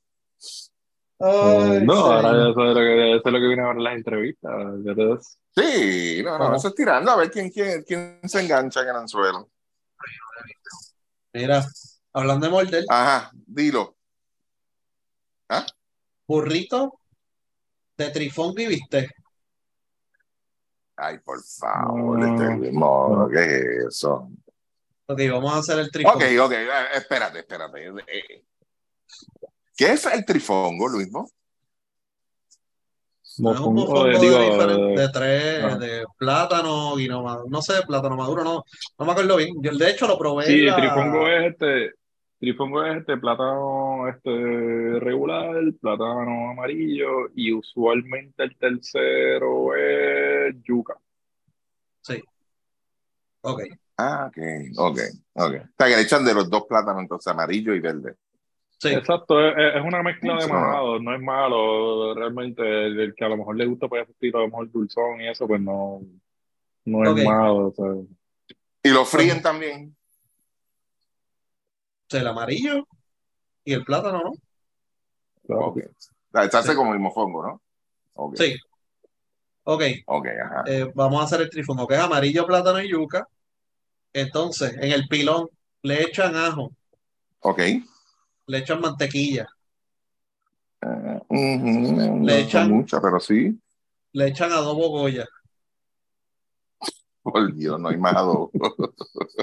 [1.19, 5.39] no, ahora eso es, lo que, eso es lo que viene a ver las entrevistas.
[5.55, 8.97] Sí, no, no, eso es tirando a ver quién, quién, quién se engancha en el
[8.97, 9.51] anzuelo.
[11.33, 11.65] Mira,
[12.13, 12.85] hablando de morder.
[12.89, 13.97] Ajá, dilo.
[15.49, 15.67] ¿Ah?
[16.27, 17.01] Burrito
[17.97, 19.11] de trifón viviste.
[20.97, 24.31] Ay, por favor, este modo, ¿qué es eso?
[25.07, 26.15] Ok, vamos a hacer el trifón.
[26.15, 27.87] Ok, ok, eh, espérate, espérate.
[27.87, 28.45] Eh,
[29.77, 31.11] ¿Qué es el trifongo, Luis?
[31.11, 31.27] ¿no?
[33.37, 35.77] es un mofongo de, de, tres, ah.
[35.77, 38.65] de plátano, y no, no sé, plátano maduro, no,
[38.99, 39.55] no me acuerdo bien.
[39.61, 40.47] Yo de hecho lo probé.
[40.47, 41.95] Sí, el trifongo es este,
[42.45, 50.95] trifongo es este plátano este regular, plátano amarillo, y usualmente el tercero es yuca.
[52.03, 52.23] Sí.
[53.41, 53.63] Ok.
[53.97, 54.39] Ah, ok,
[54.77, 54.99] ok,
[55.35, 55.55] ok.
[55.55, 58.15] O sea, que le echan de los dos plátanos, entonces amarillo y verde.
[58.83, 62.15] Exacto, es, una mezcla de manado, no es malo.
[62.15, 65.29] Realmente, el, que a lo mejor le gusta, puede sentir a lo mejor dulzón y
[65.29, 66.03] eso, pues no,
[66.85, 67.73] no es malo.
[68.83, 69.97] ¿Y lo fríen también?
[72.11, 72.87] El amarillo
[73.65, 75.57] y el plátano, ¿no?
[75.57, 75.79] Ok.
[76.35, 78.35] Echarse como el mofongo, ¿no?
[78.35, 78.57] Sí.
[79.65, 79.83] Ok.
[80.07, 80.65] Ok, ajá.
[80.67, 83.27] Eh, vamos a hacer el trifongo, que es amarillo, plátano y yuca.
[84.13, 85.49] Entonces, en el pilón
[85.83, 86.71] le echan ajo.
[87.41, 87.61] Ok
[88.47, 89.47] le echan mantequilla.
[90.83, 93.59] Uh, le echan mucha, pero sí.
[94.13, 95.27] Le echan adobo Goya.
[97.25, 98.51] Por Dios, no hay más adobo.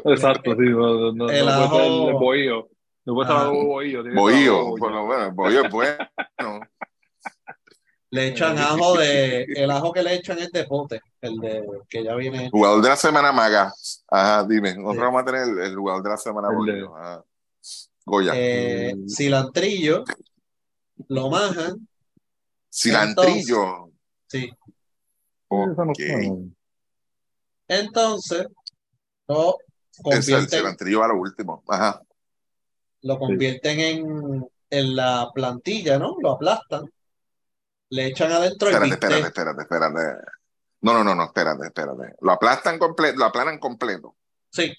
[0.06, 0.70] Exacto, sí.
[0.70, 1.70] No, no, el no ajo...
[1.70, 2.70] puede ser el bohío.
[3.06, 4.04] No puede ser adobo bohío.
[4.14, 6.62] Bohío, bueno, bueno, el bohío es bueno.
[8.12, 9.44] Le echan ajo de.
[9.44, 12.52] El ajo que le echan es de pote, el de que ya viene.
[12.52, 13.74] Jugador de la semana maga.
[14.10, 14.76] Ajá, dime.
[14.76, 16.50] Nosotros vamos a tener el, el, jugador de la semana.
[16.50, 17.24] Ajá.
[18.06, 18.34] Goya.
[18.36, 20.04] Eh, cilantrillo,
[21.08, 21.88] lo majan.
[22.72, 23.90] Cilantrillo.
[24.28, 24.52] sí.
[25.48, 26.52] Okay.
[27.72, 28.48] Entonces,
[29.28, 29.58] lo
[30.02, 31.64] convierten, el a lo último.
[31.68, 32.02] Ajá.
[33.02, 36.16] Lo convierten en, en la plantilla, ¿no?
[36.22, 36.92] Lo aplastan.
[37.90, 40.22] Le echan adentro espérate, el Espérate, espérate, espérate.
[40.82, 42.16] No, no, no, no, espérate, espérate.
[42.22, 44.16] Lo aplastan completo, lo aplanan completo.
[44.50, 44.74] Sí.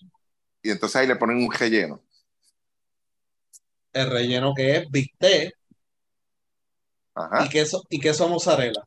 [0.62, 2.02] Y entonces ahí le ponen un relleno
[3.93, 5.55] el relleno que es bistec
[7.44, 8.82] y queso, y queso mozzarella.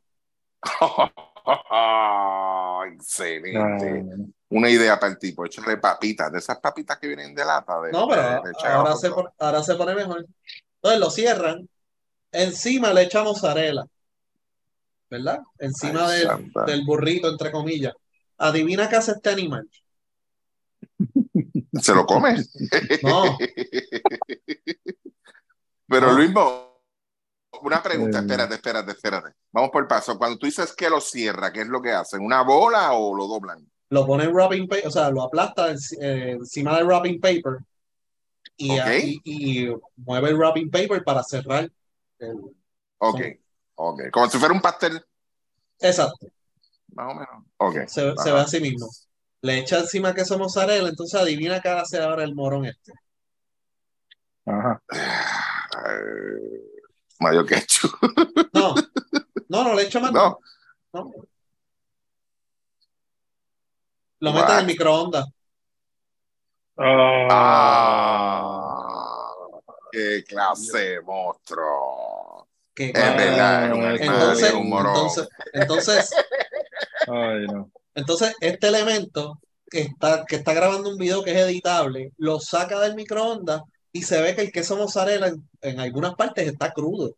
[2.86, 4.04] excelente.
[4.48, 7.80] Una idea para el tipo, échale papitas, de esas papitas que vienen de lata.
[7.80, 10.26] De, no, pero ahora, se pone, ahora se pone mejor.
[10.76, 11.68] Entonces lo cierran,
[12.32, 13.84] encima le echan mozzarella,
[15.10, 15.40] ¿verdad?
[15.58, 17.94] Encima del burrito, entre comillas.
[18.38, 19.68] Adivina qué hace este animal.
[21.80, 22.36] ¿Se lo come?
[23.02, 23.38] No.
[25.88, 26.32] Luis,
[27.62, 29.34] una pregunta, espérate, espérate, espérate.
[29.56, 30.18] Vamos por paso.
[30.18, 32.20] Cuando tú dices que lo cierra, ¿qué es lo que hacen?
[32.20, 33.66] ¿Una bola o lo doblan?
[33.88, 37.60] Lo pone en wrapping paper, o sea, lo aplasta encima del wrapping paper
[38.58, 41.70] y, y, mueve el wrapping paper para cerrar
[42.18, 42.36] el.
[42.98, 43.20] Ok,
[43.76, 44.00] ok.
[44.12, 45.02] Como si fuera un pastel.
[45.80, 46.26] Exacto.
[46.88, 47.44] Más o menos.
[47.56, 47.76] Ok.
[47.88, 48.86] Se, se ve así mismo.
[49.40, 52.92] Le echa encima queso mozzarella, entonces adivina qué hace ahora el morón este.
[54.44, 54.82] Ajá.
[57.20, 57.92] Mayo ketchup.
[58.52, 58.74] No,
[59.48, 60.12] no, no le echo más.
[60.12, 60.38] No.
[60.92, 61.12] no.
[64.20, 65.26] Lo mete en el microondas.
[66.78, 67.28] Ah.
[67.30, 68.82] ah,
[69.92, 72.48] qué clase de monstruo.
[72.74, 76.10] Qué es verdad, entonces, entonces, entonces,
[77.08, 77.70] Ay, no.
[77.94, 79.40] entonces, este elemento
[79.70, 83.62] que está, que está grabando un video que es editable, lo saca del microondas
[83.92, 87.16] y se ve que el queso mozzarella en, en algunas partes está crudo.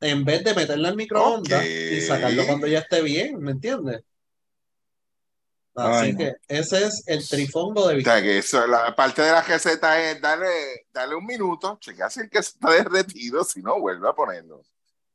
[0.00, 4.02] En vez de meterlo al microondas y sacarlo cuando ya esté bien, ¿me entiendes?
[5.76, 9.42] Así que ese es el trifongo de O sea, que eso, la parte de la
[9.42, 14.08] receta es darle, darle un minuto, checar si el queso está derretido, si no, vuelve
[14.08, 14.62] a ponerlo.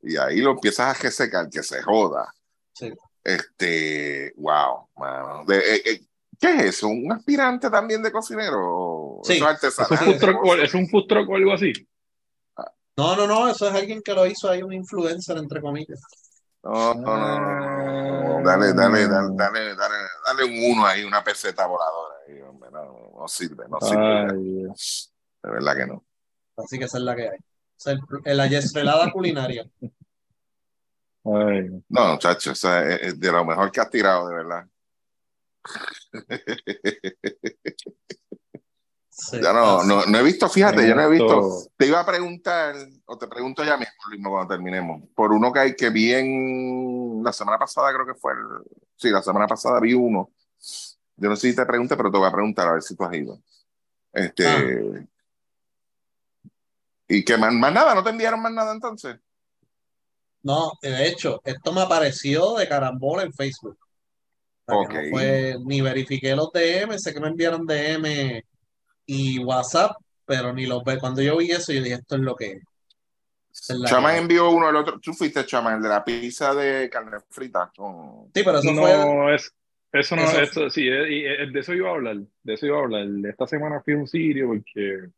[0.03, 2.31] Y ahí lo empiezas a secar, que se joda.
[2.73, 2.93] Sí.
[3.23, 5.45] Este, wow, mano.
[5.45, 6.01] De, eh, eh,
[6.39, 6.87] ¿Qué es eso?
[6.87, 9.19] ¿Un aspirante también de cocinero?
[9.23, 9.33] Sí.
[9.33, 11.71] ¿Es, truck, ¿Es un food truck o algo así?
[12.97, 16.01] No, no, no, eso es alguien que lo hizo, hay un influencer, entre comillas.
[16.63, 19.95] No, no, no, Dale, dale, dale, dale, dale,
[20.25, 22.15] dale un uno ahí, una peseta voladora.
[22.27, 24.71] Ahí, hombre, no, no sirve, no sirve.
[25.43, 26.05] de verdad que no.
[26.57, 27.37] Así que esa es la que hay.
[27.83, 29.67] O el, la yestrelada culinaria.
[31.23, 31.69] Ay.
[31.89, 34.67] No, muchachos, es de lo mejor que has tirado, de verdad.
[39.31, 41.67] ya no, no, no, he visto, fíjate, yo no he visto.
[41.77, 42.75] Te iba a preguntar,
[43.05, 47.31] o te pregunto ya mismo, cuando terminemos, por uno que hay que vi en la
[47.31, 48.39] semana pasada, creo que fue el,
[48.95, 50.31] sí, la semana pasada vi uno.
[51.17, 53.03] Yo no sé si te pregunté, pero te voy a preguntar a ver si tú
[53.03, 53.39] has ido.
[54.11, 54.47] Este.
[54.47, 55.05] Ah.
[57.07, 59.17] Y que más, más nada, no te enviaron más nada entonces.
[60.43, 63.77] No, de hecho, esto me apareció de carambola en Facebook.
[64.65, 68.43] fue, ni verifiqué los DM, sé que me enviaron DM
[69.05, 70.97] y WhatsApp, pero ni los ve.
[70.99, 72.63] Cuando yo vi eso, yo dije, esto es lo que es.
[73.85, 74.99] Chaman envió uno el otro.
[74.99, 77.71] Tú fuiste Chaman, el de la pizza de carne frita.
[77.75, 79.35] Sí, pero eso no, fue.
[79.35, 79.53] Es,
[79.91, 82.17] eso no, eso, sí, eh, de eso iba a hablar.
[82.43, 83.05] De eso iba a hablar.
[83.25, 85.09] Esta semana fui a un sitio porque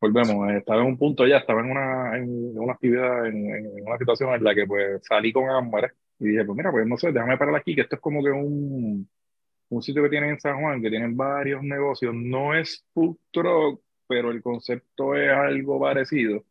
[0.00, 3.98] volvemos, estaba en un punto ya, estaba en una, en una actividad, en, en, una
[3.98, 7.12] situación en la que pues salí con hambre y dije, pues mira, pues no sé,
[7.12, 9.08] déjame parar aquí, que esto es como que un,
[9.68, 13.80] un sitio que tienen en San Juan, que tienen varios negocios, no es food truck,
[14.06, 16.44] pero el concepto es algo parecido.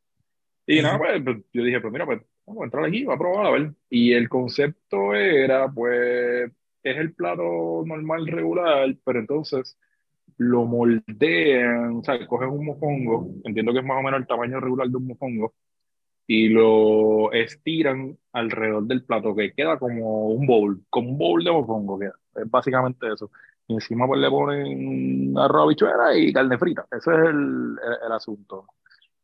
[0.68, 3.18] Y nada, pues, pues, yo dije, pues mira, pues vamos a entrar aquí, voy a
[3.18, 3.72] probar a ver.
[3.90, 6.52] Y el concepto era, pues,
[6.84, 9.78] es el plato normal, regular, pero entonces
[10.38, 14.60] lo moldean, o sea, cogen un mofongo, entiendo que es más o menos el tamaño
[14.60, 15.54] regular de un mofongo,
[16.28, 21.52] y lo estiran alrededor del plato, que queda como un bowl, como un bowl de
[21.52, 22.16] mofongo, queda.
[22.36, 23.32] Es básicamente eso.
[23.68, 26.86] Y encima pues le ponen arroz habichuela y carne frita.
[26.92, 27.76] Ese es el,
[28.06, 28.68] el, asunto.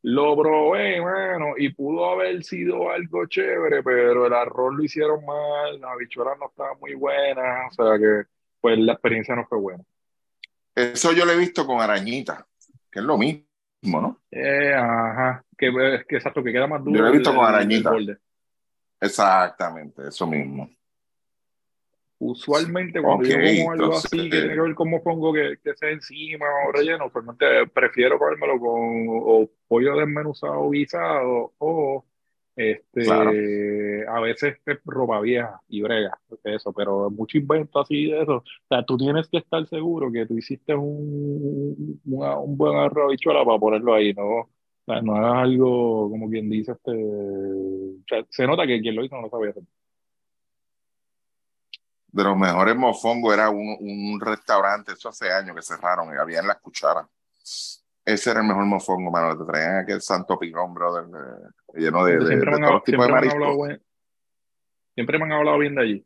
[0.03, 5.79] Lo probé, bueno, y pudo haber sido algo chévere, pero el arroz lo hicieron mal,
[5.79, 8.23] la habichuela no estaba muy buena, o sea que
[8.59, 9.83] pues la experiencia no fue buena.
[10.73, 12.47] Eso yo lo he visto con arañita,
[12.91, 13.45] que es lo mismo,
[13.83, 14.21] ¿no?
[14.31, 16.97] Eh, ajá, que, que exacto, que queda más duro.
[16.97, 17.91] Yo lo he visto con arañita.
[18.99, 20.69] Exactamente, eso mismo.
[22.17, 25.89] Usualmente cuando yo como algo así que tiene que ver cómo pongo que, que sea
[25.89, 32.05] encima o relleno, usualmente prefiero comérmelo con o pollo desmenuzado guisado o
[32.55, 38.35] este a veces es ropa vieja y brega, eso, pero mucho invento así de eso.
[38.35, 43.59] O sea, tú tienes que estar seguro que tú hiciste un, un buen arroz para
[43.59, 44.47] ponerlo ahí, ¿no?
[45.01, 49.15] No hagas algo como quien dice, este, o sea, se nota que quien lo hizo
[49.15, 49.63] no lo sabía hacer
[52.11, 56.39] de los mejores mofongos era un, un, restaurante, eso hace años que cerraron, y había
[56.39, 57.07] en las cucharas.
[58.03, 59.37] Ese era el mejor mofongo, mano.
[59.37, 61.05] Te traían aquel santo pigón, brother,
[61.73, 63.79] lleno de, de, de todos tipos de mariscos.
[64.93, 66.05] Siempre me han hablado bien de allí.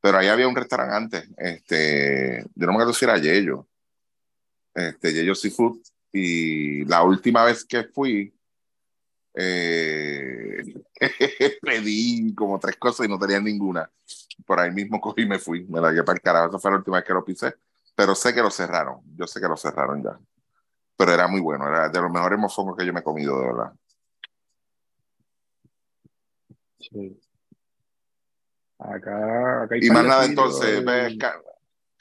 [0.00, 3.68] Pero ahí había un restaurante, este, yo no me acuerdo si era Yello,
[4.74, 5.78] este, Yello Seafood,
[6.12, 8.34] y la última vez que fui,
[9.34, 10.62] eh,
[11.62, 13.90] pedí como tres cosas y no tenía ninguna.
[14.44, 15.64] Por ahí mismo cogí y me fui.
[15.64, 16.48] Me la llevé para el carajo.
[16.50, 17.54] Esa fue la última vez que lo pisé.
[17.94, 19.00] Pero sé que lo cerraron.
[19.16, 20.18] Yo sé que lo cerraron ya.
[20.96, 23.46] pero era muy bueno, era de los mejores mofongos que yo me he comido, de
[23.46, 23.72] verdad.
[26.78, 27.20] Sí.
[28.78, 31.16] Acá, acá hay Y más nada, entonces, eh, ves,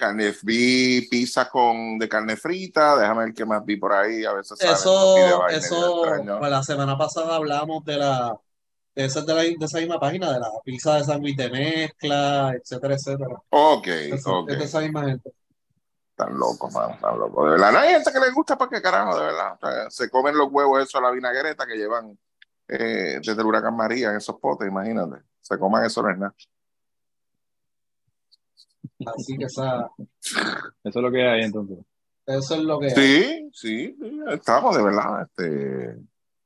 [0.02, 4.34] carne, vi pizza con, de carne frita, déjame ver qué más vi por ahí, a
[4.34, 6.02] veces Eso, eso,
[6.40, 8.36] pues la semana pasada hablamos de la,
[8.96, 12.54] de esa, de la- de esa misma página, de la pizza de sándwich de mezcla,
[12.56, 13.36] etcétera, etcétera.
[13.50, 14.50] Ok, Eso, ok.
[14.52, 15.32] Es de esa misma gente.
[16.16, 17.46] Tan locos, mano, tan locos.
[17.46, 19.54] De verdad, no hay gente que les gusta para qué carajo, de verdad.
[19.62, 22.18] O sea, se comen los huevos eso a la vinagreta que llevan
[22.68, 25.24] eh, desde el huracán María en esos potes, imagínate.
[25.42, 26.34] Se coman eso, no es nada.
[29.08, 30.40] Así que esa, Eso
[30.84, 31.78] es lo que hay entonces.
[32.26, 32.92] eso es lo que hay.
[32.96, 35.24] Sí, sí, sí, estamos de verdad.
[35.24, 35.48] Este...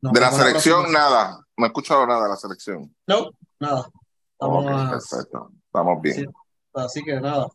[0.01, 1.39] De la selección, nada.
[1.57, 2.95] No he escuchado nada de la selección.
[3.07, 3.29] No,
[3.59, 3.85] nada.
[4.33, 5.51] Estamos Ok, a- perfecto.
[5.65, 6.15] Estamos bien.
[6.15, 6.25] Sí.
[6.73, 7.47] Así que nada.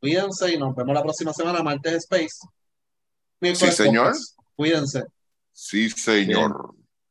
[0.00, 2.38] Cuídense y nos vemos la próxima semana, martes Space.
[3.40, 4.06] Miércoles Sí, señor.
[4.06, 4.38] podcast.
[4.56, 5.04] Cuídense.
[5.52, 6.74] Sí, señor.